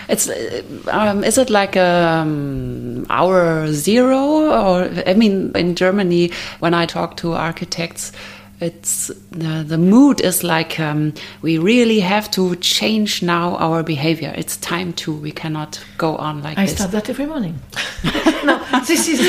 It's 0.09 0.29
uh, 0.29 0.63
um, 0.93 1.25
is 1.25 1.39
it 1.39 1.51
like 1.51 1.77
um, 1.77 3.05
hour 3.11 3.67
zero? 3.73 4.21
Or 4.53 4.89
I 5.09 5.15
mean 5.15 5.51
in 5.57 5.75
Germany 5.75 6.31
when 6.61 6.73
I 6.73 6.87
talk 6.87 7.17
to 7.17 7.33
architects 7.33 8.13
it's 8.61 9.09
the, 9.31 9.65
the 9.67 9.79
mood 9.79 10.21
is 10.21 10.43
like 10.43 10.81
um, 10.81 11.13
we 11.43 11.59
really 11.59 12.01
have 12.01 12.29
to 12.33 12.57
change 12.57 13.23
now 13.23 13.57
our 13.57 13.83
behavior 13.85 14.35
it's 14.37 14.57
time 14.57 14.93
to 14.95 15.13
we 15.13 15.31
cannot 15.31 15.81
go 15.97 16.17
on 16.17 16.43
like 16.43 16.59
I 16.59 16.67
this 16.67 16.75
start 16.75 16.91
that 16.91 17.09
every 17.09 17.27
morning. 17.27 17.59
no, 18.45 18.59
this 18.87 19.09
is 19.09 19.21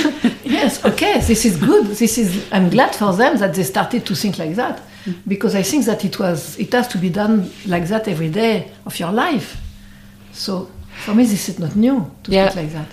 yes, 0.43 0.84
okay. 0.86 1.19
This 1.19 1.45
is 1.45 1.57
good. 1.57 1.86
This 1.88 2.17
is. 2.17 2.45
I'm 2.51 2.69
glad 2.69 2.95
for 2.95 3.13
them 3.13 3.38
that 3.38 3.53
they 3.53 3.63
started 3.63 4.05
to 4.05 4.15
think 4.15 4.38
like 4.39 4.55
that, 4.55 4.82
because 5.27 5.55
I 5.55 5.63
think 5.63 5.86
that 5.86 6.03
it 6.05 6.19
was. 6.19 6.57
It 6.57 6.71
has 6.73 6.88
to 6.89 6.97
be 6.97 7.09
done 7.09 7.51
like 7.65 7.88
that 7.88 8.07
every 8.07 8.30
day 8.30 8.71
of 8.86 8.99
your 8.99 9.11
life. 9.11 9.57
So 10.32 10.69
for 11.05 11.13
me, 11.15 11.23
this 11.25 11.49
is 11.49 11.59
not 11.59 11.75
new 11.75 12.09
to 12.23 12.32
Yeah. 12.32 12.49
think 12.49 12.55
like 12.65 12.73
that. 12.73 12.88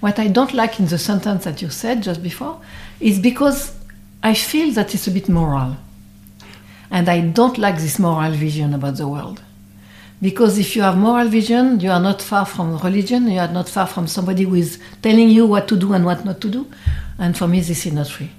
What 0.00 0.18
I 0.18 0.28
don't 0.28 0.52
like 0.52 0.80
in 0.80 0.86
the 0.86 0.98
sentence 0.98 1.44
that 1.44 1.62
you 1.62 1.70
said 1.70 2.02
just 2.02 2.22
before 2.22 2.60
is 3.00 3.18
because 3.20 3.72
I 4.22 4.34
feel 4.34 4.72
that 4.72 4.94
it's 4.94 5.06
a 5.06 5.10
bit 5.10 5.28
moral, 5.28 5.76
and 6.90 7.08
I 7.08 7.20
don't 7.20 7.58
like 7.58 7.76
this 7.76 7.98
moral 7.98 8.32
vision 8.32 8.74
about 8.74 8.96
the 8.96 9.08
world. 9.08 9.42
Because 10.20 10.56
if 10.56 10.76
you 10.76 10.82
have 10.82 10.96
moral 10.96 11.26
vision, 11.28 11.80
you 11.80 11.90
are 11.90 11.98
not 12.00 12.22
far 12.22 12.46
from 12.46 12.78
religion, 12.78 13.28
you 13.28 13.40
are 13.40 13.48
not 13.48 13.68
far 13.68 13.88
from 13.88 14.06
somebody 14.06 14.44
who 14.44 14.54
is 14.54 14.78
telling 15.02 15.28
you 15.28 15.46
what 15.46 15.66
to 15.66 15.76
do 15.76 15.92
and 15.94 16.04
what 16.04 16.24
not 16.24 16.40
to 16.42 16.48
do. 16.48 16.70
And 17.18 17.36
for 17.36 17.48
me, 17.48 17.58
this 17.60 17.84
is 17.86 17.92
not 17.92 18.06
free. 18.06 18.30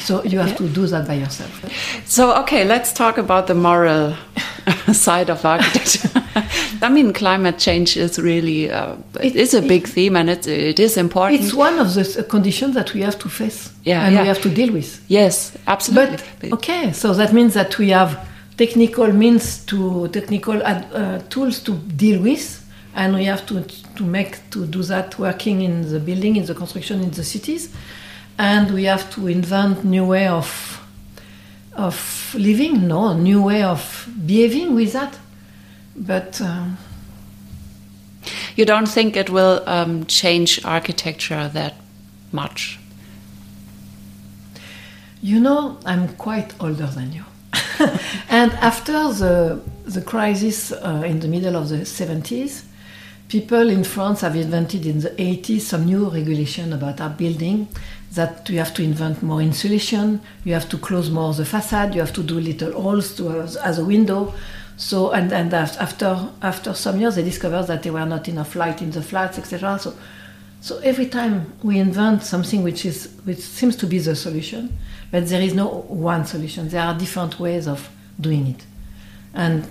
So 0.00 0.22
you 0.24 0.38
have 0.40 0.56
to 0.58 0.68
do 0.68 0.86
that 0.88 1.06
by 1.06 1.14
yourself. 1.14 1.64
So, 2.04 2.36
okay, 2.42 2.64
let's 2.64 2.92
talk 2.92 3.16
about 3.16 3.46
the 3.46 3.54
moral 3.54 4.14
side 4.92 5.30
of 5.30 5.42
architecture. 5.44 6.19
I 6.82 6.88
mean, 6.88 7.12
climate 7.12 7.58
change 7.58 7.96
is 7.96 8.18
really 8.18 8.70
uh, 8.70 8.94
it 9.20 9.34
is 9.36 9.54
a 9.54 9.60
big 9.62 9.86
theme, 9.88 10.16
and 10.16 10.30
it 10.30 10.46
it 10.46 10.78
is 10.78 10.96
important. 10.96 11.40
It's 11.40 11.54
one 11.54 11.78
of 11.78 11.92
the 11.94 12.24
conditions 12.28 12.74
that 12.74 12.94
we 12.94 13.02
have 13.02 13.18
to 13.18 13.28
face 13.28 13.70
Yeah, 13.84 14.04
and 14.04 14.14
yeah. 14.14 14.22
we 14.22 14.28
have 14.28 14.40
to 14.42 14.48
deal 14.48 14.72
with. 14.72 15.00
yes, 15.08 15.56
absolutely. 15.66 16.18
But 16.40 16.52
okay, 16.52 16.92
so 16.92 17.14
that 17.14 17.32
means 17.32 17.54
that 17.54 17.78
we 17.78 17.90
have 17.90 18.16
technical 18.56 19.12
means 19.12 19.64
to 19.66 20.08
technical 20.08 20.62
uh, 20.62 21.18
tools 21.30 21.60
to 21.60 21.72
deal 21.96 22.20
with, 22.22 22.64
and 22.94 23.14
we 23.14 23.24
have 23.24 23.44
to 23.46 23.62
to 23.96 24.04
make 24.04 24.38
to 24.50 24.66
do 24.66 24.82
that 24.84 25.18
working 25.18 25.62
in 25.62 25.90
the 25.92 25.98
building, 25.98 26.36
in 26.36 26.44
the 26.46 26.54
construction, 26.54 27.00
in 27.02 27.10
the 27.10 27.24
cities, 27.24 27.70
and 28.38 28.70
we 28.70 28.84
have 28.84 29.10
to 29.14 29.26
invent 29.26 29.84
new 29.84 30.04
way 30.04 30.28
of 30.28 30.48
of 31.74 32.34
living, 32.38 32.86
no, 32.88 33.14
new 33.14 33.42
way 33.42 33.62
of 33.62 34.08
behaving 34.26 34.74
with 34.74 34.92
that. 34.92 35.18
But 35.96 36.40
um, 36.40 36.78
you 38.56 38.64
don't 38.64 38.88
think 38.88 39.16
it 39.16 39.30
will 39.30 39.62
um, 39.66 40.06
change 40.06 40.64
architecture 40.64 41.48
that 41.48 41.74
much? 42.32 42.78
You 45.22 45.40
know, 45.40 45.78
I'm 45.84 46.08
quite 46.16 46.54
older 46.60 46.86
than 46.86 47.12
you. 47.12 47.24
and 48.28 48.52
after 48.52 49.12
the, 49.12 49.60
the 49.84 50.00
crisis 50.00 50.72
uh, 50.72 51.02
in 51.06 51.20
the 51.20 51.28
middle 51.28 51.56
of 51.56 51.68
the 51.68 51.78
70s, 51.78 52.64
people 53.28 53.68
in 53.68 53.84
France 53.84 54.22
have 54.22 54.34
invented 54.34 54.86
in 54.86 55.00
the 55.00 55.10
80s 55.10 55.60
some 55.60 55.84
new 55.84 56.08
regulation 56.08 56.72
about 56.72 57.00
our 57.00 57.10
building 57.10 57.68
that 58.12 58.48
you 58.48 58.58
have 58.58 58.74
to 58.74 58.82
invent 58.82 59.22
more 59.22 59.40
insulation, 59.40 60.20
you 60.44 60.52
have 60.52 60.68
to 60.68 60.78
close 60.78 61.10
more 61.10 61.32
the 61.32 61.44
facade, 61.44 61.94
you 61.94 62.00
have 62.00 62.12
to 62.12 62.22
do 62.22 62.40
little 62.40 62.72
holes 62.72 63.14
to, 63.16 63.40
as, 63.40 63.56
as 63.56 63.78
a 63.78 63.84
window. 63.84 64.34
So 64.80 65.10
and, 65.10 65.30
and 65.30 65.52
after 65.52 66.30
after 66.40 66.72
some 66.72 66.98
years 66.98 67.16
they 67.16 67.22
discovered 67.22 67.64
that 67.64 67.82
there 67.82 67.92
were 67.92 68.06
not 68.06 68.26
enough 68.28 68.56
light 68.56 68.80
in 68.80 68.90
the 68.90 69.02
flats, 69.02 69.38
etc. 69.38 69.78
So 69.78 69.94
so 70.62 70.78
every 70.78 71.04
time 71.04 71.52
we 71.62 71.78
invent 71.78 72.22
something 72.22 72.62
which 72.62 72.86
is 72.86 73.12
which 73.24 73.40
seems 73.40 73.76
to 73.76 73.86
be 73.86 73.98
the 73.98 74.16
solution, 74.16 74.78
but 75.10 75.26
there 75.28 75.42
is 75.42 75.52
no 75.52 75.68
one 75.68 76.24
solution. 76.24 76.70
There 76.70 76.82
are 76.82 76.98
different 76.98 77.38
ways 77.38 77.68
of 77.68 77.90
doing 78.18 78.46
it. 78.46 78.64
And 79.34 79.68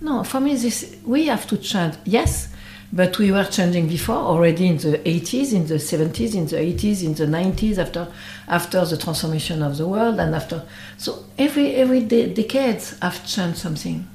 no, 0.00 0.24
for 0.24 0.40
me 0.40 0.56
this 0.56 0.96
we 1.04 1.26
have 1.26 1.46
to 1.48 1.58
change. 1.58 1.96
Yes, 2.06 2.48
but 2.92 3.18
we 3.18 3.32
were 3.32 3.44
changing 3.44 3.88
before 3.88 4.16
already 4.16 4.66
in 4.66 4.76
the 4.76 4.98
80s, 4.98 5.52
in 5.54 5.66
the 5.66 5.76
70s, 5.76 6.34
in 6.34 6.46
the 6.46 6.56
80s, 6.56 7.02
in 7.02 7.14
the 7.14 7.26
90s 7.26 7.78
after 7.78 8.08
after 8.48 8.84
the 8.84 8.96
transformation 8.96 9.62
of 9.62 9.78
the 9.78 9.86
world 9.86 10.20
and 10.20 10.34
after 10.34 10.62
so 10.98 11.24
every 11.38 11.74
every 11.74 12.00
de- 12.04 12.32
decades 12.34 12.98
have 13.00 13.26
changed 13.26 13.58
something. 13.58 14.06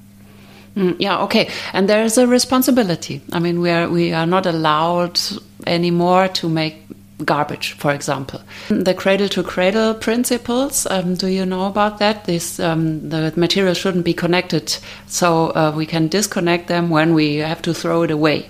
Mm, 0.75 0.95
yeah, 0.99 1.23
okay. 1.23 1.49
And 1.73 1.89
there 1.89 2.03
is 2.03 2.19
a 2.19 2.28
responsibility. 2.28 3.21
I 3.32 3.39
mean, 3.39 3.61
we 3.61 3.71
are 3.71 3.89
we 3.89 4.13
are 4.13 4.28
not 4.28 4.45
allowed 4.45 5.19
anymore 5.65 6.28
to 6.28 6.47
make 6.47 6.86
garbage, 7.26 7.74
for 7.74 7.91
example. 7.93 8.41
The 8.70 8.93
cradle 8.93 9.30
to 9.30 9.43
cradle 9.43 9.93
principles. 9.93 10.86
Um, 10.88 11.15
do 11.15 11.28
you 11.28 11.45
know 11.45 11.65
about 11.65 11.97
that? 11.99 12.26
This 12.26 12.59
um, 12.59 13.09
the 13.09 13.34
materials 13.36 13.78
shouldn't 13.78 14.05
be 14.05 14.13
connected, 14.13 14.78
so 15.07 15.47
uh, 15.49 15.74
we 15.76 15.86
can 15.86 16.07
disconnect 16.07 16.68
them 16.68 16.89
when 16.89 17.13
we 17.13 17.36
have 17.38 17.61
to 17.63 17.74
throw 17.74 18.03
it 18.03 18.11
away. 18.11 18.49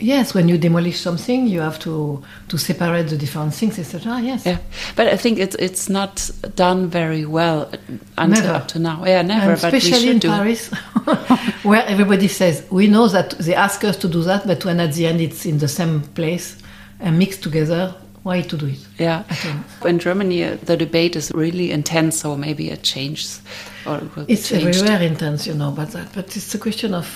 Yes, 0.00 0.32
when 0.32 0.48
you 0.48 0.58
demolish 0.58 1.00
something, 1.00 1.48
you 1.48 1.60
have 1.60 1.78
to 1.80 2.22
to 2.48 2.58
separate 2.58 3.08
the 3.08 3.16
different 3.16 3.52
things, 3.54 3.78
etc. 3.78 4.20
Yes. 4.20 4.46
Yeah, 4.46 4.58
but 4.94 5.08
I 5.08 5.16
think 5.16 5.38
it's 5.38 5.56
it's 5.56 5.88
not 5.88 6.30
done 6.54 6.88
very 6.88 7.24
well 7.24 7.72
until 8.16 8.44
Never. 8.44 8.54
up 8.54 8.68
to 8.68 8.78
now. 8.78 9.04
Yeah, 9.04 9.22
never. 9.22 9.52
And 9.52 9.60
but 9.60 9.72
we 9.72 9.78
especially 9.78 10.10
in 10.10 10.18
do. 10.18 10.28
Paris, 10.28 10.68
where 11.64 11.84
everybody 11.86 12.28
says 12.28 12.64
we 12.70 12.86
know 12.86 13.08
that 13.08 13.30
they 13.38 13.54
ask 13.54 13.82
us 13.82 13.96
to 13.96 14.08
do 14.08 14.22
that, 14.22 14.46
but 14.46 14.64
when 14.64 14.78
at 14.78 14.92
the 14.92 15.06
end 15.06 15.20
it's 15.20 15.44
in 15.46 15.58
the 15.58 15.68
same 15.68 16.02
place 16.02 16.58
and 17.00 17.18
mix 17.18 17.36
together, 17.36 17.94
why 18.22 18.42
to 18.42 18.56
do 18.56 18.66
it? 18.66 18.86
Yeah. 18.98 19.22
In 19.84 19.98
Germany, 19.98 20.44
uh, 20.44 20.56
the 20.62 20.76
debate 20.76 21.16
is 21.16 21.30
really 21.34 21.70
intense, 21.70 22.20
so 22.20 22.36
maybe 22.36 22.70
it 22.70 22.82
changes 22.82 23.40
or 23.86 23.98
it 23.98 24.10
It's 24.28 24.48
changed. 24.48 24.66
everywhere 24.66 25.02
intense, 25.02 25.46
you 25.46 25.54
know, 25.54 25.68
about 25.68 25.90
that. 25.92 26.12
But 26.14 26.36
it's 26.36 26.54
a 26.54 26.58
question 26.58 26.94
of 26.94 27.06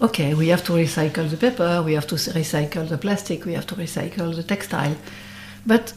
okay, 0.00 0.34
we 0.34 0.48
have 0.48 0.62
to 0.64 0.72
recycle 0.72 1.30
the 1.30 1.36
paper, 1.36 1.82
we 1.82 1.94
have 1.94 2.06
to 2.08 2.16
recycle 2.16 2.86
the 2.88 2.98
plastic, 2.98 3.46
we 3.46 3.54
have 3.54 3.66
to 3.66 3.74
recycle 3.74 4.34
the 4.34 4.42
textile, 4.42 4.96
but 5.64 5.94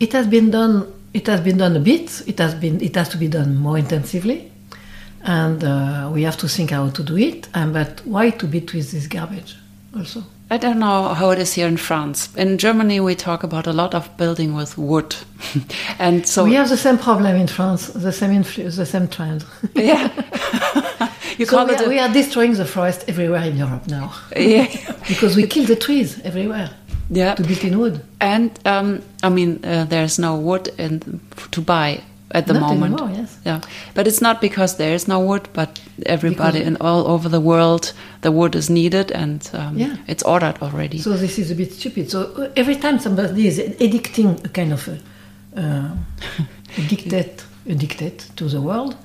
it 0.00 0.12
has 0.12 0.26
been 0.26 0.50
done. 0.50 0.86
It 1.12 1.26
has 1.26 1.40
been 1.40 1.58
done 1.58 1.76
a 1.76 1.80
bit. 1.80 2.22
It 2.26 2.38
has 2.38 2.54
been. 2.54 2.80
It 2.80 2.94
has 2.96 3.08
to 3.10 3.18
be 3.18 3.28
done 3.28 3.56
more 3.56 3.76
intensively, 3.78 4.50
and 5.22 5.62
uh, 5.62 6.10
we 6.12 6.22
have 6.22 6.38
to 6.38 6.48
think 6.48 6.70
how 6.70 6.88
to 6.88 7.02
do 7.02 7.16
it. 7.18 7.48
And 7.52 7.72
but 7.72 8.00
why 8.06 8.30
to 8.30 8.46
beat 8.46 8.72
with 8.72 8.90
this 8.92 9.06
garbage 9.06 9.56
also? 9.94 10.24
I 10.52 10.58
don't 10.58 10.78
know 10.78 11.14
how 11.14 11.30
it 11.30 11.38
is 11.38 11.54
here 11.54 11.66
in 11.66 11.78
France. 11.78 12.28
In 12.36 12.58
Germany, 12.58 13.00
we 13.00 13.14
talk 13.14 13.42
about 13.42 13.66
a 13.66 13.72
lot 13.72 13.94
of 13.94 14.14
building 14.18 14.54
with 14.54 14.76
wood, 14.76 15.16
and 15.98 16.26
so 16.26 16.44
we 16.44 16.52
have 16.52 16.68
the 16.68 16.76
same 16.76 16.98
problem 16.98 17.36
in 17.36 17.46
France, 17.46 17.86
the 17.86 18.12
same 18.12 18.32
influ- 18.32 18.76
the 18.76 18.84
same 18.84 19.08
trend. 19.08 19.46
yeah. 19.74 20.12
you 21.38 21.46
so 21.46 21.56
call 21.56 21.66
we 21.66 21.72
it 21.72 21.80
are, 21.80 21.88
we 21.88 21.98
are 21.98 22.12
destroying 22.12 22.52
the 22.52 22.66
forest 22.66 23.04
everywhere 23.08 23.44
in 23.44 23.56
Europe 23.56 23.86
now 23.86 24.12
yeah, 24.36 24.66
because 25.08 25.36
we 25.36 25.46
kill 25.46 25.64
the 25.64 25.74
trees 25.74 26.20
everywhere 26.20 26.68
yeah. 27.08 27.34
to 27.34 27.42
build 27.42 27.64
in 27.64 27.78
wood. 27.78 28.04
And 28.20 28.50
um, 28.66 29.00
I 29.22 29.30
mean, 29.30 29.64
uh, 29.64 29.86
there's 29.86 30.18
no 30.18 30.36
wood 30.36 30.68
in, 30.76 31.20
to 31.52 31.62
buy 31.62 32.02
at 32.34 32.46
the 32.46 32.52
Not 32.54 32.62
moment. 32.62 32.94
anymore, 33.00 33.10
yes. 33.20 33.38
Yeah, 33.44 33.60
but 33.94 34.06
it's 34.06 34.20
not 34.20 34.40
because 34.40 34.76
there 34.76 34.94
is 34.94 35.06
no 35.06 35.18
wood, 35.20 35.48
but 35.52 35.80
everybody 36.06 36.58
Because- 36.58 36.66
in 36.66 36.76
all 36.80 37.06
over 37.06 37.28
the 37.28 37.40
world, 37.40 37.92
the 38.22 38.30
wood 38.30 38.54
is 38.54 38.68
needed, 38.68 39.12
and 39.12 39.40
um, 39.54 39.78
Yeah. 39.78 39.96
it's 40.06 40.22
ordered 40.22 40.56
already. 40.62 40.98
So 40.98 41.10
this 41.16 41.38
is 41.38 41.50
a 41.50 41.54
bit 41.54 41.72
stupid. 41.72 42.10
So 42.10 42.18
uh, 42.36 42.48
every 42.56 42.76
time 42.76 42.98
somebody 42.98 43.46
is 43.46 43.58
addicting 43.58 44.44
a 44.44 44.48
kind 44.48 44.72
of 44.72 44.88
a, 44.88 44.98
uh, 45.60 45.90
dictate, 46.88 47.44
a 47.68 47.74
dictate 47.74 48.26
to 48.36 48.48
the 48.48 48.60
world, 48.60 48.96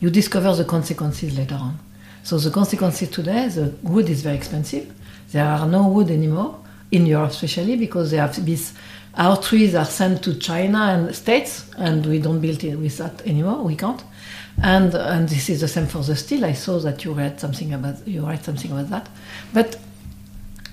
you 0.00 0.10
discover 0.10 0.54
the 0.56 0.64
consequences 0.64 1.36
later 1.38 1.54
on. 1.56 1.78
So 2.24 2.38
the 2.38 2.50
consequences 2.50 3.08
today, 3.10 3.48
the 3.48 3.72
wood 3.82 4.08
is 4.08 4.22
very 4.22 4.36
expensive. 4.36 4.86
There 5.32 5.44
are 5.44 5.66
no 5.66 5.88
wood 5.88 6.10
anymore 6.10 6.56
in 6.90 7.06
Europe, 7.06 7.30
especially 7.30 7.76
because 7.76 8.10
they 8.10 8.18
have 8.18 8.34
this. 8.44 8.72
Our 9.14 9.36
trees 9.36 9.74
are 9.74 9.84
sent 9.84 10.22
to 10.24 10.34
China 10.38 10.78
and 10.78 11.14
States, 11.14 11.70
and 11.76 12.04
we 12.06 12.18
don't 12.18 12.40
build 12.40 12.64
it 12.64 12.76
with 12.76 12.96
that 12.98 13.26
anymore. 13.26 13.62
We 13.62 13.76
can't. 13.76 14.02
And 14.62 14.94
and 14.94 15.28
this 15.28 15.48
is 15.48 15.60
the 15.60 15.68
same 15.68 15.86
for 15.86 16.02
the 16.02 16.16
steel. 16.16 16.44
I 16.44 16.52
saw 16.52 16.78
that 16.80 17.04
you 17.04 17.12
read 17.12 17.40
something 17.40 17.72
about 17.74 18.06
you 18.06 18.24
write 18.24 18.44
something 18.44 18.70
about 18.70 18.90
that, 18.90 19.08
but 19.52 19.78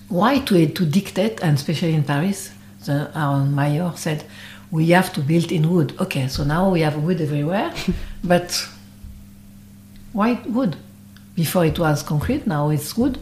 why 0.10 0.40
to, 0.40 0.68
to 0.68 0.86
dictate, 0.86 1.42
and 1.42 1.56
especially 1.56 1.94
in 1.94 2.04
Paris, 2.04 2.52
the, 2.86 3.12
our 3.18 3.46
mayor 3.46 3.92
said, 3.96 4.26
we 4.72 4.90
have 4.90 5.14
to 5.14 5.22
build 5.22 5.52
in 5.52 5.70
wood. 5.70 5.96
Okay, 6.00 6.28
so 6.28 6.44
now 6.44 6.70
we 6.70 6.82
have 6.82 6.98
wood 6.98 7.22
everywhere, 7.22 7.74
but 8.24 8.68
why 10.12 10.42
wood? 10.46 10.76
Before 11.36 11.64
it 11.64 11.80
was 11.80 12.04
concrete, 12.04 12.46
now 12.46 12.70
it's 12.70 12.98
wood. 12.98 13.18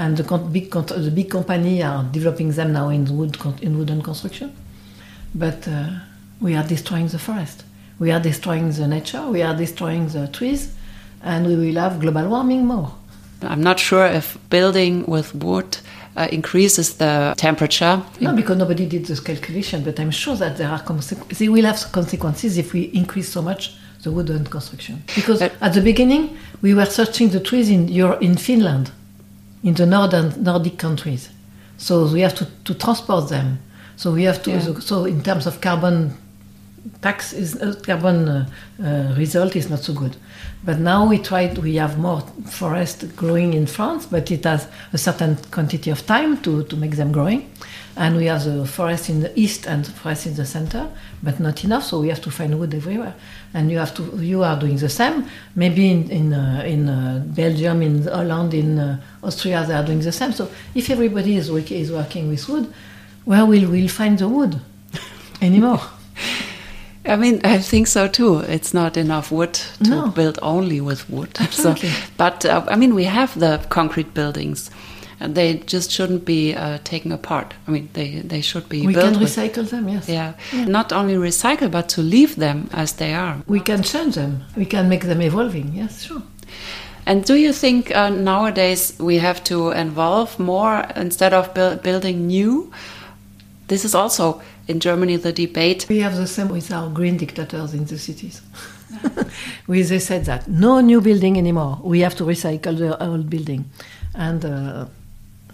And 0.00 0.16
the 0.16 0.24
big 0.56 0.70
the 0.70 1.10
big 1.14 1.28
company 1.36 1.82
are 1.82 2.02
developing 2.16 2.50
them 2.58 2.72
now 2.72 2.88
in 2.88 3.02
wood 3.16 3.36
in 3.66 3.72
wooden 3.78 4.00
construction. 4.08 4.48
But 5.34 5.60
uh, 5.68 5.90
we 6.40 6.50
are 6.58 6.66
destroying 6.74 7.08
the 7.14 7.18
forest. 7.18 7.58
We 7.98 8.10
are 8.14 8.20
destroying 8.30 8.66
the 8.72 8.86
nature. 8.96 9.22
We 9.36 9.42
are 9.48 9.54
destroying 9.64 10.08
the 10.08 10.26
trees, 10.28 10.62
and 11.22 11.40
we 11.46 11.54
will 11.62 11.78
have 11.84 12.00
global 12.00 12.26
warming 12.34 12.64
more. 12.66 12.90
I'm 13.42 13.62
not 13.62 13.78
sure 13.78 14.06
if 14.06 14.26
building 14.48 15.04
with 15.06 15.34
wood 15.34 15.70
uh, 16.16 16.28
increases 16.32 16.86
the 16.96 17.34
temperature. 17.36 18.02
No, 18.20 18.32
because 18.34 18.56
nobody 18.56 18.86
did 18.86 19.04
this 19.06 19.20
calculation, 19.20 19.84
but 19.84 20.00
I'm 20.00 20.10
sure 20.10 20.36
that 20.36 20.56
there 20.56 20.70
are 20.70 20.82
they 21.38 21.48
will 21.48 21.64
have 21.66 21.80
consequences 21.92 22.56
if 22.58 22.72
we 22.72 22.82
increase 23.02 23.28
so 23.28 23.42
much 23.42 23.62
the 24.02 24.10
wooden 24.10 24.44
construction. 24.46 25.02
Because 25.14 25.40
But- 25.40 25.52
at 25.60 25.72
the 25.74 25.82
beginning, 25.82 26.24
we 26.62 26.72
were 26.74 26.86
searching 26.86 27.28
the 27.30 27.40
trees 27.40 27.68
in 27.68 27.88
Euro- 27.88 28.18
in 28.20 28.36
Finland, 28.36 28.90
in 29.62 29.74
the 29.74 29.86
northern 29.86 30.42
Nordic 30.42 30.78
countries. 30.78 31.30
So 31.76 32.06
we 32.12 32.20
have 32.20 32.34
to, 32.36 32.46
to 32.64 32.74
transport 32.74 33.28
them. 33.28 33.58
So 33.96 34.12
we 34.12 34.24
have 34.24 34.42
to. 34.44 34.50
Yeah. 34.50 34.80
So 34.80 35.04
in 35.04 35.22
terms 35.22 35.46
of 35.46 35.60
carbon 35.60 36.16
tax, 37.02 37.32
is 37.32 37.56
uh, 37.56 37.74
carbon 37.84 38.28
uh, 38.28 38.50
uh, 38.82 39.14
result 39.16 39.56
is 39.56 39.68
not 39.68 39.80
so 39.80 39.92
good. 39.92 40.16
But 40.64 40.78
now 40.78 41.06
we 41.06 41.18
tried. 41.18 41.58
We 41.58 41.76
have 41.76 41.98
more 41.98 42.20
forest 42.46 43.16
growing 43.16 43.54
in 43.54 43.66
France, 43.66 44.06
but 44.06 44.30
it 44.30 44.44
has 44.44 44.68
a 44.92 44.98
certain 44.98 45.36
quantity 45.50 45.90
of 45.90 46.06
time 46.06 46.38
to, 46.42 46.64
to 46.64 46.76
make 46.76 46.96
them 46.96 47.12
growing. 47.12 47.50
And 48.02 48.16
we 48.16 48.24
have 48.32 48.44
the 48.44 48.64
forest 48.66 49.10
in 49.10 49.20
the 49.20 49.30
east 49.38 49.66
and 49.66 49.84
the 49.84 49.90
forest 49.92 50.26
in 50.26 50.34
the 50.34 50.46
center, 50.46 50.88
but 51.22 51.38
not 51.38 51.62
enough. 51.64 51.84
So 51.84 52.00
we 52.00 52.08
have 52.08 52.22
to 52.22 52.30
find 52.30 52.58
wood 52.58 52.72
everywhere. 52.74 53.12
And 53.52 53.70
you 53.70 53.78
have 53.78 53.92
to. 53.96 54.02
You 54.24 54.42
are 54.42 54.58
doing 54.58 54.78
the 54.78 54.88
same. 54.88 55.26
Maybe 55.54 55.90
in 55.90 56.10
in, 56.10 56.32
uh, 56.32 56.62
in 56.66 56.88
uh, 56.88 57.22
Belgium, 57.26 57.82
in 57.82 58.06
Holland, 58.06 58.54
in 58.54 58.78
uh, 58.78 58.96
Austria, 59.22 59.64
they 59.66 59.74
are 59.74 59.84
doing 59.84 60.00
the 60.00 60.12
same. 60.12 60.32
So 60.32 60.48
if 60.74 60.88
everybody 60.90 61.36
is, 61.36 61.50
work, 61.52 61.70
is 61.70 61.90
working 61.92 62.28
with 62.30 62.48
wood, 62.48 62.72
where 63.26 63.44
will 63.44 63.68
we 63.70 63.86
find 63.88 64.18
the 64.18 64.28
wood 64.28 64.58
anymore? 65.42 65.80
I 67.04 67.16
mean, 67.16 67.40
I 67.44 67.58
think 67.58 67.86
so 67.86 68.08
too. 68.08 68.38
It's 68.48 68.72
not 68.72 68.96
enough 68.96 69.30
wood 69.32 69.54
to 69.84 69.90
No. 69.90 70.08
build 70.08 70.38
only 70.42 70.80
with 70.80 71.08
wood. 71.10 71.30
Absolutely. 71.40 71.88
So, 71.90 71.96
but 72.16 72.44
uh, 72.44 72.64
I 72.68 72.76
mean, 72.76 72.94
we 72.94 73.04
have 73.04 73.38
the 73.38 73.58
concrete 73.68 74.14
buildings, 74.14 74.70
they 75.20 75.58
just 75.66 75.90
shouldn't 75.90 76.24
be 76.24 76.54
uh, 76.54 76.78
taken 76.84 77.12
apart. 77.12 77.54
I 77.68 77.70
mean, 77.70 77.88
they 77.92 78.22
they 78.28 78.40
should 78.40 78.68
be 78.68 78.86
we 78.86 78.94
can 78.94 79.18
with- 79.18 79.28
recycle 79.28 79.68
them. 79.68 79.88
Yes. 79.88 80.08
yeah. 80.08 80.32
not 80.66 80.92
only 80.92 81.14
recycle, 81.14 81.70
but 81.70 81.88
to 81.90 82.02
leave 82.02 82.36
them 82.36 82.68
as 82.72 82.92
they 82.92 83.14
are. 83.14 83.36
We 83.46 83.60
can 83.60 83.82
change 83.82 84.14
them. 84.14 84.42
We 84.56 84.64
can 84.64 84.88
make 84.88 85.04
them 85.04 85.20
evolving. 85.20 85.72
Yes, 85.74 86.02
sure. 86.02 86.22
And 87.06 87.24
do 87.24 87.34
you 87.34 87.52
think 87.52 87.90
uh, 87.96 88.10
nowadays 88.10 88.94
we 88.98 89.18
have 89.18 89.42
to 89.44 89.70
involve 89.72 90.38
more 90.38 90.84
instead 90.96 91.32
of 91.32 91.52
buil- 91.54 91.76
building 91.82 92.26
new? 92.26 92.70
This 93.68 93.84
is 93.84 93.94
also 93.94 94.40
in 94.68 94.80
Germany 94.80 95.16
the 95.16 95.32
debate. 95.32 95.86
We 95.88 96.00
have 96.00 96.16
the 96.16 96.26
same 96.26 96.48
with 96.48 96.70
our 96.72 96.88
green 96.90 97.16
dictators 97.16 97.74
in 97.74 97.84
the 97.84 97.98
cities. 97.98 98.42
we, 99.66 99.82
they 99.82 99.98
said 99.98 100.24
that 100.24 100.48
no 100.48 100.80
new 100.80 101.00
building 101.00 101.36
anymore. 101.38 101.78
We 101.82 102.00
have 102.00 102.14
to 102.16 102.24
recycle 102.24 102.76
the 102.78 103.02
old 103.02 103.28
building, 103.30 103.64
and 104.14 104.44
uh, 104.44 104.86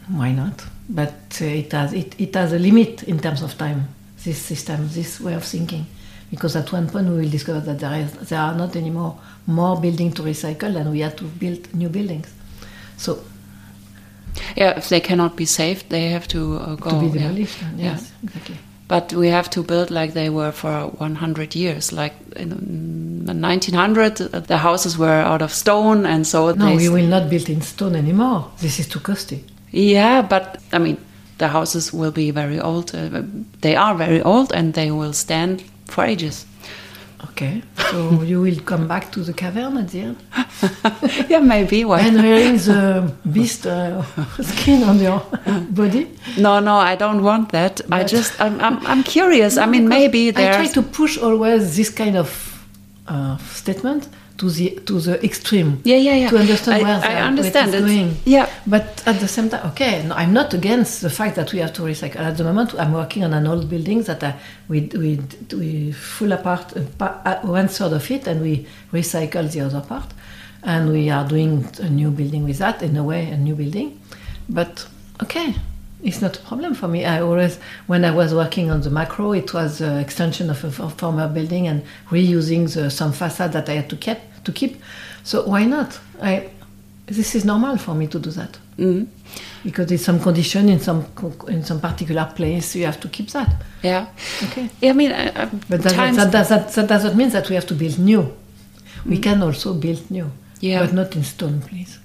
why 0.09 0.33
not? 0.33 0.65
But 0.89 1.39
uh, 1.41 1.45
it 1.45 1.73
has 1.73 1.93
it, 1.93 2.15
it 2.21 2.35
has 2.35 2.53
a 2.53 2.59
limit 2.59 3.03
in 3.05 3.19
terms 3.19 3.43
of 3.43 3.57
time. 3.59 3.89
This 4.25 4.39
system, 4.43 4.89
this 4.93 5.21
way 5.21 5.35
of 5.35 5.45
thinking, 5.45 5.87
because 6.31 6.57
at 6.57 6.73
one 6.73 6.89
point 6.89 7.09
we 7.09 7.19
will 7.21 7.29
discover 7.31 7.61
that 7.61 7.79
there 7.79 8.01
is 8.01 8.13
there 8.29 8.41
are 8.41 8.55
not 8.55 8.75
anymore 8.77 9.19
more 9.47 9.81
building 9.81 10.13
to 10.13 10.23
recycle, 10.23 10.77
and 10.77 10.91
we 10.91 11.01
have 11.01 11.15
to 11.17 11.25
build 11.25 11.73
new 11.75 11.89
buildings. 11.89 12.33
So 12.97 13.23
Yeah, 14.57 14.77
if 14.79 14.89
they 14.89 15.01
cannot 15.01 15.37
be 15.37 15.47
saved, 15.47 15.89
they 15.89 16.11
have 16.11 16.27
to 16.29 16.57
uh, 16.57 16.75
go. 16.77 16.91
to 16.91 17.01
be 17.01 17.07
yeah. 17.07 17.29
demolished. 17.29 17.59
Yeah. 17.63 17.93
Yes, 17.93 18.13
exactly. 18.23 18.57
But 18.89 19.13
we 19.13 19.29
have 19.29 19.51
to 19.51 19.63
build 19.63 19.91
like 19.91 20.13
they 20.13 20.31
were 20.31 20.53
for 20.53 20.87
100 20.99 21.57
years. 21.57 21.93
Like 21.93 22.15
in 22.37 22.51
mm, 22.51 23.41
1900, 23.41 24.21
uh, 24.21 24.41
the 24.41 24.59
houses 24.59 24.97
were 24.97 25.09
out 25.09 25.43
of 25.43 25.53
stone, 25.53 26.07
and 26.07 26.27
so 26.27 26.53
No, 26.53 26.75
we 26.77 26.89
will 26.89 27.07
not 27.07 27.29
build 27.29 27.49
in 27.49 27.63
stone 27.63 27.97
anymore. 27.97 28.51
This 28.61 28.79
is 28.79 28.89
too 28.89 29.01
costly. 29.01 29.45
Yeah, 29.77 30.23
but 30.23 30.63
I 30.73 30.79
mean, 30.79 30.97
the 31.37 31.49
houses 31.49 31.93
will 31.93 32.11
be 32.11 32.31
very 32.31 32.59
old. 32.59 32.95
Uh, 32.95 33.23
they 33.61 33.77
are 33.77 33.95
very 33.95 34.23
old, 34.23 34.53
and 34.53 34.73
they 34.73 34.91
will 34.91 35.13
stand 35.13 35.63
for 35.87 36.05
ages. 36.05 36.47
Okay, 37.31 37.63
so 37.91 38.23
you 38.31 38.41
will 38.41 38.59
come 38.61 38.89
back 38.89 39.13
to 39.13 39.21
the 39.21 39.35
cavern 39.35 39.77
at 39.77 39.89
the 39.89 40.01
end 40.01 40.17
yeah, 41.29 41.41
maybe. 41.41 41.85
Why? 41.85 42.01
and 42.01 42.17
wearing 42.17 42.57
the 42.57 43.13
beast 43.33 43.67
uh, 43.67 44.03
skin 44.41 44.83
on 44.83 44.99
your 44.99 45.21
body. 45.71 46.09
no, 46.39 46.61
no, 46.61 46.77
I 46.77 46.97
don't 46.97 47.23
want 47.23 47.51
that. 47.53 47.81
I 47.93 48.05
just, 48.05 48.41
I'm, 48.41 48.59
I'm, 48.61 48.87
I'm 48.87 49.03
curious. 49.03 49.59
I 49.59 49.67
mean, 49.67 49.89
maybe 49.89 50.29
I 50.31 50.53
try 50.57 50.67
to 50.69 50.83
push 50.83 51.19
always 51.19 51.77
this 51.77 51.91
kind 51.91 52.17
of 52.17 52.29
uh, 53.09 53.37
statement 53.39 54.09
to 54.39 54.51
the 54.51 54.71
to 54.87 55.01
the 55.01 55.25
extreme. 55.25 55.81
Yeah, 55.85 55.97
yeah, 55.97 56.15
yeah. 56.15 56.31
To 56.31 56.39
understand 56.39 56.83
I, 56.83 56.83
where, 56.83 57.05
I 57.05 57.15
where 57.15 57.25
understand 57.25 57.75
it 57.75 57.75
is 57.75 57.81
going. 57.83 58.17
Yeah, 58.25 58.49
But 58.67 59.03
at 59.07 59.21
the 59.21 59.29
same 59.29 59.49
time, 59.49 59.67
okay, 59.71 60.03
no, 60.07 60.15
I'm 60.15 60.33
not 60.33 60.53
against 60.55 61.01
the 61.01 61.11
fact 61.11 61.37
that 61.37 61.53
we 61.53 61.61
have 61.61 61.73
to 61.75 61.83
recycle. 61.83 62.17
At 62.17 62.37
the 62.37 62.45
moment, 62.45 62.75
I'm 62.75 62.93
working 62.93 63.25
on 63.25 63.33
an 63.33 63.47
old 63.47 63.69
building 63.71 64.03
that 64.03 64.23
I, 64.23 64.35
we, 64.69 64.81
we, 64.95 65.21
we 65.53 65.93
full 65.93 66.33
apart 66.33 66.77
uh, 66.77 67.05
uh, 67.05 67.41
one 67.43 67.69
third 67.69 67.93
of 67.93 68.11
it 68.11 68.27
and 68.27 68.41
we 68.43 68.67
recycle 68.93 69.51
the 69.51 69.61
other 69.61 69.81
part. 69.81 70.13
And 70.63 70.91
we 70.91 71.11
are 71.11 71.27
doing 71.27 71.69
a 71.81 71.89
new 71.89 72.11
building 72.11 72.45
with 72.45 72.59
that, 72.59 72.83
in 72.83 72.97
a 72.97 73.05
way, 73.05 73.31
a 73.31 73.37
new 73.37 73.55
building. 73.55 74.01
But 74.49 74.87
okay, 75.23 75.55
it's 76.07 76.21
not 76.23 76.37
a 76.37 76.41
problem 76.41 76.73
for 76.75 76.89
me. 76.89 77.05
I 77.05 77.21
always, 77.21 77.59
when 77.89 78.05
I 78.05 78.13
was 78.13 78.33
working 78.33 78.71
on 78.71 78.81
the 78.81 78.91
MACRO, 78.91 79.37
it 79.37 79.53
was 79.53 79.81
an 79.81 79.99
extension 79.99 80.51
of 80.51 80.63
a, 80.65 80.71
former 80.91 81.29
building 81.29 81.67
and 81.67 81.83
reusing 82.11 82.73
the, 82.73 82.91
some 82.91 83.13
facade 83.13 83.53
that 83.53 83.69
I 83.69 83.75
had 83.81 83.91
to 83.91 83.97
keep. 83.97 84.19
To 84.45 84.53
keep. 84.53 84.81
So 85.25 85.47
why 85.49 85.65
not? 85.65 85.99
I, 86.23 86.49
this 87.07 87.35
is 87.35 87.45
normal 87.45 87.77
for 87.79 87.95
me 87.95 88.07
to 88.09 88.19
do 88.19 88.31
that 88.31 88.59
mm, 88.79 89.07
because 89.65 89.91
it's 89.93 90.05
some 90.05 90.21
condition 90.21 90.69
in 90.69 90.81
some 90.81 91.07
in 91.49 91.65
some 91.65 91.81
particular 91.81 92.33
place. 92.35 92.77
You 92.77 92.87
have 92.87 93.01
to 93.01 93.09
keep 93.09 93.31
that. 93.31 93.51
yeah. 93.83 94.07
Okay, 94.45 94.69
Yeah, 94.81 94.91
I 94.91 94.93
mean, 94.93 95.13
I, 95.13 95.47
but 95.69 95.83
that, 95.83 95.93
times, 95.95 96.17
that, 96.17 96.33
that, 96.33 96.49
that, 96.49 96.73
that 96.75 96.89
doesn't 96.89 97.17
mean 97.17 97.31
that 97.31 97.49
we 97.49 97.55
have 97.57 97.67
to 97.67 97.75
build 97.75 97.99
new. 97.99 98.33
We 99.05 99.19
can 99.19 99.43
also 99.43 99.75
build 99.75 100.11
new, 100.11 100.31
Yeah. 100.61 100.81
but 100.85 100.93
not 100.93 101.15
in 101.17 101.23
stone, 101.25 101.61
please. 101.61 101.99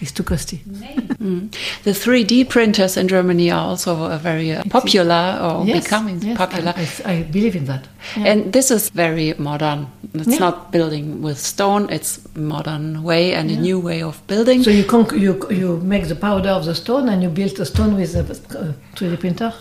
It's 0.00 0.12
too 0.12 0.22
costly. 0.24 0.58
Mm. 0.66 1.54
The 1.84 1.92
3D 1.92 2.48
printers 2.48 2.96
in 2.96 3.08
Germany 3.08 3.50
are 3.50 3.68
also 3.68 3.96
uh, 3.96 4.18
very 4.18 4.52
uh, 4.52 4.62
popular 4.68 5.38
or 5.40 5.64
Yes, 5.64 5.84
becoming 5.84 6.20
yes, 6.20 6.36
popular. 6.36 6.74
I, 6.76 6.88
I, 7.04 7.22
believe 7.22 7.56
in 7.56 7.64
that. 7.66 7.86
Yeah. 8.16 8.24
And 8.26 8.52
this 8.52 8.70
is 8.70 8.90
very 8.90 9.34
modern. 9.38 9.86
It's 10.14 10.28
Yeah. 10.28 10.38
not 10.38 10.72
building 10.72 11.22
with 11.22 11.38
stone. 11.38 11.88
It's 11.90 12.20
modern 12.34 13.02
way 13.02 13.34
and 13.34 13.50
a 13.50 13.56
new 13.56 13.78
way 13.78 14.02
of 14.02 14.20
building. 14.26 14.62
so 14.62 14.70
you 14.70 14.84
you 15.16 15.32
you 15.50 15.76
make 15.82 16.08
the 16.08 16.16
powder 16.16 16.50
of 16.50 16.64
the 16.64 16.74
stone 16.74 17.08
and 17.08 17.22
you 17.22 17.30
build 17.30 17.56
the 17.56 17.64
stone 17.64 17.94
with 17.96 18.14
a 18.14 18.20
uh, 18.20 18.72
3D 18.96 19.16
printer. 19.20 19.52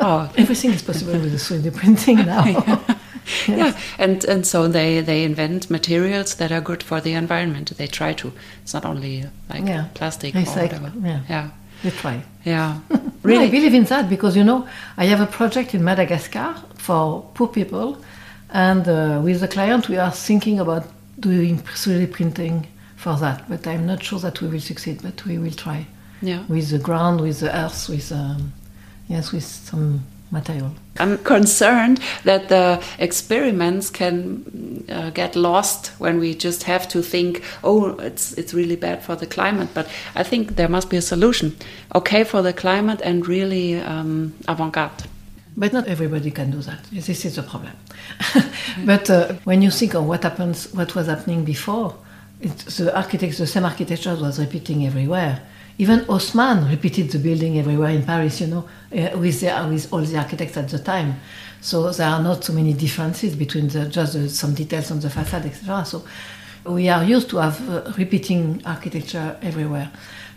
Oh. 0.00 0.30
Everything 0.36 0.72
is 0.72 0.82
possible 0.82 1.12
with 1.12 1.32
the 1.32 1.38
3D 1.38 1.74
printing 1.74 2.18
now. 2.26 2.44
Yeah, 3.46 3.72
and 3.98 4.24
and 4.24 4.46
so 4.46 4.68
they 4.68 5.00
they 5.02 5.24
invent 5.24 5.70
materials 5.70 6.34
that 6.36 6.50
are 6.52 6.60
good 6.60 6.82
for 6.82 7.00
the 7.00 7.12
environment. 7.12 7.72
They 7.76 7.86
try 7.86 8.12
to. 8.14 8.32
It's 8.62 8.74
not 8.74 8.84
only 8.84 9.24
like 9.52 9.66
Yeah. 9.66 9.84
plastic 9.94 10.34
or 10.34 10.40
whatever. 10.40 10.92
yeah. 11.04 11.20
yeah, 11.28 11.48
We 11.84 11.90
try. 11.90 12.22
yeah. 12.44 12.78
No, 13.24 13.34
I 13.34 13.36
really. 13.40 13.50
believe 13.50 13.74
in 13.74 13.84
that 13.84 14.08
because 14.08 14.36
you 14.38 14.44
know 14.44 14.66
I 14.96 15.04
have 15.06 15.20
a 15.20 15.26
project 15.26 15.74
in 15.74 15.82
Madagascar 15.84 16.54
for 16.76 17.22
poor 17.34 17.48
people, 17.48 17.96
and 18.50 18.88
uh, 18.88 19.20
with 19.24 19.40
the 19.40 19.48
client 19.48 19.88
we 19.88 19.98
are 19.98 20.10
thinking 20.12 20.60
about 20.60 20.84
doing 21.20 21.58
3D 21.58 22.06
printing 22.12 22.66
for 22.96 23.16
that. 23.18 23.48
But 23.48 23.66
I'm 23.66 23.86
not 23.86 24.02
sure 24.02 24.20
that 24.20 24.40
we 24.40 24.48
will 24.48 24.60
succeed. 24.60 25.02
But 25.02 25.24
we 25.26 25.36
will 25.38 25.52
try 25.56 25.86
Yeah. 26.22 26.42
with 26.48 26.70
the 26.70 26.78
ground, 26.78 27.20
with 27.20 27.40
the 27.40 27.50
earth, 27.54 27.88
with 27.88 28.12
um, 28.12 28.52
yes, 29.08 29.32
with 29.32 29.44
some 29.44 30.00
material. 30.30 30.70
I'm 30.98 31.18
concerned 31.18 32.00
that 32.24 32.48
the 32.48 32.82
experiments 32.98 33.90
can 33.90 34.84
uh, 34.90 35.10
get 35.10 35.36
lost 35.36 35.92
when 35.98 36.18
we 36.18 36.34
just 36.34 36.64
have 36.64 36.88
to 36.88 37.02
think, 37.02 37.42
oh, 37.62 37.96
it's 37.98 38.32
it's 38.32 38.52
really 38.52 38.76
bad 38.76 39.02
for 39.02 39.16
the 39.16 39.26
climate. 39.26 39.68
But 39.74 39.88
I 40.14 40.22
think 40.22 40.56
there 40.56 40.68
must 40.68 40.90
be 40.90 40.96
a 40.96 41.02
solution. 41.02 41.56
Okay 41.94 42.24
for 42.24 42.42
the 42.42 42.52
climate 42.52 43.00
and 43.04 43.26
really 43.26 43.80
um, 43.80 44.34
avant-garde. 44.46 45.04
But 45.56 45.72
not 45.72 45.88
everybody 45.88 46.30
can 46.30 46.50
do 46.50 46.62
that. 46.62 46.84
This 46.92 47.24
is 47.24 47.34
the 47.34 47.42
problem. 47.42 47.72
but 48.84 49.10
uh, 49.10 49.32
when 49.44 49.60
you 49.60 49.70
think 49.70 49.94
of 49.94 50.06
what 50.06 50.22
happens, 50.22 50.72
what 50.72 50.94
was 50.94 51.08
happening 51.08 51.44
before, 51.44 51.96
the 52.40 52.92
architects, 52.94 53.38
the 53.38 53.46
same 53.46 53.64
architecture 53.64 54.14
was 54.14 54.38
repeating 54.38 54.86
everywhere. 54.86 55.42
Even 55.78 56.00
Haussmann 56.06 56.68
repeated 56.68 57.10
the 57.10 57.18
building 57.18 57.58
everywhere 57.58 57.90
in 57.90 58.04
Paris, 58.04 58.40
you 58.40 58.48
know, 58.48 58.68
uh, 58.92 59.16
with, 59.16 59.40
the, 59.40 59.66
with 59.70 59.92
all 59.92 60.00
the 60.00 60.18
architects 60.18 60.56
at 60.56 60.68
the 60.68 60.78
time. 60.78 61.14
So 61.60 61.90
there 61.92 62.08
are 62.08 62.22
not 62.22 62.44
so 62.44 62.52
many 62.52 62.72
differences 62.72 63.36
between 63.36 63.68
the, 63.68 63.86
just 63.86 64.14
the, 64.14 64.28
some 64.28 64.54
details 64.54 64.90
on 64.90 65.00
the 65.00 65.08
facade, 65.08 65.46
etc. 65.46 65.84
So 65.84 66.04
we 66.64 66.88
are 66.88 67.04
used 67.04 67.30
to 67.30 67.38
have 67.38 67.68
uh, 67.68 67.92
repeating 67.96 68.62
architecture 68.64 69.36
everywhere. 69.40 69.90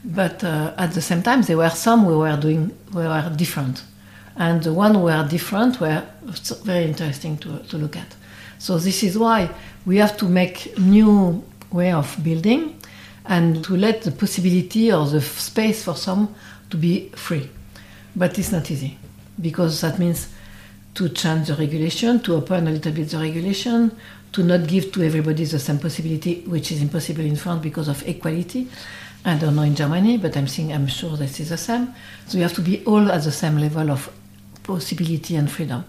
But 0.04 0.44
uh, 0.44 0.74
at 0.78 0.94
the 0.94 1.02
same 1.02 1.22
time, 1.22 1.42
there 1.44 1.58
were 1.58 1.70
some 1.70 2.06
we 2.06 2.16
were 2.16 2.38
doing 2.38 2.76
who 2.92 3.00
were 3.00 3.34
different, 3.36 3.84
and 4.36 4.64
the 4.64 4.74
one 4.74 5.02
were 5.02 5.28
different 5.28 5.80
were 5.80 6.04
very 6.64 6.86
interesting 6.86 7.38
to, 7.38 7.60
to 7.60 7.78
look 7.78 7.98
at. 7.98 8.16
So 8.58 8.78
this 8.78 9.04
is 9.04 9.18
why 9.18 9.50
we 9.86 9.98
have 9.98 10.18
to 10.18 10.26
make 10.26 10.78
new 10.78 11.44
way 11.72 11.92
of 11.92 12.18
building, 12.24 12.80
and 13.32 13.64
to 13.64 13.78
let 13.78 14.02
the 14.02 14.12
possibility 14.12 14.92
or 14.92 15.08
the 15.08 15.22
space 15.22 15.86
for 15.86 15.96
some 15.96 16.36
to 16.70 16.76
be 16.76 17.08
free. 17.16 17.50
But 18.14 18.38
it's 18.38 18.52
not 18.52 18.70
easy 18.70 18.98
because 19.40 19.80
that 19.82 19.98
means 20.00 20.28
to 20.96 21.08
change 21.08 21.48
the 21.48 21.56
regulation, 21.56 22.20
to 22.24 22.36
open 22.36 22.68
a 22.68 22.72
little 22.72 22.92
bit 22.92 23.10
the 23.10 23.18
regulation, 23.18 23.96
to 24.34 24.44
not 24.44 24.68
give 24.68 24.92
to 24.92 25.04
everybody 25.04 25.46
the 25.46 25.60
same 25.60 25.80
possibility, 25.80 26.42
which 26.42 26.74
is 26.74 26.82
impossible 26.82 27.22
in 27.22 27.38
France 27.38 27.64
because 27.64 27.88
of 27.88 28.06
equality. 28.06 28.68
I 29.24 29.38
don't 29.38 29.56
know 29.56 29.62
in 29.62 29.76
Germany, 29.76 30.18
but 30.18 30.36
I'm 30.36 30.48
saying 30.48 30.74
I'm 30.74 30.88
sure 30.88 31.16
this 31.16 31.40
is 31.40 31.50
the 31.50 31.58
same. 31.58 31.94
So 32.28 32.38
you 32.38 32.44
have 32.44 32.54
to 32.56 32.62
be 32.62 32.84
all 32.84 33.10
at 33.10 33.24
the 33.24 33.32
same 33.32 33.58
level 33.58 33.92
of 33.92 34.12
possibility 34.64 35.38
and 35.38 35.50
freedom. 35.50 35.86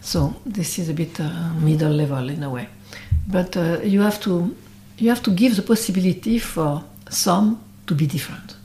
So 0.00 0.34
this 0.46 0.78
is 0.78 0.88
a 0.88 0.94
bit 0.94 1.20
uh, 1.20 1.52
middle 1.60 1.92
level 1.92 2.26
in 2.30 2.42
a 2.42 2.48
way, 2.48 2.68
but 3.28 3.54
uh, 3.54 3.80
you 3.82 4.00
have 4.00 4.18
to 4.22 4.56
you 4.98 5.08
have 5.08 5.22
to 5.22 5.30
give 5.30 5.56
the 5.56 5.62
possibility 5.62 6.38
for 6.38 6.84
some 7.10 7.62
to 7.86 7.94
be 7.94 8.06
different, 8.06 8.56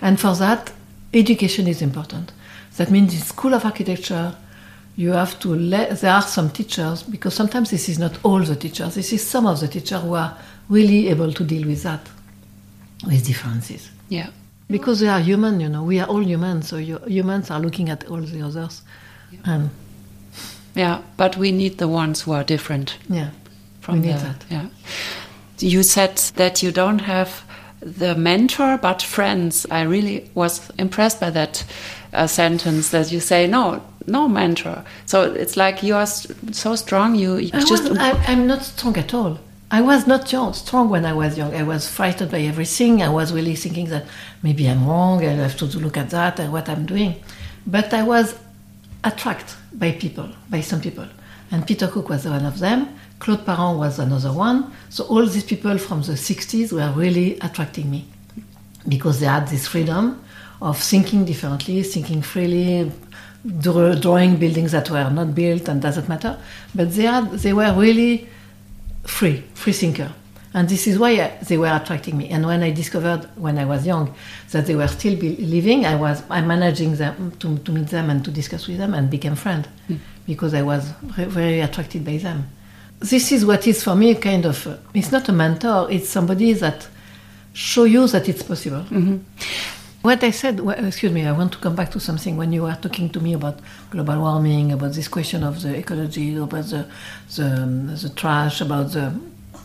and 0.00 0.18
for 0.18 0.34
that, 0.36 0.72
education 1.12 1.66
is 1.66 1.82
important. 1.82 2.32
That 2.76 2.90
means 2.90 3.14
in 3.14 3.20
school 3.20 3.54
of 3.54 3.64
architecture, 3.64 4.34
you 4.96 5.12
have 5.12 5.38
to 5.40 5.54
let 5.54 6.00
there 6.00 6.12
are 6.12 6.22
some 6.22 6.50
teachers 6.50 7.02
because 7.02 7.34
sometimes 7.34 7.70
this 7.70 7.88
is 7.88 7.98
not 7.98 8.18
all 8.24 8.40
the 8.40 8.56
teachers. 8.56 8.94
This 8.94 9.12
is 9.12 9.26
some 9.26 9.46
of 9.46 9.60
the 9.60 9.68
teachers 9.68 10.02
who 10.02 10.14
are 10.14 10.36
really 10.68 11.08
able 11.08 11.32
to 11.32 11.44
deal 11.44 11.66
with 11.66 11.82
that 11.82 12.08
with 13.06 13.26
differences. 13.26 13.90
Yeah. 14.08 14.30
Because 14.68 15.00
they 15.00 15.08
are 15.08 15.20
human, 15.20 15.60
you 15.60 15.68
know, 15.68 15.82
we 15.84 16.00
are 16.00 16.06
all 16.08 16.24
human, 16.24 16.62
so 16.62 16.76
you, 16.76 16.98
humans 17.06 17.50
are 17.50 17.60
looking 17.60 17.90
at 17.90 18.08
all 18.08 18.20
the 18.20 18.42
others. 18.42 18.82
Yeah. 19.30 19.40
And 19.44 19.70
yeah, 20.74 21.02
but 21.16 21.36
we 21.36 21.52
need 21.52 21.78
the 21.78 21.88
ones 21.88 22.22
who 22.22 22.32
are 22.32 22.42
different. 22.44 22.96
Yeah, 23.08 23.30
from 23.80 24.00
we 24.00 24.06
need 24.08 24.16
the, 24.16 24.22
that. 24.22 24.44
Yeah. 24.50 24.68
You 25.58 25.82
said 25.82 26.16
that 26.36 26.62
you 26.62 26.72
don't 26.72 27.00
have 27.00 27.44
the 27.80 28.14
mentor 28.14 28.78
but 28.78 29.02
friends. 29.02 29.66
I 29.70 29.82
really 29.82 30.30
was 30.34 30.70
impressed 30.78 31.20
by 31.20 31.30
that 31.30 31.64
uh, 32.12 32.26
sentence 32.26 32.90
that 32.90 33.12
you 33.12 33.20
say 33.20 33.46
no, 33.46 33.82
no 34.06 34.28
mentor. 34.28 34.84
So 35.06 35.32
it's 35.32 35.56
like 35.56 35.82
you 35.82 35.94
are 35.94 36.06
so 36.06 36.76
strong. 36.76 37.14
You, 37.14 37.36
you 37.36 37.50
I 37.52 37.60
just. 37.60 37.90
I, 37.98 38.12
I'm 38.26 38.46
not 38.46 38.62
strong 38.62 38.96
at 38.96 39.12
all. 39.14 39.38
I 39.70 39.80
was 39.80 40.06
not 40.06 40.30
young, 40.30 40.52
strong 40.52 40.88
when 40.88 41.04
I 41.04 41.12
was 41.12 41.36
young. 41.36 41.54
I 41.54 41.64
was 41.64 41.88
frightened 41.88 42.30
by 42.30 42.42
everything. 42.42 43.02
I 43.02 43.08
was 43.08 43.32
really 43.32 43.56
thinking 43.56 43.86
that 43.86 44.06
maybe 44.42 44.68
I'm 44.68 44.86
wrong. 44.86 45.24
I 45.24 45.32
have 45.32 45.56
to 45.56 45.64
look 45.64 45.96
at 45.96 46.10
that 46.10 46.38
and 46.38 46.52
what 46.52 46.68
I'm 46.68 46.86
doing. 46.86 47.16
But 47.66 47.92
I 47.92 48.02
was 48.02 48.38
attracted 49.02 49.56
by 49.72 49.92
people, 49.92 50.28
by 50.48 50.60
some 50.60 50.80
people. 50.80 51.08
And 51.50 51.66
Peter 51.66 51.88
Cook 51.88 52.08
was 52.08 52.24
one 52.24 52.46
of 52.46 52.58
them. 52.58 52.88
Claude 53.24 53.46
Parent 53.46 53.78
was 53.78 53.98
another 53.98 54.34
one. 54.34 54.70
So 54.90 55.04
all 55.04 55.24
these 55.24 55.44
people 55.44 55.78
from 55.78 56.02
the 56.02 56.12
60s 56.12 56.72
were 56.72 56.92
really 56.92 57.38
attracting 57.40 57.90
me 57.90 58.04
because 58.86 59.18
they 59.18 59.24
had 59.24 59.48
this 59.48 59.66
freedom 59.66 60.22
of 60.60 60.78
thinking 60.78 61.24
differently, 61.24 61.82
thinking 61.84 62.20
freely, 62.20 62.92
drawing 63.60 64.36
buildings 64.36 64.72
that 64.72 64.90
were 64.90 65.08
not 65.08 65.34
built 65.34 65.68
and 65.68 65.80
doesn't 65.80 66.06
matter. 66.06 66.38
But 66.74 66.92
they, 66.92 67.04
had, 67.04 67.30
they 67.30 67.54
were 67.54 67.72
really 67.72 68.28
free, 69.04 69.42
free 69.54 69.72
thinker. 69.72 70.12
And 70.52 70.68
this 70.68 70.86
is 70.86 70.98
why 70.98 71.38
they 71.48 71.56
were 71.56 71.74
attracting 71.74 72.18
me. 72.18 72.28
And 72.28 72.44
when 72.44 72.62
I 72.62 72.72
discovered 72.72 73.26
when 73.36 73.56
I 73.56 73.64
was 73.64 73.86
young 73.86 74.14
that 74.50 74.66
they 74.66 74.74
were 74.74 74.88
still 74.88 75.14
living, 75.14 75.86
I 75.86 75.96
was 75.96 76.22
I 76.28 76.42
managing 76.42 76.96
them 76.96 77.32
to, 77.38 77.56
to 77.56 77.72
meet 77.72 77.86
them 77.86 78.10
and 78.10 78.22
to 78.22 78.30
discuss 78.30 78.68
with 78.68 78.76
them 78.76 78.92
and 78.92 79.08
became 79.08 79.34
friend 79.34 79.66
mm. 79.88 79.98
because 80.26 80.52
I 80.52 80.60
was 80.60 80.92
very 81.00 81.60
attracted 81.60 82.04
by 82.04 82.18
them. 82.18 82.50
This 83.00 83.32
is 83.32 83.44
what 83.44 83.66
is 83.66 83.82
for 83.82 83.94
me 83.94 84.14
kind 84.14 84.46
of 84.46 84.66
uh, 84.66 84.76
it's 84.94 85.12
not 85.12 85.28
a 85.28 85.32
mentor, 85.32 85.90
it's 85.90 86.08
somebody 86.08 86.52
that 86.54 86.88
show 87.52 87.84
you 87.84 88.06
that 88.08 88.28
it's 88.28 88.42
possible. 88.42 88.84
Mm-hmm. 88.90 89.18
What 90.02 90.22
I 90.22 90.32
said, 90.32 90.60
well, 90.60 90.84
excuse 90.84 91.12
me, 91.12 91.26
I 91.26 91.32
want 91.32 91.52
to 91.52 91.58
come 91.58 91.74
back 91.74 91.90
to 91.92 92.00
something 92.00 92.36
when 92.36 92.52
you 92.52 92.62
were 92.62 92.76
talking 92.80 93.08
to 93.10 93.20
me 93.20 93.32
about 93.32 93.58
global 93.90 94.20
warming, 94.20 94.72
about 94.72 94.92
this 94.92 95.08
question 95.08 95.42
of 95.42 95.62
the 95.62 95.76
ecology, 95.76 96.36
about 96.36 96.66
the 96.66 96.86
the, 97.36 97.62
um, 97.62 97.86
the 97.86 98.10
trash, 98.14 98.60
about 98.60 98.92
the 98.92 99.18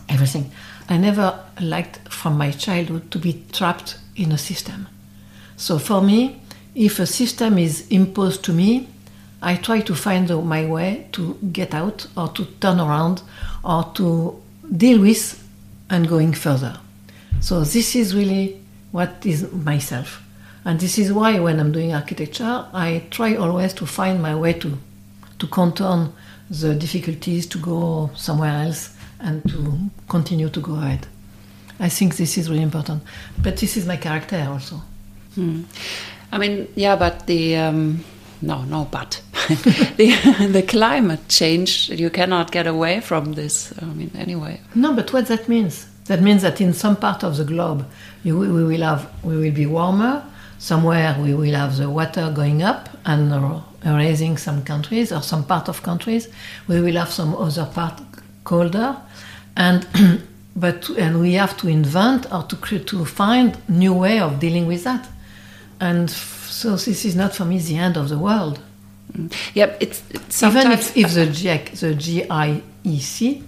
everything. 0.08 0.50
I 0.88 0.96
never 0.96 1.38
liked 1.60 2.08
from 2.08 2.36
my 2.36 2.50
childhood 2.50 3.10
to 3.10 3.18
be 3.18 3.44
trapped 3.52 3.98
in 4.16 4.32
a 4.32 4.38
system. 4.38 4.88
So 5.56 5.78
for 5.78 6.00
me, 6.00 6.40
if 6.74 6.98
a 6.98 7.06
system 7.06 7.58
is 7.58 7.86
imposed 7.88 8.42
to 8.44 8.52
me, 8.52 8.88
I 9.42 9.56
try 9.56 9.80
to 9.80 9.94
find 9.94 10.28
my 10.46 10.66
way 10.66 11.06
to 11.12 11.34
get 11.52 11.74
out 11.74 12.06
or 12.16 12.28
to 12.28 12.44
turn 12.60 12.78
around 12.78 13.22
or 13.64 13.90
to 13.94 14.40
deal 14.76 15.00
with 15.00 15.46
and 15.88 16.08
going 16.08 16.32
further. 16.34 16.78
So 17.40 17.64
this 17.64 17.96
is 17.96 18.14
really 18.14 18.60
what 18.92 19.24
is 19.24 19.50
myself. 19.52 20.22
And 20.64 20.78
this 20.78 20.98
is 20.98 21.12
why 21.12 21.38
when 21.38 21.58
I'm 21.58 21.72
doing 21.72 21.94
architecture, 21.94 22.66
I 22.72 23.04
try 23.10 23.34
always 23.34 23.72
to 23.74 23.86
find 23.86 24.20
my 24.20 24.34
way 24.34 24.52
to, 24.54 24.76
to 25.38 25.46
contour 25.46 26.10
the 26.50 26.74
difficulties, 26.74 27.46
to 27.46 27.58
go 27.58 28.10
somewhere 28.14 28.64
else, 28.66 28.94
and 29.20 29.42
to 29.48 29.78
continue 30.08 30.50
to 30.50 30.60
go 30.60 30.74
ahead. 30.74 31.06
I 31.78 31.88
think 31.88 32.16
this 32.16 32.36
is 32.36 32.50
really 32.50 32.62
important. 32.62 33.02
But 33.42 33.56
this 33.56 33.76
is 33.78 33.86
my 33.86 33.96
character 33.96 34.46
also. 34.50 34.82
Hmm. 35.34 35.62
I 36.30 36.38
mean, 36.38 36.68
yeah, 36.74 36.96
but 36.96 37.26
the 37.26 37.56
um, 37.56 38.04
no, 38.42 38.62
no, 38.64 38.88
but 38.90 39.20
the 39.96 40.48
the 40.50 40.62
climate 40.62 41.28
change 41.28 41.90
you 41.90 42.10
cannot 42.10 42.50
get 42.50 42.66
away 42.66 43.00
from 43.00 43.34
this. 43.34 43.72
I 43.80 43.84
mean, 43.84 44.10
anyway. 44.14 44.60
No, 44.74 44.94
but 44.94 45.12
what 45.12 45.26
that 45.26 45.48
means? 45.48 45.86
That 46.06 46.22
means 46.22 46.42
that 46.42 46.60
in 46.60 46.72
some 46.72 46.96
part 46.96 47.22
of 47.22 47.36
the 47.36 47.44
globe, 47.44 47.86
you, 48.24 48.38
we 48.38 48.64
will 48.64 48.82
have 48.82 49.10
we 49.22 49.36
will 49.36 49.52
be 49.52 49.66
warmer, 49.66 50.24
somewhere 50.58 51.16
we 51.20 51.34
will 51.34 51.54
have 51.54 51.76
the 51.76 51.88
water 51.88 52.32
going 52.34 52.62
up 52.62 52.88
and 53.04 53.62
raising 53.84 54.38
some 54.38 54.62
countries 54.64 55.12
or 55.12 55.22
some 55.22 55.44
part 55.44 55.68
of 55.68 55.82
countries. 55.82 56.28
We 56.66 56.80
will 56.80 56.96
have 56.96 57.10
some 57.10 57.34
other 57.34 57.66
part 57.66 58.00
colder, 58.44 58.96
and 59.56 59.86
but 60.56 60.88
and 60.90 61.20
we 61.20 61.34
have 61.34 61.56
to 61.58 61.68
invent 61.68 62.32
or 62.32 62.44
to 62.44 62.78
to 62.78 63.04
find 63.04 63.58
new 63.68 63.92
way 63.92 64.18
of 64.18 64.40
dealing 64.40 64.66
with 64.66 64.84
that. 64.84 65.08
And 65.80 66.10
so 66.10 66.76
this 66.76 67.04
is 67.04 67.16
not 67.16 67.34
for 67.34 67.44
me 67.44 67.58
the 67.58 67.76
end 67.76 67.96
of 67.96 68.08
the 68.08 68.18
world. 68.18 68.60
Mm. 69.12 69.32
Yep, 69.54 69.78
it's, 69.80 70.02
it's 70.10 70.42
even 70.42 70.72
if, 70.72 70.96
if 70.96 71.14
the 71.14 71.26
GIEC, 71.26 71.80
the 71.80 71.94
GIEC 71.94 73.42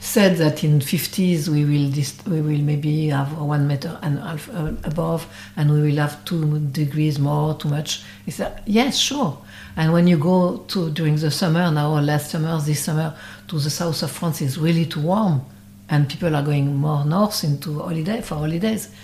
said 0.00 0.36
that 0.36 0.62
in 0.62 0.78
50s 0.78 1.48
we 1.48 1.64
will 1.64 1.90
we 2.32 2.40
will 2.40 2.62
maybe 2.62 3.08
have 3.08 3.36
one 3.36 3.66
meter 3.66 3.98
and 4.02 4.20
half 4.20 4.48
uh, 4.50 4.72
above 4.84 5.26
and 5.56 5.70
we 5.72 5.82
will 5.82 5.96
have 5.96 6.24
two 6.24 6.60
degrees 6.70 7.18
more 7.18 7.54
too 7.54 7.68
much 7.68 8.04
he 8.24 8.30
said 8.30 8.62
yes 8.64 8.96
sure 8.96 9.36
and 9.76 9.92
when 9.92 10.06
you 10.06 10.16
go 10.16 10.58
to 10.68 10.90
during 10.90 11.16
the 11.16 11.30
summer 11.32 11.68
now 11.72 11.90
or 11.92 12.00
last 12.00 12.30
summer 12.30 12.60
this 12.60 12.84
summer 12.84 13.12
to 13.48 13.58
the 13.58 13.70
south 13.70 14.00
of 14.04 14.10
france 14.10 14.40
is 14.40 14.56
really 14.56 14.86
too 14.86 15.00
warm 15.00 15.44
and 15.88 16.08
people 16.08 16.34
are 16.36 16.44
going 16.44 16.76
more 16.76 17.04
north 17.04 17.42
into 17.42 17.80
holiday 17.80 18.20
for 18.20 18.36
holidays 18.36 18.94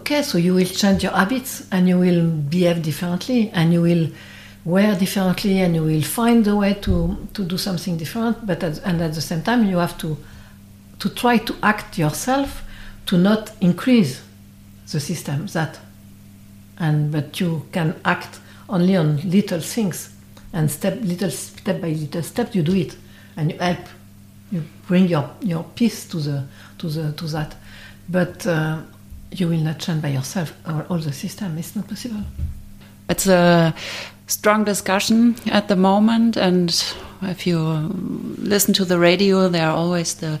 okay 0.00 0.22
so 0.22 0.38
you 0.38 0.54
will 0.54 0.64
change 0.64 1.02
your 1.02 1.12
habits 1.12 1.66
and 1.70 1.86
you 1.86 1.98
will 1.98 2.30
behave 2.30 2.82
differently 2.82 3.50
and 3.52 3.70
you 3.74 3.82
will 3.82 4.08
wear 4.64 4.94
differently 4.96 5.60
and 5.60 5.74
you 5.74 5.82
will 5.82 6.02
find 6.02 6.46
a 6.46 6.56
way 6.56 6.72
to, 6.72 7.28
to 7.34 7.44
do 7.44 7.58
something 7.58 7.98
different. 7.98 8.46
But 8.46 8.62
at, 8.62 8.78
and 8.78 9.00
at 9.02 9.12
the 9.14 9.20
same 9.20 9.42
time 9.42 9.64
you 9.64 9.76
have 9.76 9.98
to 9.98 10.16
to 11.00 11.08
try 11.08 11.38
to 11.38 11.54
act 11.62 11.98
yourself 11.98 12.62
to 13.06 13.16
not 13.16 13.52
increase 13.60 14.22
the 14.92 15.00
system 15.00 15.46
that 15.48 15.78
and 16.78 17.10
but 17.12 17.40
you 17.40 17.66
can 17.72 17.94
act 18.04 18.40
only 18.68 18.96
on 18.96 19.16
little 19.30 19.60
things 19.60 20.14
and 20.52 20.70
step 20.70 20.98
little 21.02 21.30
step 21.30 21.80
by 21.80 21.88
little 21.88 22.22
step 22.22 22.54
you 22.54 22.62
do 22.62 22.74
it 22.74 22.96
and 23.36 23.52
you 23.52 23.58
help 23.58 23.78
you 24.50 24.62
bring 24.86 25.06
your, 25.08 25.30
your 25.40 25.64
peace 25.74 26.08
to 26.08 26.18
the 26.18 26.44
to 26.78 26.88
the 26.88 27.12
to 27.12 27.26
that. 27.28 27.54
But 28.08 28.46
uh, 28.46 28.82
you 29.32 29.48
will 29.48 29.60
not 29.60 29.78
change 29.78 30.02
by 30.02 30.08
yourself 30.08 30.52
or 30.66 30.86
all 30.88 30.98
the 30.98 31.12
system 31.12 31.58
it's 31.58 31.74
not 31.76 31.86
possible 31.88 32.24
it's 33.08 33.26
a 33.26 33.74
strong 34.30 34.64
discussion 34.64 35.34
at 35.50 35.68
the 35.68 35.76
moment, 35.76 36.36
and 36.36 36.70
if 37.22 37.46
you 37.46 37.58
listen 38.38 38.72
to 38.74 38.84
the 38.84 38.98
radio, 38.98 39.48
there 39.48 39.66
are 39.66 39.76
always 39.76 40.14
the 40.14 40.38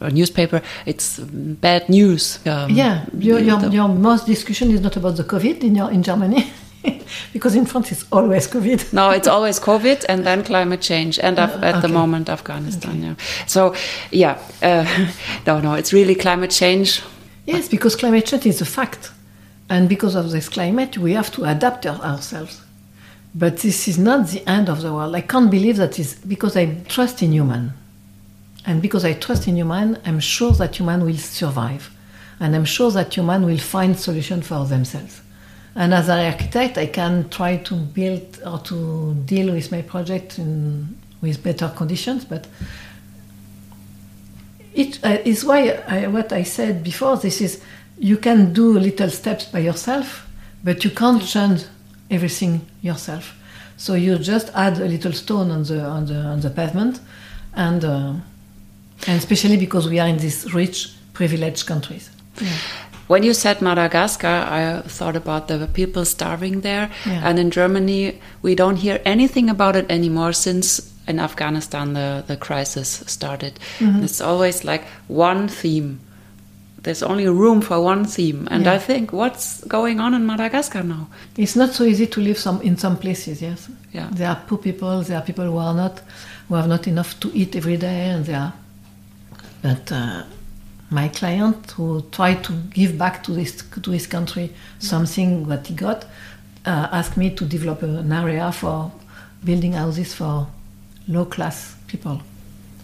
or 0.00 0.10
newspaper. 0.10 0.62
It's 0.86 1.18
bad 1.18 1.88
news. 1.88 2.38
Um, 2.46 2.70
yeah, 2.70 3.06
your, 3.18 3.38
your, 3.38 3.60
your 3.68 3.88
most 3.88 4.26
discussion 4.26 4.70
is 4.70 4.80
not 4.80 4.96
about 4.96 5.16
the 5.16 5.24
COVID 5.24 5.62
in 5.62 5.74
your 5.74 5.90
in 5.90 6.02
Germany. 6.02 6.50
because 7.32 7.54
in 7.56 7.64
France 7.64 7.92
it's 7.92 8.04
always 8.12 8.46
COVID. 8.46 8.92
no, 8.92 9.10
it's 9.10 9.26
always 9.26 9.58
COVID 9.58 10.04
and 10.08 10.24
then 10.26 10.44
climate 10.44 10.82
change, 10.82 11.18
and 11.18 11.38
uh, 11.38 11.58
at 11.62 11.76
okay. 11.76 11.80
the 11.80 11.88
moment 11.88 12.28
Afghanistan. 12.28 12.90
Okay. 12.90 13.06
Yeah. 13.06 13.14
So, 13.46 13.74
yeah, 14.10 14.38
uh, 14.62 15.08
no, 15.46 15.60
no, 15.60 15.74
it's 15.74 15.92
really 15.92 16.14
climate 16.14 16.50
change. 16.50 17.02
Yes, 17.46 17.68
because 17.68 17.96
climate 17.96 18.26
change 18.26 18.46
is 18.46 18.60
a 18.60 18.64
fact. 18.64 19.10
And 19.68 19.88
because 19.88 20.14
of 20.14 20.30
this 20.30 20.48
climate, 20.48 20.98
we 20.98 21.12
have 21.12 21.32
to 21.32 21.44
adapt 21.44 21.86
ourselves. 21.86 22.60
But 23.34 23.58
this 23.58 23.88
is 23.88 23.98
not 23.98 24.28
the 24.28 24.48
end 24.48 24.68
of 24.68 24.82
the 24.82 24.92
world. 24.92 25.14
I 25.14 25.20
can't 25.20 25.50
believe 25.50 25.76
that 25.78 25.98
is 25.98 26.14
because 26.14 26.56
I 26.56 26.66
trust 26.88 27.22
in 27.22 27.32
human. 27.32 27.72
And 28.66 28.80
because 28.80 29.04
I 29.04 29.14
trust 29.14 29.48
in 29.48 29.56
human, 29.56 29.98
I'm 30.04 30.20
sure 30.20 30.52
that 30.52 30.76
human 30.76 31.04
will 31.04 31.16
survive. 31.16 31.90
And 32.40 32.54
I'm 32.54 32.64
sure 32.64 32.90
that 32.92 33.12
human 33.14 33.44
will 33.44 33.58
find 33.58 33.98
solution 33.98 34.42
for 34.42 34.64
themselves. 34.64 35.20
And 35.74 35.92
as 35.92 36.08
an 36.08 36.20
architect, 36.32 36.78
I 36.78 36.86
can 36.86 37.28
try 37.30 37.56
to 37.58 37.74
build 37.74 38.40
or 38.46 38.60
to 38.60 39.14
deal 39.26 39.52
with 39.52 39.72
my 39.72 39.82
project 39.82 40.38
in, 40.38 40.96
with 41.20 41.42
better 41.42 41.68
conditions. 41.76 42.24
But 42.24 42.46
it 44.74 44.98
uh, 45.04 45.18
is 45.24 45.44
why 45.44 45.70
I, 45.86 46.06
what 46.08 46.32
I 46.32 46.42
said 46.42 46.82
before. 46.82 47.16
This 47.16 47.40
is 47.40 47.60
you 47.98 48.16
can 48.16 48.52
do 48.52 48.78
little 48.78 49.10
steps 49.10 49.46
by 49.46 49.60
yourself, 49.60 50.26
but 50.62 50.84
you 50.84 50.90
can't 50.90 51.24
change 51.24 51.64
everything 52.10 52.66
yourself. 52.82 53.36
So 53.76 53.94
you 53.94 54.18
just 54.18 54.50
add 54.54 54.78
a 54.78 54.86
little 54.86 55.12
stone 55.12 55.50
on 55.50 55.64
the 55.64 55.80
on 55.80 56.06
the 56.06 56.16
on 56.16 56.40
the 56.40 56.50
pavement, 56.50 57.00
and 57.54 57.84
uh, 57.84 58.14
and 59.06 59.18
especially 59.18 59.56
because 59.56 59.88
we 59.88 59.98
are 59.98 60.08
in 60.08 60.18
these 60.18 60.52
rich, 60.54 60.94
privileged 61.12 61.66
countries. 61.66 62.10
When 63.06 63.22
you 63.22 63.34
said 63.34 63.60
Madagascar, 63.60 64.26
I 64.26 64.80
thought 64.88 65.14
about 65.14 65.48
the 65.48 65.66
people 65.66 66.04
starving 66.06 66.62
there. 66.62 66.90
Yeah. 67.04 67.20
And 67.28 67.38
in 67.38 67.50
Germany, 67.50 68.18
we 68.40 68.54
don't 68.54 68.76
hear 68.76 69.00
anything 69.04 69.50
about 69.50 69.76
it 69.76 69.90
anymore 69.90 70.32
since 70.32 70.93
in 71.06 71.18
Afghanistan 71.20 71.92
the, 71.94 72.24
the 72.26 72.36
crisis 72.36 73.02
started. 73.06 73.58
It's 73.80 74.20
always 74.20 74.64
like 74.64 74.84
one 75.08 75.48
theme. 75.48 76.00
There's 76.82 77.02
only 77.02 77.26
room 77.28 77.60
for 77.62 77.80
one 77.80 78.04
theme. 78.04 78.46
And 78.50 78.64
Yeah. 78.64 78.74
I 78.74 78.78
think, 78.78 79.12
what's 79.12 79.64
going 79.64 80.00
on 80.00 80.12
in 80.14 80.26
Madagascar 80.26 80.82
now? 80.82 81.06
It's 81.36 81.56
not 81.56 81.72
so 81.72 81.84
easy 81.84 82.06
to 82.06 82.20
live 82.20 82.38
some 82.38 82.60
in 82.62 82.76
some 82.76 82.96
places. 82.96 83.40
Yes, 83.40 83.68
Yeah. 83.92 84.08
there 84.12 84.28
are 84.28 84.38
poor 84.46 84.58
people. 84.58 85.02
There 85.02 85.16
are 85.16 85.22
people 85.24 85.44
who 85.46 85.56
are 85.58 85.74
not, 85.74 86.02
who 86.48 86.56
have 86.56 86.68
not 86.68 86.86
enough 86.86 87.18
to 87.20 87.30
eat 87.34 87.56
every 87.56 87.78
day, 87.78 88.10
and 88.10 88.24
there 88.26 88.38
are. 88.38 88.52
But 89.62 89.90
uh, 89.92 90.24
my 90.90 91.08
client 91.08 91.70
who 91.76 92.02
tried 92.10 92.44
to 92.44 92.52
give 92.74 92.98
back 92.98 93.22
to 93.24 93.32
this 93.32 93.62
to 93.82 93.90
his 93.90 94.06
country 94.06 94.50
something 94.78 95.48
that 95.48 95.66
he 95.68 95.74
got, 95.74 96.04
uh, 96.66 96.88
asked 96.92 97.16
me 97.16 97.30
to 97.30 97.44
develop 97.46 97.82
an 97.82 98.12
area 98.12 98.52
for 98.52 98.92
building 99.42 99.72
houses 99.72 100.12
for 100.14 100.46
low 101.08 101.24
class 101.24 101.76
people. 101.86 102.20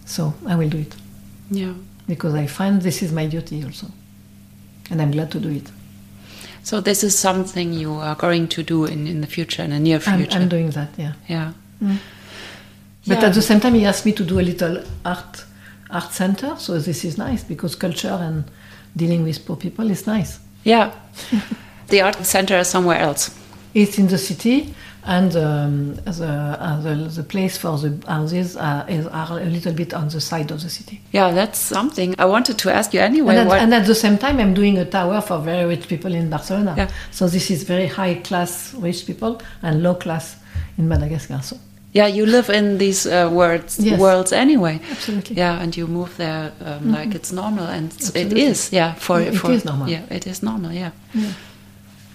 So 0.04 0.34
I 0.46 0.56
will 0.56 0.68
do 0.68 0.78
it 0.78 0.94
Yeah. 1.50 1.74
because 2.06 2.34
I 2.34 2.46
find 2.46 2.82
this 2.82 3.02
is 3.02 3.12
my 3.12 3.26
duty 3.26 3.64
also, 3.64 3.86
and 4.90 5.00
I'm 5.00 5.10
glad 5.10 5.30
to 5.32 5.40
do 5.40 5.48
it. 5.50 5.70
So 6.62 6.80
this 6.80 7.02
is 7.04 7.18
something 7.18 7.72
you 7.72 7.94
are 7.94 8.14
going 8.16 8.48
to 8.48 8.62
do 8.62 8.84
in, 8.84 9.06
in 9.06 9.20
the 9.20 9.26
future, 9.26 9.62
in 9.62 9.70
the 9.70 9.78
near 9.78 10.00
I'm, 10.06 10.18
future. 10.18 10.38
I'm 10.38 10.48
doing 10.48 10.70
that. 10.70 10.88
Yeah. 10.98 11.12
yeah. 11.28 11.52
Mm. 11.82 11.98
But 13.06 13.18
Yeah. 13.20 13.28
at 13.28 13.34
the 13.34 13.42
same 13.42 13.60
time, 13.60 13.74
he 13.74 13.86
asked 13.86 14.04
me 14.04 14.12
to 14.12 14.24
do 14.24 14.38
a 14.38 14.42
little 14.42 14.82
art 15.04 15.44
art 15.90 16.12
center. 16.12 16.54
So 16.58 16.78
this 16.78 17.04
is 17.04 17.16
nice 17.18 17.42
because 17.42 17.74
culture 17.74 18.08
and 18.20 18.44
dealing 18.94 19.24
with 19.24 19.44
poor 19.46 19.56
people 19.56 19.90
is 19.90 20.06
nice. 20.06 20.38
Yeah. 20.64 20.92
the 21.88 22.02
art 22.02 22.24
center 22.26 22.58
is 22.58 22.68
somewhere 22.68 22.98
else. 23.00 23.30
It's 23.74 23.98
in 23.98 24.08
the 24.08 24.18
city, 24.18 24.74
and 25.04 25.34
um, 25.36 25.94
the, 26.04 26.26
uh, 26.26 26.80
the 26.82 26.94
the 27.16 27.22
place 27.22 27.56
for 27.56 27.78
the 27.78 27.92
houses 28.06 28.56
uh, 28.56 28.84
is, 28.88 29.06
are 29.06 29.38
a 29.40 29.44
little 29.44 29.72
bit 29.72 29.94
on 29.94 30.08
the 30.08 30.20
side 30.20 30.50
of 30.50 30.60
the 30.62 30.68
city. 30.68 31.00
Yeah, 31.12 31.30
that's 31.32 31.58
something. 31.58 32.14
I 32.18 32.24
wanted 32.24 32.58
to 32.58 32.70
ask 32.74 32.92
you 32.94 33.00
anyway. 33.00 33.36
And 33.36 33.40
at, 33.42 33.46
what- 33.48 33.60
and 33.62 33.72
at 33.74 33.86
the 33.86 33.94
same 33.94 34.18
time, 34.18 34.40
I'm 34.40 34.54
doing 34.54 34.78
a 34.78 34.84
tower 34.84 35.20
for 35.20 35.38
very 35.38 35.64
rich 35.66 35.86
people 35.88 36.12
in 36.14 36.28
Barcelona. 36.30 36.74
Yeah. 36.76 36.88
So 37.12 37.28
this 37.28 37.50
is 37.50 37.62
very 37.62 37.86
high 37.86 38.14
class 38.24 38.74
rich 38.74 39.06
people 39.06 39.40
and 39.62 39.82
low 39.82 39.94
class 39.94 40.36
in 40.78 40.88
Madagascar. 40.88 41.40
So 41.42 41.56
yeah, 41.92 42.06
you 42.08 42.26
live 42.26 42.50
in 42.50 42.78
these 42.78 43.06
uh, 43.06 43.28
worlds, 43.32 43.78
Yes. 43.78 43.98
worlds 44.00 44.32
anyway. 44.32 44.80
absolutely. 44.90 45.36
Yeah, 45.36 45.60
and 45.62 45.76
you 45.76 45.86
move 45.86 46.16
there 46.16 46.52
um, 46.64 46.92
like 46.92 47.14
it's 47.14 47.32
normal, 47.32 47.64
and 47.66 47.92
Absolutely. 47.92 48.42
is. 48.42 48.72
Yeah, 48.72 48.94
for 48.94 49.20
It 49.20 49.34
for 49.36 49.50
is 49.52 49.64
normal. 49.64 49.88
Yeah, 49.88 50.02
it 50.10 50.26
is 50.26 50.42
normal. 50.42 50.72
Yeah. 50.72 50.90
Yeah. 51.14 51.32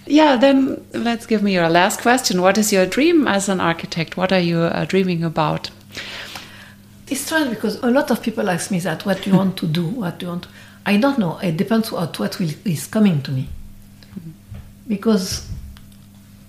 Yeah. 0.06 0.36
Then 0.36 0.84
let's 0.92 1.26
give 1.26 1.42
me 1.42 1.52
your 1.52 1.68
last 1.68 2.00
question. 2.00 2.40
What 2.42 2.58
is 2.58 2.72
your 2.72 2.86
dream 2.86 3.26
as 3.28 3.48
an 3.48 3.60
architect? 3.60 4.16
What 4.16 4.32
are 4.32 4.40
you 4.40 4.60
uh, 4.60 4.84
dreaming 4.84 5.24
about? 5.24 5.70
It's 7.08 7.20
strange 7.20 7.50
because 7.50 7.76
a 7.82 7.90
lot 7.90 8.10
of 8.10 8.22
people 8.22 8.50
ask 8.50 8.70
me 8.70 8.80
that. 8.80 9.04
What 9.06 9.22
do 9.22 9.30
you 9.30 9.36
want 9.36 9.56
to 9.58 9.66
do? 9.66 9.86
What 9.86 10.18
do 10.18 10.26
you 10.26 10.30
want? 10.30 10.42
To... 10.44 10.48
I 10.86 10.96
don't 10.96 11.18
know. 11.18 11.38
It 11.38 11.56
depends 11.56 11.92
on 11.92 12.08
what 12.08 12.38
will, 12.38 12.50
is 12.64 12.86
coming 12.86 13.22
to 13.22 13.30
me. 13.32 13.48
Because 14.88 15.48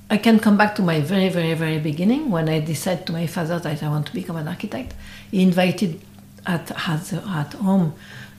I 0.09 0.17
can 0.17 0.39
come 0.39 0.57
back 0.57 0.75
to 0.75 0.81
my 0.81 1.01
very, 1.01 1.29
very, 1.29 1.53
very 1.53 1.79
beginning 1.79 2.31
when 2.31 2.47
I 2.47 2.59
decided 2.59 3.05
to 3.07 3.13
my 3.13 3.27
father 3.27 3.59
that 3.59 3.83
I 3.83 3.89
want 3.89 4.07
to 4.07 4.13
become 4.13 4.37
an 4.37 4.47
architect. 4.47 4.93
He 5.31 5.41
invited 5.41 6.01
at 6.45 6.71
at, 6.71 7.13
at 7.13 7.53
home 7.53 7.93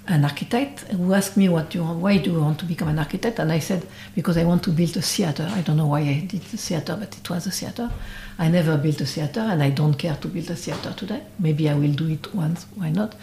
an 0.09 0.25
architect 0.25 0.81
who 0.91 1.13
asked 1.13 1.37
me 1.37 1.49
what 1.49 1.75
you 1.75 1.83
want, 1.83 2.01
why 2.01 2.17
do 2.17 2.33
you 2.33 2.41
want 2.41 2.59
to 2.59 2.65
become 2.65 2.89
an 2.89 2.99
architect, 2.99 3.39
and 3.39 3.53
I 3.53 3.59
said 3.59 3.87
because 4.15 4.39
I 4.39 4.45
want 4.45 4.63
to 4.65 4.71
build 4.71 4.97
a 4.97 5.03
theater. 5.03 5.47
I 5.53 5.61
don't 5.61 5.77
know 5.77 5.87
why 5.87 6.01
I 6.01 6.25
did 6.27 6.43
the 6.43 6.57
theater, 6.57 6.97
but 6.99 7.17
it 7.17 7.29
was 7.29 7.47
a 7.47 7.51
theater. 7.51 7.91
I 8.39 8.49
never 8.49 8.79
built 8.79 9.01
a 9.01 9.07
theater, 9.07 9.41
and 9.41 9.63
I 9.63 9.71
don't 9.71 9.95
care 9.95 10.17
to 10.17 10.29
build 10.29 10.51
a 10.51 10.57
theater 10.57 10.95
today. 10.97 11.23
Maybe 11.39 11.69
I 11.69 11.75
will 11.75 11.93
do 11.93 12.09
it 12.09 12.35
once. 12.35 12.67
Why 12.75 12.91
not? 12.91 13.15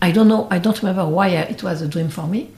I 0.00 0.10
don't 0.10 0.28
know. 0.28 0.48
I 0.50 0.58
don't 0.58 0.80
remember 0.82 1.06
why 1.06 1.28
I, 1.28 1.42
it 1.42 1.62
was 1.62 1.82
a 1.82 1.88
dream 1.88 2.08
for 2.08 2.26
me. 2.26 2.50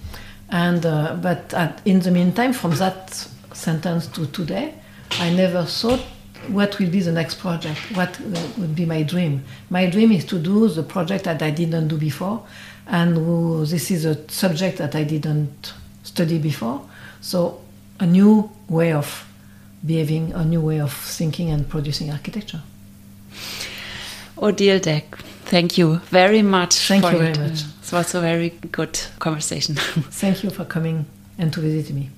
And 0.50 0.86
uh, 0.86 1.16
but 1.20 1.52
at, 1.52 1.82
in 1.84 2.00
the 2.00 2.12
meantime, 2.12 2.52
from 2.52 2.76
that 2.76 3.28
sentence 3.52 4.06
to 4.08 4.26
today, 4.26 4.74
I 5.18 5.30
never 5.34 5.64
thought 5.64 6.00
what 6.46 6.78
will 6.78 6.90
be 6.90 7.00
the 7.00 7.12
next 7.12 7.40
project. 7.40 7.78
What 7.94 8.20
uh, 8.20 8.40
would 8.58 8.74
be 8.74 8.86
my 8.86 9.02
dream? 9.02 9.44
My 9.68 9.86
dream 9.86 10.12
is 10.12 10.24
to 10.26 10.38
do 10.38 10.68
the 10.68 10.82
project 10.82 11.24
that 11.24 11.42
I 11.42 11.50
didn't 11.50 11.88
do 11.88 11.96
before, 11.98 12.46
and 12.88 13.16
who, 13.16 13.66
this 13.66 13.90
is 13.90 14.04
a 14.04 14.16
subject 14.30 14.78
that 14.78 14.94
I 14.94 15.04
didn't 15.04 15.74
study 16.02 16.38
before. 16.38 16.80
So 17.20 17.60
a 18.00 18.06
new 18.06 18.50
way 18.68 18.92
of 18.92 19.26
behaving, 19.84 20.32
a 20.32 20.44
new 20.44 20.60
way 20.60 20.80
of 20.80 20.92
thinking 20.92 21.50
and 21.50 21.68
producing 21.68 22.10
architecture. 22.10 22.62
Odile 24.40 24.80
Decq, 24.80 25.18
thank 25.44 25.76
you 25.76 25.96
very 26.10 26.42
much. 26.42 26.88
Thank 26.88 27.04
for 27.04 27.12
you 27.12 27.18
very 27.18 27.32
it. 27.32 27.38
much. 27.38 27.62
It 27.82 27.92
was 27.92 28.14
a 28.14 28.20
very 28.20 28.50
good 28.50 28.98
conversation. 29.18 29.74
Thank 30.10 30.44
you 30.44 30.50
for 30.50 30.66
coming 30.66 31.06
and 31.38 31.50
to 31.54 31.60
visit 31.60 31.94
me. 31.94 32.06